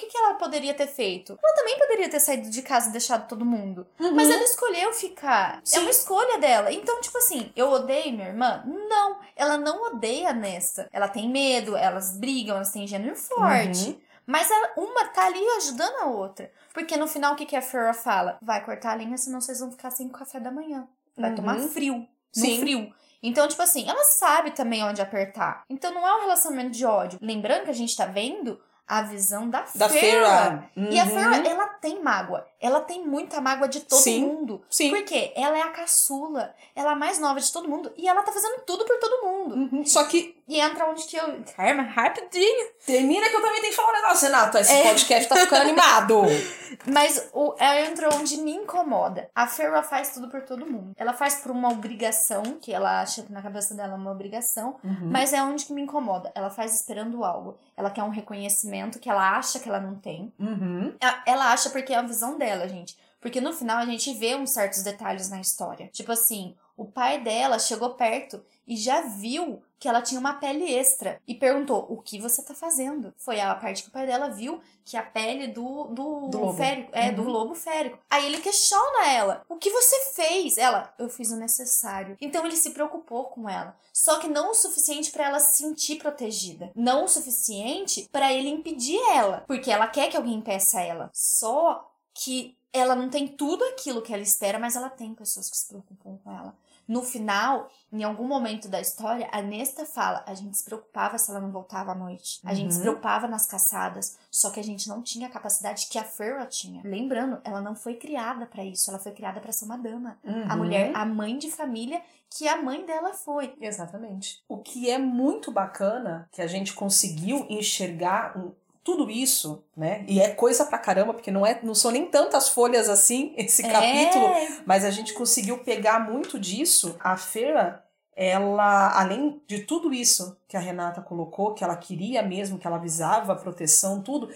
Que, 0.00 0.06
que 0.06 0.18
ela 0.18 0.34
poderia 0.34 0.74
ter 0.74 0.86
feito? 0.86 1.38
Ela 1.42 1.54
também 1.54 1.78
poderia 1.78 2.08
ter 2.08 2.18
saído 2.20 2.48
de 2.50 2.62
casa 2.62 2.88
e 2.88 2.92
deixado 2.92 3.28
todo 3.28 3.44
mundo. 3.44 3.86
Mas 3.98 4.28
ela 4.30 4.42
escolheu 4.42 4.92
ficar. 4.92 5.58
É 5.58 5.60
Sim. 5.64 5.78
uma 5.80 5.90
escolha 5.90 6.38
dela. 6.38 6.72
Então, 6.72 7.00
tipo 7.00 7.16
assim, 7.18 7.52
eu 7.54 7.70
odeio 7.70 8.12
minha 8.12 8.28
irmã? 8.28 8.62
Não. 8.66 9.18
Ela 9.36 9.56
não 9.58 9.82
odeia 9.92 10.30
a 10.30 10.32
Nesta. 10.32 10.88
Ela 10.92 11.08
tem 11.08 11.28
medo, 11.28 11.76
elas 11.76 12.16
brigam, 12.16 12.56
elas 12.56 12.72
têm 12.72 12.86
gênero 12.86 13.14
forte. 13.16 13.90
Uhum. 13.90 14.00
Mas 14.26 14.50
ela- 14.50 14.72
uma 14.76 15.06
tá 15.08 15.26
ali 15.26 15.44
ajudando 15.58 15.96
a 15.96 16.06
outra. 16.06 16.50
Porque 16.72 16.96
no 16.96 17.08
final, 17.08 17.32
o 17.32 17.36
que, 17.36 17.46
que 17.46 17.56
a 17.56 17.62
Farrah 17.62 17.94
fala? 17.94 18.38
Vai 18.40 18.64
cortar 18.64 18.92
a 18.92 18.96
linha, 18.96 19.16
senão 19.16 19.40
vocês 19.40 19.58
vão 19.60 19.70
ficar 19.72 19.90
sem 19.90 20.08
café 20.08 20.38
da 20.38 20.50
manhã. 20.52 20.86
Vai 21.16 21.30
Uhum. 21.30 21.36
tomar 21.36 21.58
frio. 21.58 21.94
No 21.96 22.06
Sim. 22.44 22.60
frio. 22.60 22.94
Então, 23.22 23.46
tipo 23.48 23.60
assim, 23.60 23.86
ela 23.88 24.02
sabe 24.04 24.52
também 24.52 24.82
onde 24.84 25.02
apertar. 25.02 25.64
Então 25.68 25.92
não 25.92 26.06
é 26.06 26.14
um 26.16 26.20
relacionamento 26.20 26.70
de 26.70 26.86
ódio. 26.86 27.18
Lembrando 27.20 27.64
que 27.64 27.70
a 27.70 27.74
gente 27.74 27.94
tá 27.94 28.06
vendo 28.06 28.58
a 28.90 29.02
visão 29.02 29.48
da, 29.48 29.60
Da 29.74 29.88
Farrah. 29.88 29.88
Feira. 29.88 30.64
E 30.76 30.98
a 30.98 31.04
Uhum. 31.04 31.10
Farrah, 31.10 31.46
ela 31.48 31.66
tem 31.80 32.02
mágoa. 32.02 32.44
Ela 32.60 32.80
tem 32.80 33.06
muita 33.06 33.40
mágoa 33.40 33.66
de 33.68 33.80
todo 33.80 33.98
Sim. 34.00 34.24
mundo. 34.26 34.62
Sim. 34.68 34.90
Porque 34.90 35.32
ela 35.34 35.56
é 35.58 35.62
a 35.62 35.70
caçula. 35.70 36.54
Ela 36.76 36.90
é 36.90 36.92
a 36.92 36.96
mais 36.96 37.18
nova 37.18 37.40
de 37.40 37.50
todo 37.52 37.68
mundo. 37.68 37.92
E 37.96 38.06
ela 38.08 38.22
tá 38.22 38.32
fazendo 38.32 38.60
tudo 38.66 38.84
por 38.84 38.98
todo 38.98 39.24
mundo. 39.24 39.54
Uhum. 39.76 39.86
Só 39.86 40.04
que 40.04 40.38
E 40.46 40.58
entra 40.60 40.86
onde 40.90 41.04
que 41.04 41.16
eu... 41.16 41.42
Karma, 41.56 41.82
rapidinho. 41.84 42.66
termina 42.84 43.28
que 43.30 43.36
eu 43.36 43.40
também 43.40 43.60
tenho 43.60 43.70
que 43.70 43.76
falar 43.76 43.90
um 43.90 44.02
negócio, 44.02 44.26
Renato. 44.26 44.58
Esse 44.58 44.72
É. 44.72 44.82
podcast 44.88 45.28
tá 45.28 45.36
ficando 45.36 45.62
animado. 45.62 46.22
Mas 46.86 47.28
o, 47.32 47.54
ela 47.58 47.80
entrou 47.86 48.12
onde 48.14 48.36
me 48.38 48.52
incomoda. 48.52 49.30
A 49.34 49.46
Farrah 49.46 49.82
faz 49.82 50.12
tudo 50.12 50.28
por 50.28 50.42
todo 50.42 50.66
mundo. 50.66 50.92
Ela 50.96 51.12
faz 51.12 51.36
por 51.36 51.50
uma 51.52 51.68
obrigação, 51.70 52.42
que 52.60 52.72
ela 52.72 53.00
acha 53.00 53.22
que 53.22 53.32
na 53.32 53.40
cabeça 53.42 53.74
dela 53.74 53.92
é 53.92 53.96
uma 53.96 54.10
obrigação, 54.10 54.76
Uhum. 54.82 55.10
mas 55.10 55.32
é 55.32 55.40
onde 55.42 55.64
que 55.64 55.72
me 55.72 55.82
incomoda. 55.82 56.32
Ela 56.34 56.50
faz 56.50 56.74
esperando 56.74 57.24
algo. 57.24 57.56
Ela 57.76 57.90
quer 57.90 58.02
um 58.02 58.10
reconhecimento 58.10 58.98
que 58.98 59.08
ela 59.08 59.36
acha 59.38 59.58
que 59.60 59.68
ela 59.68 59.80
não 59.80 59.94
tem. 59.94 60.32
Uhum. 60.38 60.94
Ela 61.26 61.52
acha 61.52 61.70
porque 61.70 61.92
é 61.92 61.96
a 61.96 62.02
visão 62.02 62.36
dela, 62.36 62.49
gente. 62.68 62.96
Porque 63.20 63.40
no 63.40 63.52
final 63.52 63.78
a 63.78 63.84
gente 63.86 64.14
vê 64.14 64.34
uns 64.34 64.50
certos 64.50 64.82
detalhes 64.82 65.28
na 65.28 65.40
história. 65.40 65.88
Tipo 65.92 66.10
assim, 66.12 66.56
o 66.76 66.86
pai 66.86 67.20
dela 67.22 67.58
chegou 67.58 67.90
perto 67.94 68.42
e 68.66 68.76
já 68.76 69.02
viu 69.02 69.62
que 69.78 69.86
ela 69.88 70.00
tinha 70.00 70.18
uma 70.20 70.34
pele 70.34 70.64
extra 70.72 71.20
e 71.28 71.34
perguntou: 71.34 71.84
O 71.90 71.98
que 72.00 72.18
você 72.18 72.42
tá 72.42 72.54
fazendo? 72.54 73.12
Foi 73.18 73.38
a 73.38 73.54
parte 73.54 73.82
que 73.82 73.88
o 73.90 73.92
pai 73.92 74.06
dela 74.06 74.30
viu 74.30 74.60
que 74.86 74.96
a 74.96 75.02
pele 75.02 75.48
do, 75.48 75.84
do, 75.88 76.28
Do 76.28 76.38
lobo. 76.40 76.52
férico, 76.54 76.90
é, 76.94 77.12
do 77.12 77.22
Uhum. 77.22 77.28
lobo 77.28 77.54
férico. 77.54 77.98
Aí 78.08 78.24
ele 78.24 78.40
questiona 78.40 79.06
ela: 79.10 79.42
O 79.50 79.56
que 79.56 79.68
você 79.70 80.12
fez? 80.14 80.56
Ela: 80.56 80.94
Eu 80.98 81.10
fiz 81.10 81.30
o 81.30 81.36
necessário. 81.36 82.16
Então 82.22 82.46
ele 82.46 82.56
se 82.56 82.70
preocupou 82.70 83.24
com 83.24 83.46
ela. 83.50 83.76
Só 83.92 84.18
que 84.18 84.28
não 84.28 84.52
o 84.52 84.54
suficiente 84.54 85.10
pra 85.10 85.26
ela 85.26 85.40
se 85.40 85.58
sentir 85.58 85.96
protegida. 85.96 86.70
Não 86.74 87.04
o 87.04 87.08
suficiente 87.08 88.08
pra 88.10 88.32
ele 88.32 88.48
impedir 88.48 88.98
ela. 89.12 89.44
Porque 89.46 89.70
ela 89.70 89.86
quer 89.88 90.08
que 90.08 90.16
alguém 90.16 90.34
impeça 90.36 90.80
ela. 90.80 91.10
Só 91.12 91.89
que 92.22 92.56
ela 92.72 92.94
não 92.94 93.08
tem 93.08 93.26
tudo 93.26 93.64
aquilo 93.64 94.02
que 94.02 94.12
ela 94.12 94.22
espera, 94.22 94.58
mas 94.58 94.76
ela 94.76 94.88
tem 94.90 95.14
pessoas 95.14 95.48
que 95.50 95.56
se 95.56 95.66
preocupam 95.68 96.16
com 96.22 96.30
ela. 96.30 96.54
No 96.86 97.02
final, 97.02 97.70
em 97.92 98.02
algum 98.02 98.26
momento 98.26 98.68
da 98.68 98.80
história, 98.80 99.28
a 99.30 99.40
Nesta 99.40 99.84
fala: 99.86 100.24
a 100.26 100.34
gente 100.34 100.58
se 100.58 100.64
preocupava 100.64 101.18
se 101.18 101.30
ela 101.30 101.40
não 101.40 101.52
voltava 101.52 101.92
à 101.92 101.94
noite. 101.94 102.40
A 102.44 102.52
gente 102.52 102.72
se 102.72 102.78
Uhum. 102.78 102.82
preocupava 102.82 103.28
nas 103.28 103.46
caçadas. 103.46 104.18
Só 104.30 104.50
que 104.50 104.58
a 104.58 104.62
gente 104.64 104.88
não 104.88 105.00
tinha 105.02 105.28
a 105.28 105.30
capacidade 105.30 105.86
que 105.88 105.98
a 105.98 106.04
Farrah 106.04 106.46
tinha. 106.46 106.82
Lembrando, 106.84 107.40
ela 107.44 107.60
não 107.60 107.76
foi 107.76 107.94
criada 107.94 108.44
pra 108.44 108.64
isso. 108.64 108.90
Ela 108.90 108.98
foi 108.98 109.12
criada 109.12 109.40
pra 109.40 109.52
ser 109.52 109.66
uma 109.66 109.78
dama. 109.78 110.18
A 110.24 110.30
Uhum. 110.52 110.56
mulher, 110.58 110.90
a 110.94 111.06
mãe 111.06 111.38
de 111.38 111.48
família, 111.50 112.02
que 112.28 112.48
a 112.48 112.60
mãe 112.60 112.84
dela 112.84 113.12
foi. 113.14 113.54
Exatamente. 113.60 114.42
O 114.48 114.58
que 114.58 114.90
é 114.90 114.98
muito 114.98 115.52
bacana, 115.52 116.28
que 116.32 116.42
a 116.42 116.46
gente 116.48 116.72
conseguiu 116.74 117.46
enxergar 117.48 118.36
um- 118.36 118.52
tudo 118.82 119.10
isso, 119.10 119.62
né? 119.76 120.04
E 120.08 120.20
é 120.20 120.30
coisa 120.30 120.64
pra 120.64 120.78
caramba, 120.78 121.12
porque 121.12 121.30
não, 121.30 121.46
é, 121.46 121.58
não 121.62 121.74
são 121.74 121.90
nem 121.90 122.06
tantas 122.06 122.48
folhas 122.48 122.88
assim 122.88 123.34
esse 123.38 123.62
capítulo, 123.62 124.26
É, 124.26 124.62
mas 124.64 124.84
a 124.84 124.90
gente 124.90 125.12
conseguiu 125.12 125.58
pegar 125.58 126.00
muito 126.00 126.38
disso. 126.38 126.96
A 127.00 127.16
Feira, 127.16 127.84
ela, 128.16 128.98
além 128.98 129.40
de 129.46 129.60
tudo 129.60 129.92
isso 129.92 130.36
que 130.48 130.56
a 130.56 130.60
Renata 130.60 131.00
colocou, 131.00 131.54
que 131.54 131.62
ela 131.62 131.76
queria 131.76 132.22
mesmo, 132.22 132.58
que 132.58 132.66
ela 132.66 132.76
avisava, 132.76 133.36
proteção, 133.36 134.02
tudo, 134.02 134.30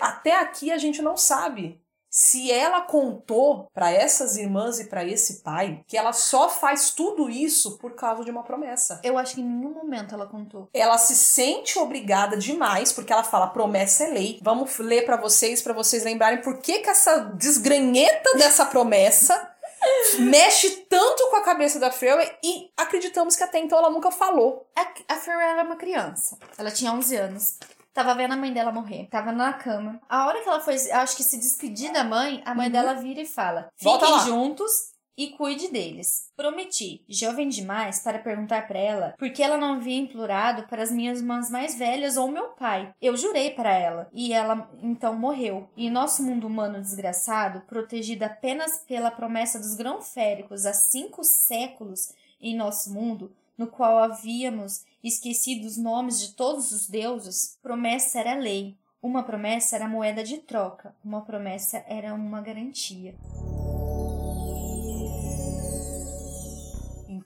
até 0.00 0.38
aqui 0.38 0.70
a 0.70 0.78
gente 0.78 1.00
não 1.00 1.16
sabe 1.16 1.80
se 2.10 2.50
ela 2.50 2.80
contou 2.80 3.70
para 3.72 3.90
essas 3.92 4.36
irmãs 4.36 4.80
e 4.80 4.86
para 4.86 5.04
esse 5.04 5.42
pai 5.42 5.84
que 5.86 5.96
ela 5.96 6.12
só 6.12 6.48
faz 6.48 6.90
tudo 6.90 7.30
isso 7.30 7.78
por 7.78 7.94
causa 7.94 8.24
de 8.24 8.30
uma 8.30 8.42
promessa. 8.42 9.00
eu 9.04 9.16
acho 9.16 9.36
que 9.36 9.40
em 9.40 9.44
nenhum 9.44 9.72
momento 9.72 10.14
ela 10.14 10.26
contou. 10.26 10.68
Ela 10.74 10.98
se 10.98 11.14
sente 11.14 11.78
obrigada 11.78 12.36
demais 12.36 12.92
porque 12.92 13.12
ela 13.12 13.22
fala 13.22 13.46
promessa 13.46 14.04
é 14.04 14.08
lei. 14.08 14.40
Vamos 14.42 14.76
ler 14.78 15.04
para 15.04 15.16
vocês 15.16 15.62
para 15.62 15.72
vocês 15.72 16.02
lembrarem 16.02 16.42
por 16.42 16.58
que 16.58 16.80
que 16.80 16.90
essa 16.90 17.18
desgranheta 17.18 18.36
dessa 18.36 18.66
promessa 18.66 19.54
mexe 20.18 20.70
tanto 20.88 21.28
com 21.30 21.36
a 21.36 21.42
cabeça 21.42 21.78
da 21.78 21.90
Freya 21.90 22.38
e 22.42 22.70
acreditamos 22.76 23.36
que 23.36 23.44
até 23.44 23.58
então 23.58 23.78
ela 23.78 23.90
nunca 23.90 24.10
falou. 24.10 24.66
A, 24.76 25.14
a 25.14 25.16
Farrah 25.16 25.52
era 25.52 25.64
uma 25.64 25.76
criança. 25.76 26.36
Ela 26.58 26.70
tinha 26.70 26.92
11 26.92 27.16
anos. 27.16 27.58
Tava 27.92 28.14
vendo 28.14 28.32
a 28.34 28.36
mãe 28.36 28.52
dela 28.52 28.72
morrer. 28.72 29.08
Tava 29.10 29.32
na 29.32 29.52
cama. 29.52 30.00
A 30.08 30.26
hora 30.26 30.40
que 30.42 30.48
ela 30.48 30.60
foi, 30.60 30.74
acho 30.74 31.16
que 31.16 31.24
se 31.24 31.38
despedir 31.38 31.92
da 31.92 32.04
mãe, 32.04 32.42
a 32.44 32.54
mãe 32.54 32.66
Uhum. 32.66 32.72
dela 32.72 32.94
vira 32.94 33.20
e 33.20 33.26
fala: 33.26 33.68
Fiquem 33.76 34.10
lá." 34.10 34.18
juntos 34.24 34.70
e 35.18 35.30
cuide 35.36 35.68
deles. 35.68 36.30
Prometi, 36.34 37.04
jovem 37.06 37.46
demais, 37.48 38.00
para 38.00 38.18
perguntar 38.20 38.66
para 38.66 38.78
ela 38.78 39.14
por 39.18 39.30
que 39.30 39.42
ela 39.42 39.58
não 39.58 39.74
havia 39.74 39.98
implorado 39.98 40.66
para 40.66 40.82
as 40.82 40.90
minhas 40.90 41.18
irmãs 41.20 41.50
mais 41.50 41.74
velhas 41.74 42.16
ou 42.16 42.28
meu 42.30 42.50
pai. 42.50 42.94
Eu 43.02 43.14
jurei 43.16 43.50
para 43.50 43.70
ela, 43.70 44.08
e 44.14 44.32
ela 44.32 44.70
então 44.82 45.14
morreu. 45.14 45.68
E 45.76 45.90
nosso 45.90 46.22
mundo 46.22 46.46
humano 46.46 46.80
desgraçado, 46.80 47.60
protegido 47.62 48.24
apenas 48.24 48.78
pela 48.86 49.10
promessa 49.10 49.58
dos 49.58 49.74
grão-féricos 49.74 50.64
há 50.64 50.72
cinco 50.72 51.22
séculos 51.22 52.12
em 52.40 52.56
nosso 52.56 52.90
mundo, 52.94 53.30
no 53.58 53.66
qual 53.66 53.98
havíamos 53.98 54.84
esquecido 55.02 55.66
os 55.66 55.76
nomes 55.76 56.20
de 56.20 56.34
todos 56.34 56.72
os 56.72 56.88
deuses, 56.88 57.58
promessa 57.62 58.20
era 58.20 58.34
lei. 58.34 58.76
Uma 59.02 59.22
promessa 59.22 59.76
era 59.76 59.88
moeda 59.88 60.22
de 60.22 60.38
troca, 60.38 60.94
uma 61.02 61.22
promessa 61.22 61.82
era 61.88 62.12
uma 62.12 62.40
garantia. 62.42 63.14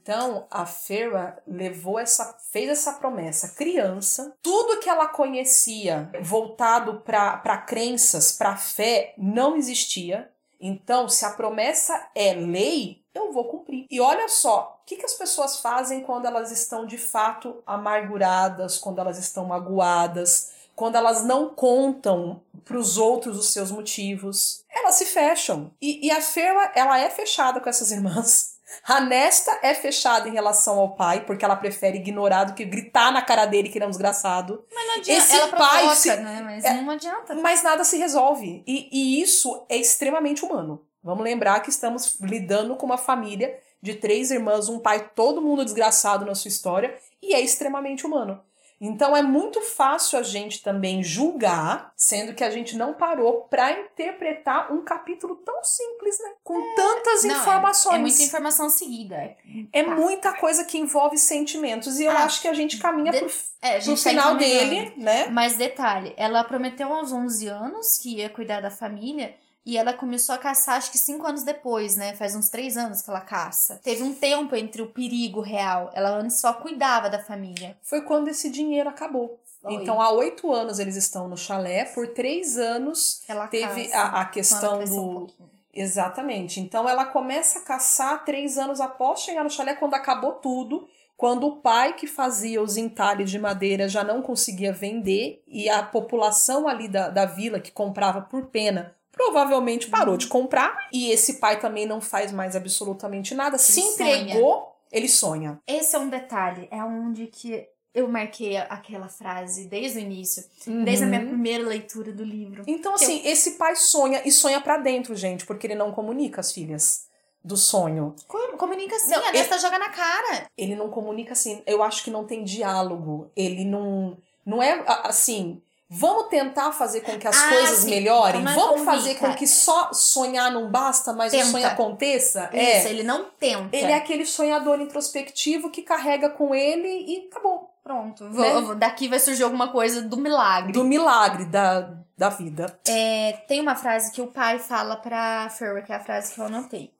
Então 0.05 0.47
a 0.51 0.67
Fera 0.67 1.43
levou 1.47 1.99
essa, 1.99 2.37
fez 2.53 2.69
essa 2.69 2.93
promessa 2.93 3.55
criança. 3.55 4.37
Tudo 4.43 4.79
que 4.79 4.89
ela 4.89 5.09
conhecia 5.09 6.11
voltado 6.21 7.01
para 7.01 7.59
crenças, 7.59 8.31
para 8.31 8.55
fé, 8.57 9.15
não 9.17 9.57
existia. 9.57 10.31
Então, 10.61 11.09
se 11.09 11.25
a 11.25 11.31
promessa 11.31 12.11
é 12.15 12.35
lei, 12.35 13.03
eu 13.15 13.33
vou 13.33 13.45
cumprir. 13.45 13.87
E 13.91 14.01
olha 14.01 14.29
só, 14.29 14.74
o 14.85 14.87
que, 14.87 14.97
que 14.97 15.05
as 15.07 15.15
pessoas 15.15 15.61
fazem 15.61 16.03
quando 16.03 16.27
elas 16.27 16.51
estão 16.53 16.85
de 16.85 16.99
fato 16.99 17.63
amarguradas, 17.67 18.77
quando 18.79 18.99
elas 19.01 19.19
estão 19.19 19.47
magoadas, 19.47 20.53
quando 20.77 20.97
elas 20.97 21.25
não 21.25 21.49
contam 21.55 22.43
para 22.65 22.77
os 22.77 22.99
outros 22.99 23.39
os 23.39 23.51
seus 23.53 23.71
motivos? 23.71 24.63
Elas 24.71 24.97
se 24.97 25.07
fecham. 25.07 25.71
E, 25.81 26.07
e 26.07 26.11
a 26.11 26.21
Fera, 26.21 26.71
ela 26.75 26.99
é 26.99 27.09
fechada 27.09 27.61
com 27.61 27.69
essas 27.69 27.91
irmãs. 27.91 28.53
A 28.87 29.01
Nesta 29.01 29.59
é 29.63 29.73
fechada 29.73 30.29
em 30.29 30.33
relação 30.33 30.79
ao 30.79 30.97
pai, 30.97 31.25
porque 31.25 31.45
ela 31.45 31.55
prefere 31.55 31.99
ignorar 31.99 32.45
do 32.45 32.55
que 32.55 32.65
gritar 32.65 33.13
na 33.13 33.23
cara 33.23 33.47
dele 33.47 33.69
que 33.69 33.79
ele 33.79 33.85
é 33.85 33.87
um 33.87 33.91
desgraçado. 33.91 34.65
Mas 34.75 34.87
não 34.87 34.95
adianta, 34.97 35.21
Esse 35.23 35.37
ela 35.37 35.49
pai 35.57 35.79
provoca, 35.79 35.95
se- 35.97 36.17
né? 36.17 36.43
Mas 36.45 36.65
é- 36.65 36.75
não 36.83 36.91
adianta. 36.91 37.35
Mas 37.37 37.63
nada 37.63 37.85
se 37.85 37.97
resolve. 37.97 38.65
E, 38.67 38.89
e 38.93 39.23
isso 39.23 39.65
é 39.69 39.77
extremamente 39.77 40.45
humano. 40.45 40.85
Vamos 41.03 41.23
lembrar 41.23 41.61
que 41.61 41.71
estamos 41.71 42.17
lidando 42.21 42.75
com 42.77 42.85
uma 42.87 42.99
família 42.99 43.57
de 43.85 43.95
três 43.95 44.31
irmãs, 44.31 44.69
um 44.71 44.79
pai 44.79 45.11
todo 45.15 45.43
mundo 45.43 45.63
desgraçado 45.63 46.25
na 46.25 46.35
sua 46.35 46.49
história, 46.49 46.97
e 47.23 47.35
é 47.35 47.41
extremamente 47.41 48.07
humano. 48.07 48.41
Então 48.81 49.17
é 49.17 49.23
muito 49.23 49.61
fácil 49.61 50.19
a 50.19 50.23
gente 50.23 50.63
também 50.63 51.03
julgar, 51.03 51.93
sendo 51.97 52.35
que 52.35 52.43
a 52.43 52.51
gente 52.51 52.77
não 52.77 52.93
parou 52.95 53.43
para 53.49 53.71
interpretar 53.73 54.73
um 54.73 54.83
capítulo 54.83 55.37
tão 55.37 55.63
simples, 55.63 56.19
né? 56.19 56.31
Com 56.43 56.61
tantas 56.75 57.25
Não, 57.25 57.35
é- 57.35 57.39
informações. 57.39 57.95
É, 57.95 57.99
muita 57.99 58.23
informação 58.23 58.69
seguida. 58.71 59.15
É, 59.17 59.37
É 59.73 59.83
muita 59.83 60.33
coisa 60.33 60.65
que 60.65 60.77
envolve 60.79 61.17
sentimentos. 61.19 62.01
E 62.01 62.05
eu 62.05 62.11
Ah, 62.11 62.25
acho 62.25 62.41
que 62.43 62.49
a 62.49 62.55
gente 62.55 62.79
caminha 62.79 63.13
de- 63.13 63.19
pro, 63.21 63.31
é, 63.63 63.81
pro 63.81 63.91
tá 63.95 64.11
final 64.11 64.37
dele, 64.37 64.93
né? 64.97 65.29
Mas 65.29 65.57
detalhe, 65.57 66.13
ela 66.17 66.43
prometeu 66.43 66.93
aos 66.93 67.13
11 67.13 67.47
anos 67.47 67.97
que 67.99 68.17
ia 68.17 68.29
cuidar 68.29 68.61
da 68.61 68.71
família 68.71 69.35
e 69.65 69.79
ela 69.79 69.95
começou 69.95 70.35
a 70.35 70.39
caçar 70.39 70.77
acho 70.77 70.93
que 70.93 70.99
5 70.99 71.27
anos 71.27 71.43
depois, 71.43 71.97
né? 71.97 72.15
Faz 72.15 72.35
uns 72.35 72.49
3 72.49 72.77
anos 72.77 73.01
que 73.01 73.09
ela 73.09 73.21
caça. 73.21 73.81
Teve 73.83 74.03
um 74.03 74.15
tempo 74.15 74.55
entre 74.55 74.83
o 74.83 74.91
perigo 74.91 75.41
real. 75.41 75.91
Ela 75.95 76.11
antes 76.19 76.39
só 76.39 76.53
cuidava 76.53 77.09
da 77.09 77.19
família. 77.19 77.77
Foi 77.83 78.03
quando 78.03 78.29
esse 78.29 78.51
dinheiro 78.51 78.89
acabou. 78.89 79.41
Então, 79.67 79.99
há 79.99 80.11
oito 80.11 80.53
anos 80.53 80.79
eles 80.79 80.95
estão 80.95 81.27
no 81.27 81.39
chalé, 81.39 81.87
por 81.87 82.09
três 82.09 82.59
anos 82.59 83.23
ela 83.27 83.49
teve 83.49 83.89
caça 83.89 83.97
a, 83.97 84.21
a 84.21 84.25
questão 84.27 84.81
um 84.81 84.85
do. 84.85 85.21
pouquinho. 85.21 85.51
Exatamente. 85.73 86.61
Então, 86.61 86.87
ela 86.87 87.07
começa 87.07 87.61
a 87.61 87.63
caçar 87.63 88.25
três 88.25 88.59
anos 88.59 88.81
após 88.81 89.21
chegar 89.21 89.43
no 89.43 89.51
chalé, 89.51 89.75
quando 89.75 89.95
acabou 89.95 90.35
tudo. 90.35 90.87
Quando 91.17 91.47
o 91.47 91.57
pai 91.57 91.95
que 91.95 92.07
fazia 92.07 92.61
os 92.61 92.77
entalhes 92.77 93.31
de 93.31 93.39
madeira 93.39 93.89
já 93.89 94.05
não 94.05 94.21
conseguia 94.21 94.73
vender 94.73 95.43
e 95.47 95.71
a 95.71 95.83
população 95.83 96.69
ali 96.69 96.89
da, 96.89 97.09
da 97.09 97.25
vila 97.25 97.61
que 97.61 97.71
comprava 97.71 98.21
por 98.21 98.47
pena 98.47 98.95
provavelmente 99.15 99.89
parou 99.89 100.17
de 100.17 100.27
comprar 100.27 100.89
e 100.93 101.11
esse 101.11 101.35
pai 101.35 101.59
também 101.61 101.87
não 101.87 102.01
faz 102.01 102.33
mais 102.33 102.55
absolutamente 102.57 103.35
nada, 103.35 103.57
se 103.59 103.81
sonha. 103.81 104.19
entregou, 104.19 104.75
ele 104.93 105.09
sonha. 105.09 105.61
Esse 105.67 105.97
é 105.97 105.99
um 105.99 106.09
detalhe, 106.09 106.69
é 106.71 106.83
onde 106.83 107.27
que 107.27 107.67
eu 107.95 108.09
marquei 108.09 108.57
aquela 108.57 109.09
frase 109.09 109.67
desde 109.69 109.99
o 109.99 110.01
início, 110.01 110.45
desde 110.85 111.05
a 111.05 111.07
minha 111.07 111.21
Uhum. 111.21 111.29
primeira 111.29 111.65
leitura 111.65 112.11
do 112.13 112.25
livro. 112.25 112.65
Então, 112.67 112.95
assim, 112.95 113.23
esse 113.25 113.53
pai 113.53 113.77
sonha 113.77 114.21
e 114.25 114.33
sonha 114.33 114.61
pra 114.61 114.77
dentro, 114.77 115.15
gente, 115.15 115.47
porque 115.47 115.67
ele 115.69 115.77
não 115.77 115.93
comunica 115.93 116.41
as 116.41 116.51
filhas 116.51 117.07
do 117.45 117.57
sonho. 117.57 118.15
Com- 118.27 118.57
Comunica 118.57 118.97
assim, 118.97 119.11
Não, 119.11 119.25
a 119.29 119.33
Nesta 119.33 119.59
joga 119.59 119.79
na 119.79 119.91
cara. 119.91 120.47
Ele 120.57 120.75
não 120.75 120.89
comunica 120.89 121.33
assim. 121.35 121.63
Eu 121.67 121.83
acho 121.83 122.03
que 122.03 122.11
não 122.11 122.25
tem 122.25 122.43
diálogo. 122.43 123.31
Ele 123.37 123.65
não. 123.65 124.17
Não 124.47 124.63
é 124.63 124.83
assim. 125.05 125.61
Vamos 125.97 126.29
tentar 126.29 126.73
fazer 126.73 127.01
com 127.03 127.19
que 127.19 127.27
as 127.27 127.37
Ah, 127.37 127.49
coisas 127.49 127.79
sim. 127.81 127.91
melhorem? 127.91 128.41
É 128.47 128.55
Vamos 128.55 128.83
fazer 128.85 129.15
com 129.17 129.33
que 129.35 129.47
só 129.47 129.93
sonhar 129.93 130.51
não 130.51 130.71
basta, 130.71 131.13
mas 131.13 131.31
Tenta. 131.33 131.47
o 131.47 131.51
sonho 131.51 131.67
aconteça? 131.67 132.51
Isso, 132.53 132.87
É. 132.89 132.91
ele 132.91 133.03
não 133.03 133.25
tenta. 133.31 133.77
Ele 133.77 133.93
é 133.93 133.95
aquele 133.95 134.27
sonhador 134.27 134.81
introspectivo 134.81 135.71
que 135.71 135.83
carrega 135.83 136.29
com 136.31 136.55
ele 136.55 136.89
e 136.89 137.29
acabou. 137.31 137.71
Pronto, 137.83 138.25
Né? 138.25 138.61
vou- 138.61 138.75
daqui 138.75 139.09
vai 139.09 139.19
surgir 139.19 139.43
alguma 139.43 139.69
coisa 139.71 140.01
do 140.01 140.17
milagre. 140.17 140.73
Do 140.73 140.85
milagre 140.85 141.45
da, 141.45 141.93
da 142.17 142.31
vida. 142.31 142.79
É, 142.89 143.33
tem 143.47 143.61
uma 143.61 143.77
frase 143.77 144.11
que 144.11 144.23
o 144.23 144.27
pai 144.29 144.59
fala 144.59 144.97
pra 144.97 145.51
Ferrer, 145.51 145.85
que 145.85 145.93
é 145.93 145.97
a 145.97 146.01
frase 146.01 146.33
que 146.35 146.41
eu 146.41 146.47
anotei. 146.47 146.91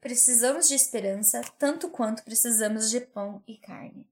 Precisamos 0.00 0.68
de 0.68 0.74
esperança 0.74 1.40
tanto 1.58 1.88
quanto 1.88 2.22
precisamos 2.24 2.90
de 2.90 3.00
pão 3.00 3.42
e 3.46 3.56
carne. 3.56 4.06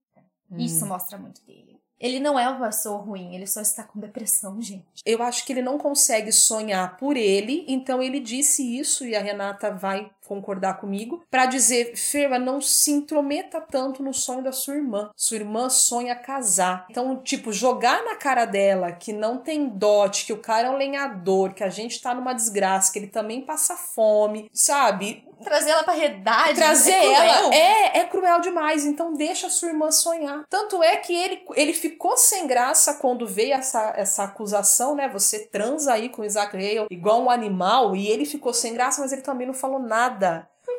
Hum. 0.50 0.56
Isso 0.58 0.86
mostra 0.86 1.18
muito 1.18 1.40
dele. 1.44 1.80
Ele 2.00 2.20
não 2.20 2.38
é 2.38 2.48
uma 2.48 2.66
pessoa 2.66 2.98
ruim, 2.98 3.34
ele 3.34 3.46
só 3.46 3.60
está 3.60 3.84
com 3.84 4.00
depressão, 4.00 4.60
gente. 4.60 5.02
Eu 5.06 5.22
acho 5.22 5.44
que 5.46 5.52
ele 5.52 5.62
não 5.62 5.78
consegue 5.78 6.32
sonhar 6.32 6.96
por 6.96 7.16
ele, 7.16 7.64
então 7.68 8.02
ele 8.02 8.20
disse 8.20 8.78
isso 8.78 9.06
e 9.06 9.14
a 9.14 9.20
Renata 9.20 9.70
vai 9.70 10.10
concordar 10.24 10.74
comigo 10.80 11.24
para 11.30 11.46
dizer, 11.46 11.96
Ferva, 11.96 12.38
não 12.38 12.60
se 12.60 12.90
intrometa 12.90 13.60
tanto 13.60 14.02
no 14.02 14.12
sonho 14.12 14.42
da 14.42 14.52
sua 14.52 14.74
irmã. 14.76 15.10
Sua 15.16 15.36
irmã 15.36 15.68
sonha 15.68 16.14
casar. 16.14 16.86
Então, 16.90 17.16
tipo, 17.22 17.52
jogar 17.52 18.02
na 18.04 18.16
cara 18.16 18.44
dela 18.44 18.92
que 18.92 19.12
não 19.12 19.38
tem 19.38 19.68
dote, 19.68 20.26
que 20.26 20.32
o 20.32 20.40
cara 20.40 20.68
é 20.68 20.70
um 20.70 20.76
lenhador, 20.76 21.54
que 21.54 21.62
a 21.62 21.68
gente 21.68 22.00
tá 22.00 22.14
numa 22.14 22.32
desgraça, 22.32 22.92
que 22.92 22.98
ele 22.98 23.08
também 23.08 23.42
passa 23.42 23.76
fome, 23.76 24.50
sabe? 24.52 25.24
Trazer 25.42 25.70
ela 25.70 25.82
pra 25.82 25.92
realidade. 25.92 26.54
Trazer 26.54 26.92
é 26.92 27.12
ela 27.12 27.54
é, 27.54 27.98
é 27.98 28.04
cruel 28.04 28.40
demais, 28.40 28.86
então 28.86 29.12
deixa 29.12 29.48
a 29.48 29.50
sua 29.50 29.68
irmã 29.68 29.90
sonhar. 29.90 30.44
Tanto 30.48 30.82
é 30.82 30.96
que 30.96 31.14
ele, 31.14 31.42
ele 31.54 31.72
ficou 31.74 32.16
sem 32.16 32.46
graça 32.46 32.94
quando 32.94 33.26
veio 33.26 33.52
essa, 33.52 33.92
essa 33.96 34.24
acusação, 34.24 34.94
né? 34.94 35.08
Você 35.08 35.40
transa 35.40 35.92
aí 35.92 36.08
com 36.08 36.22
o 36.22 36.24
Isaac 36.24 36.56
Hale 36.56 36.86
igual 36.90 37.22
um 37.22 37.30
animal, 37.30 37.94
e 37.94 38.08
ele 38.08 38.24
ficou 38.24 38.54
sem 38.54 38.72
graça, 38.72 39.00
mas 39.00 39.12
ele 39.12 39.22
também 39.22 39.46
não 39.46 39.54
falou 39.54 39.78
nada. 39.78 40.13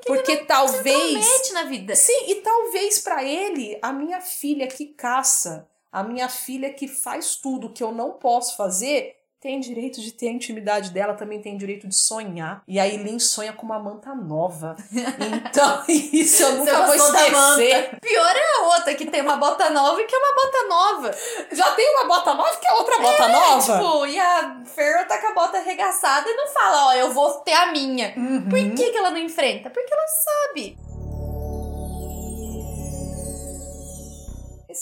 Porque 0.06 0.32
ele 0.32 0.42
não 0.42 0.48
talvez. 0.48 1.26
Se 1.26 1.54
na 1.54 1.64
vida. 1.64 1.96
Sim, 1.96 2.26
e 2.28 2.36
talvez 2.36 3.00
para 3.00 3.24
ele, 3.24 3.78
a 3.82 3.92
minha 3.92 4.22
filha 4.22 4.68
que 4.68 4.88
caça, 4.88 5.68
a 5.92 6.04
minha 6.04 6.30
filha 6.30 6.74
que 6.74 6.88
faz 6.88 7.36
tudo 7.36 7.72
que 7.72 7.84
eu 7.84 7.92
não 7.92 8.14
posso 8.14 8.58
fazer, 8.58 9.16
tem 9.46 9.60
direito 9.60 10.02
de 10.02 10.12
ter 10.12 10.30
a 10.30 10.32
intimidade 10.32 10.90
dela, 10.90 11.14
também 11.14 11.40
tem 11.40 11.56
direito 11.56 11.88
de 11.88 11.96
sonhar. 11.96 12.64
E 12.68 12.80
a 12.80 12.88
Eileen 12.88 13.20
sonha 13.20 13.54
com 13.54 13.64
uma 13.64 13.78
manta 13.78 14.16
nova. 14.16 14.76
Então, 14.92 15.84
isso 15.88 16.42
eu 16.42 16.56
nunca 16.56 16.88
vou 16.88 16.96
esquecer. 16.96 18.00
Pior 18.02 18.36
é 18.36 18.58
a 18.58 18.62
outra, 18.64 18.96
que 18.96 19.06
tem 19.06 19.22
uma 19.22 19.38
bota 19.38 19.70
nova 19.70 20.02
e 20.02 20.06
que 20.06 20.16
é 20.16 20.18
uma 20.18 20.34
bota 20.34 20.68
nova. 20.68 21.12
Já 21.52 21.72
tem 21.76 21.88
uma 21.94 22.06
bota 22.06 22.34
nova 22.34 22.58
que 22.58 22.68
é 22.68 22.74
outra 22.74 22.98
bota 22.98 23.24
é, 23.24 23.32
nova? 23.32 23.78
Tipo, 23.78 24.06
e 24.08 24.20
a 24.20 24.64
Fer 24.66 25.08
tá 25.08 25.22
com 25.22 25.28
a 25.28 25.34
bota 25.34 25.60
arregaçada 25.60 26.28
e 26.28 26.34
não 26.34 26.48
fala, 26.48 26.88
ó, 26.88 26.94
eu 26.94 27.12
vou 27.14 27.32
ter 27.42 27.54
a 27.54 27.72
minha. 27.72 28.16
Uhum. 28.18 28.50
Por 28.50 28.58
que, 28.58 28.90
que 28.90 28.98
ela 28.98 29.12
não 29.12 29.20
enfrenta? 29.20 29.70
Porque 29.70 29.94
ela 29.94 30.08
sabe. 30.08 30.76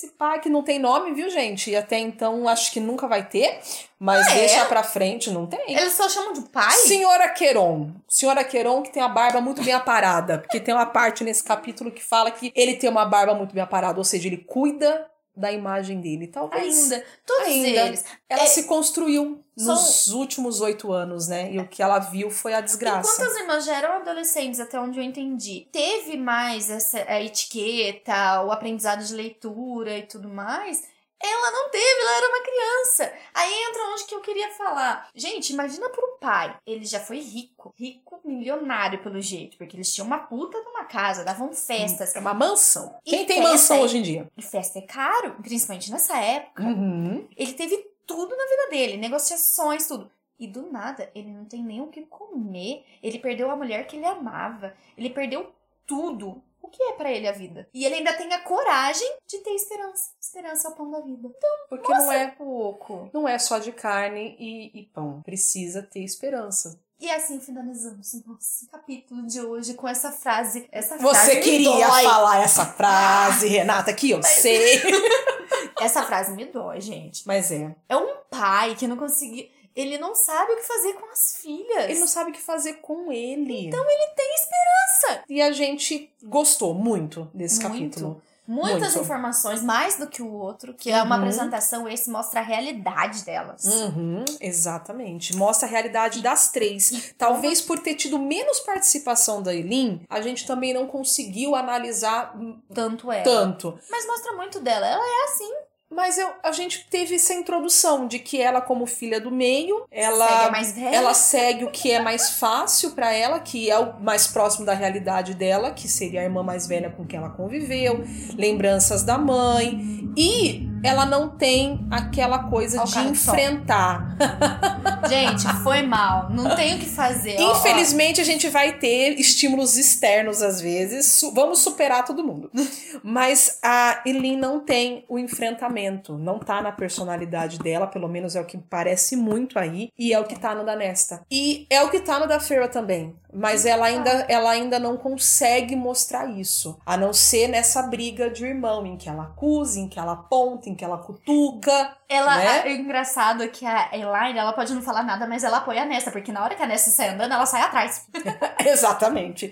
Pai 0.10 0.40
que 0.40 0.50
não 0.50 0.64
tem 0.64 0.80
nome, 0.80 1.14
viu, 1.14 1.30
gente? 1.30 1.72
E 1.72 1.76
até 1.76 1.98
então 2.00 2.48
acho 2.48 2.72
que 2.72 2.80
nunca 2.80 3.08
vai 3.08 3.28
ter, 3.28 3.60
mas 4.00 4.28
ah, 4.28 4.34
deixa 4.34 4.60
é? 4.60 4.66
pra 4.66 4.84
frente, 4.84 5.30
não 5.32 5.46
tem. 5.46 5.60
Eles 5.68 5.94
só 5.94 6.10
chamam 6.10 6.34
de 6.34 6.42
pai? 6.50 6.72
Senhora 6.72 7.30
Queron. 7.30 7.92
Senhora 8.08 8.44
Queron 8.44 8.82
que 8.82 8.92
tem 8.92 9.02
a 9.02 9.08
barba 9.08 9.40
muito 9.42 9.64
bem 9.64 9.74
aparada. 9.74 10.40
Porque 10.40 10.60
tem 10.60 10.74
uma 10.74 10.86
parte 10.86 11.24
nesse 11.24 11.44
capítulo 11.44 11.92
que 11.92 12.04
fala 12.04 12.32
que 12.32 12.52
ele 12.56 12.76
tem 12.76 12.90
uma 12.90 13.06
barba 13.06 13.34
muito 13.34 13.54
bem 13.54 13.64
aparada, 13.64 13.98
ou 13.98 14.04
seja, 14.04 14.28
ele 14.28 14.38
cuida 14.38 15.06
da 15.36 15.52
imagem 15.52 16.00
dele. 16.00 16.28
Talvez. 16.28 16.92
Ainda. 16.92 17.06
Todos 17.26 17.48
ainda, 17.48 17.88
eles. 17.88 18.06
Ela 18.30 18.44
é, 18.44 18.46
se 18.46 18.64
construiu 18.64 19.44
nos 19.58 20.06
são... 20.06 20.20
últimos 20.20 20.62
oito 20.62 20.92
anos, 20.92 21.28
né? 21.28 21.52
E 21.52 21.60
o 21.60 21.68
que 21.68 21.82
ela 21.82 22.00
viu 22.00 22.30
foi 22.30 22.54
a 22.54 22.62
desgraça. 22.62 23.12
Enquanto 23.12 23.32
as 23.32 23.42
irmãs 23.42 23.66
já 23.66 23.78
eram 23.78 23.94
adolescentes, 23.98 24.60
até 24.60 24.80
onde 24.80 25.00
eu 25.00 25.04
entendi, 25.04 25.68
teve 25.72 26.18
mais 26.18 26.70
essa 26.70 27.04
a 27.08 27.22
etiqueta, 27.22 28.44
o 28.44 28.52
aprendizado 28.52 29.04
de 29.04 29.14
leitura 29.14 29.98
e 29.98 30.04
tudo 30.04 30.30
mais 30.30 30.93
ela 31.26 31.52
não 31.52 31.70
teve, 31.70 32.02
ela 32.02 32.18
era 32.18 32.28
uma 32.28 32.44
criança. 32.44 33.14
Aí 33.34 33.54
entra 33.70 33.86
onde 33.94 34.06
que 34.06 34.14
eu 34.16 34.20
queria 34.20 34.52
falar. 34.52 35.10
Gente, 35.16 35.52
imagina 35.54 35.90
pro 35.90 36.18
pai. 36.20 36.58
Ele 36.66 36.86
já 36.86 37.00
foi 37.00 37.20
rico. 37.20 37.74
Rico, 37.78 38.20
milionário 38.26 39.02
pelo 39.02 39.22
jeito. 39.22 39.58
Porque 39.58 39.78
eles 39.78 39.94
tinham 39.94 40.06
uma 40.06 40.20
puta 40.20 40.62
numa 40.62 40.84
casa, 40.84 41.24
davam 41.24 41.54
festas. 41.54 42.16
É 42.16 42.20
uma 42.20 42.34
mansão. 42.34 43.00
E 43.06 43.12
Quem 43.12 43.26
tem 43.26 43.42
mansão 43.42 43.78
é... 43.78 43.82
hoje 43.82 43.98
em 43.98 44.02
dia? 44.02 44.32
E 44.38 44.42
festa 44.42 44.80
é 44.80 44.82
caro, 44.82 45.38
principalmente 45.42 45.92
nessa 45.92 46.18
época. 46.18 46.64
Uhum. 46.64 47.28
Ele 47.38 47.54
teve 47.54 47.78
tudo 48.06 48.36
na 48.36 48.46
vida 48.46 48.70
dele, 48.70 48.98
negociações, 48.98 49.88
tudo. 49.88 50.12
E 50.38 50.48
do 50.48 50.70
nada, 50.70 51.10
ele 51.16 51.32
não 51.32 51.46
tem 51.46 51.64
nem 51.64 51.80
o 51.80 51.88
que 51.88 52.02
comer. 52.02 52.86
Ele 53.02 53.18
perdeu 53.18 53.50
a 53.50 53.56
mulher 53.56 53.88
que 53.88 53.96
ele 53.96 54.06
amava. 54.06 54.74
Ele 54.98 55.10
perdeu 55.10 55.54
tudo 55.86 56.44
o 56.64 56.70
que 56.70 56.82
é 56.82 56.94
para 56.94 57.12
ele 57.12 57.28
a 57.28 57.34
vida. 57.34 57.68
E 57.74 57.86
ele 57.86 57.96
ainda 57.96 58.14
tem 58.14 58.32
a 58.34 58.40
coragem 58.40 59.18
de 59.28 59.40
ter 59.40 59.52
esperança. 59.52 60.12
Esperança 60.20 60.70
é 60.70 60.72
o 60.72 60.76
pão 60.76 60.90
da 60.90 61.02
vida. 61.02 61.28
Então, 61.28 61.50
porque 61.70 61.92
não 61.92 62.12
é 62.12 62.28
pouco. 62.28 63.10
Não 63.14 63.28
é 63.28 63.38
só 63.38 63.60
de 63.60 63.74
carne 63.74 64.36
e, 64.40 64.80
e 64.80 64.84
pão. 64.86 65.22
Precisa 65.22 65.84
ter 65.84 66.00
esperança. 66.00 66.80
E 67.00 67.12
assim 67.12 67.38
finalizamos 67.42 68.14
o 68.14 68.24
nosso 68.26 68.66
capítulo 68.72 69.28
de 69.28 69.42
hoje 69.42 69.74
com 69.74 69.86
essa 69.86 70.10
frase. 70.10 70.70
Essa 70.72 70.98
Você 70.98 71.32
frase 71.32 71.42
queria 71.42 71.86
falar 71.90 72.42
essa 72.42 72.66
frase, 72.66 73.48
Renata, 73.50 73.94
que 73.94 74.12
eu 74.12 74.20
Mas... 74.20 74.28
sei. 74.28 74.82
essa 75.82 76.04
frase 76.04 76.34
me 76.34 76.46
dói, 76.46 76.80
gente. 76.80 77.28
Mas 77.28 77.52
é. 77.52 77.76
É 77.90 77.98
um 77.98 78.16
pai 78.32 78.76
que 78.76 78.88
não 78.88 78.96
conseguiu 78.96 79.50
ele 79.76 79.98
não 79.98 80.16
sabe 80.16 80.54
o 80.54 80.56
que 80.58 80.64
fazer 80.64 80.94
com 80.94 81.12
as 81.12 81.38
filhas. 81.42 81.90
Ele 81.90 82.00
não 82.00 82.08
sabe 82.08 82.32
o 82.32 82.34
que 82.34 82.42
fazer 82.42 82.74
com 82.76 83.12
ele. 83.12 83.68
Então 83.68 83.84
ele 83.84 84.08
tem 84.16 84.36
esperança. 84.36 85.24
E 85.30 85.42
a 85.42 85.52
gente 85.52 86.14
gostou 86.24 86.74
muito 86.74 87.30
desse 87.34 87.62
muito. 87.62 87.74
capítulo. 87.74 88.22
Muitas 88.46 88.94
Muito. 88.94 89.00
informações, 89.00 89.64
mais 89.64 89.98
do 89.98 90.06
que 90.06 90.22
o 90.22 90.30
outro, 90.30 90.74
que 90.74 90.90
uhum. 90.92 90.98
é 90.98 91.02
uma 91.04 91.16
uhum. 91.16 91.22
apresentação, 91.22 91.88
esse 91.88 92.10
mostra 92.10 92.42
a 92.42 92.44
realidade 92.44 93.24
delas. 93.24 93.64
Uhum, 93.64 94.26
exatamente. 94.42 95.34
Mostra 95.34 95.66
a 95.66 95.72
realidade 95.72 96.22
das 96.22 96.52
três. 96.52 96.92
E 96.92 97.14
Talvez 97.14 97.62
por 97.62 97.80
ter 97.80 97.96
tido 97.96 98.20
menos 98.20 98.60
participação 98.60 99.42
da 99.42 99.56
Eileen, 99.56 100.06
a 100.10 100.20
gente 100.20 100.46
também 100.46 100.74
não 100.74 100.88
conseguiu 100.88 101.56
analisar 101.56 102.38
tanto 102.74 103.10
ela. 103.10 103.24
Tanto. 103.24 103.80
Mas 103.90 104.06
mostra 104.06 104.34
muito 104.34 104.60
dela. 104.60 104.88
Ela 104.88 105.06
é 105.06 105.24
assim. 105.24 105.54
Mas 105.96 106.18
eu, 106.18 106.30
a 106.44 106.52
gente 106.52 106.88
teve 106.90 107.16
essa 107.16 107.34
introdução 107.34 108.08
de 108.08 108.20
que 108.20 108.42
ela, 108.42 108.62
como 108.62 108.86
filha 108.86 109.20
do 109.20 109.32
meio, 109.32 109.86
ela 109.92 110.28
segue, 110.64 110.86
ela 110.86 111.14
segue 111.14 111.64
o 111.66 111.72
que 111.72 111.92
é 111.92 112.02
mais 112.02 112.32
fácil 112.32 112.92
para 112.92 113.12
ela, 113.12 113.40
que 113.40 113.70
é 113.70 113.78
o 113.78 114.00
mais 114.00 114.28
próximo 114.28 114.66
da 114.66 114.74
realidade 114.74 115.34
dela, 115.34 115.72
que 115.72 115.88
seria 115.88 116.22
a 116.22 116.24
irmã 116.24 116.44
mais 116.44 116.68
velha 116.68 116.90
com 116.90 117.06
quem 117.06 117.20
ela 117.20 117.30
conviveu, 117.30 118.04
lembranças 118.36 119.04
da 119.04 119.18
mãe. 119.18 120.04
E 120.16 120.70
ela 120.84 121.06
não 121.06 121.30
tem 121.30 121.88
aquela 121.90 122.50
coisa 122.50 122.84
de 122.84 123.00
enfrentar. 123.00 124.18
Gente, 125.08 125.48
foi 125.64 125.82
mal. 125.82 126.30
Não 126.30 126.56
tem 126.56 126.76
o 126.76 126.80
que 126.80 126.86
fazer. 126.86 127.40
Infelizmente, 127.40 128.20
a 128.20 128.24
gente 128.24 128.50
vai 128.50 128.74
ter 128.74 129.20
estímulos 129.20 129.78
externos 129.78 130.42
às 130.42 130.60
vezes. 130.60 131.22
Vamos 131.34 131.60
superar 131.60 132.04
todo 132.04 132.24
mundo. 132.24 132.52
Mas 133.02 133.60
a 133.64 134.02
Eileen 134.06 134.38
não 134.38 134.60
tem 134.60 135.06
o 135.08 135.18
enfrentamento. 135.18 135.83
Não 136.18 136.40
tá 136.40 136.62
na 136.62 136.72
personalidade 136.72 137.60
dela, 137.60 137.88
pelo 137.88 138.08
menos 138.08 138.36
é 138.36 138.42
o 138.42 138.46
que 138.46 138.58
parece 138.58 139.16
muito 139.16 139.60
aí. 139.60 139.90
E 139.98 140.14
é 140.14 140.20
o 140.20 140.24
que 140.24 140.40
tá 140.40 140.56
no 140.56 140.66
da 140.66 140.76
Nesta. 140.76 141.22
E 141.30 141.68
é 141.70 141.82
o 141.84 141.90
que 141.90 142.00
tá 142.00 142.20
no 142.20 142.28
da 142.28 142.40
Feira 142.40 142.68
também. 142.68 143.16
Mas 143.34 143.66
ela 143.66 143.88
ainda, 143.88 144.26
ela 144.30 144.52
ainda 144.52 144.80
não 144.80 144.96
consegue 144.96 145.76
mostrar 145.76 146.30
isso. 146.30 146.80
A 146.86 146.96
não 146.96 147.12
ser 147.12 147.48
nessa 147.48 147.82
briga 147.84 148.30
de 148.30 148.46
irmão, 148.46 148.86
em 148.86 148.96
que 148.96 149.10
ela 149.10 149.24
acusa, 149.24 149.80
em 149.80 149.88
que 149.88 150.00
ela 150.00 150.14
aponta, 150.14 150.70
em 150.70 150.76
que 150.76 150.86
ela 150.86 151.00
cutuca. 151.00 151.98
Ela, 152.08 152.38
né? 152.38 152.62
é 152.68 152.74
engraçado 152.74 153.48
que 153.50 153.66
a 153.66 153.90
Elaine, 153.92 154.38
ela 154.38 154.54
pode 154.54 154.74
não 154.74 154.82
falar 154.82 155.04
nada, 155.04 155.26
mas 155.26 155.44
ela 155.44 155.58
apoia 155.58 155.82
a 155.82 155.86
Nessa, 155.86 156.12
porque 156.12 156.32
na 156.32 156.44
hora 156.44 156.56
que 156.56 156.62
a 156.62 156.68
Nessa 156.68 156.92
sai 156.92 157.10
andando, 157.10 157.34
ela 157.34 157.46
sai 157.46 157.62
atrás. 157.62 158.08
Exatamente. 158.66 159.52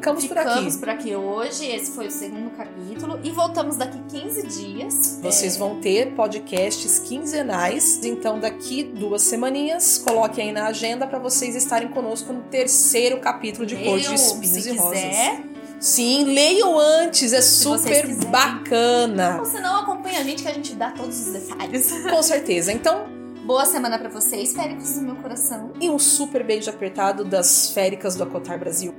Ficamos, 0.00 0.26
por 0.26 0.38
aqui. 0.38 0.48
Ficamos 0.48 0.76
por 0.76 0.88
aqui 0.88 1.14
hoje. 1.14 1.66
Esse 1.66 1.90
foi 1.92 2.06
o 2.06 2.10
segundo 2.10 2.50
capítulo. 2.56 3.20
E 3.22 3.30
voltamos 3.30 3.76
daqui 3.76 4.00
15 4.08 4.46
dias. 4.46 5.20
Vocês 5.22 5.56
é... 5.56 5.58
vão 5.58 5.78
ter 5.78 6.12
podcasts 6.14 6.98
quinzenais. 6.98 8.00
Então, 8.02 8.40
daqui 8.40 8.82
duas 8.82 9.22
semaninhas, 9.22 9.98
coloque 9.98 10.40
aí 10.40 10.52
na 10.52 10.66
agenda 10.68 11.06
para 11.06 11.18
vocês 11.18 11.54
estarem 11.54 11.88
conosco 11.88 12.32
no 12.32 12.42
terceiro 12.44 13.20
capítulo 13.20 13.66
de 13.66 13.76
Cor 13.76 14.00
de 14.00 14.14
Espinhos 14.14 14.66
e 14.66 14.72
Rosas. 14.72 15.00
Quiser. 15.00 15.42
Sim, 15.78 16.24
leiam 16.24 16.78
antes, 16.78 17.32
é 17.32 17.40
Se 17.40 17.62
super 17.62 18.14
bacana. 18.26 19.38
Ou 19.38 19.46
se 19.46 19.60
não, 19.60 19.80
acompanha 19.80 20.20
a 20.20 20.22
gente 20.22 20.42
que 20.42 20.48
a 20.48 20.52
gente 20.52 20.74
dá 20.74 20.90
todos 20.90 21.26
os 21.26 21.32
detalhes. 21.32 21.90
Com 22.10 22.22
certeza. 22.22 22.70
Então, 22.70 23.06
boa 23.46 23.64
semana 23.64 23.98
para 23.98 24.10
vocês, 24.10 24.52
féricos 24.52 24.94
do 24.94 25.02
meu 25.02 25.16
coração. 25.16 25.72
E 25.80 25.88
um 25.88 25.98
super 25.98 26.44
beijo 26.44 26.68
apertado 26.68 27.24
das 27.24 27.70
féricas 27.70 28.14
do 28.14 28.24
Acotar 28.24 28.58
Brasil. 28.58 28.94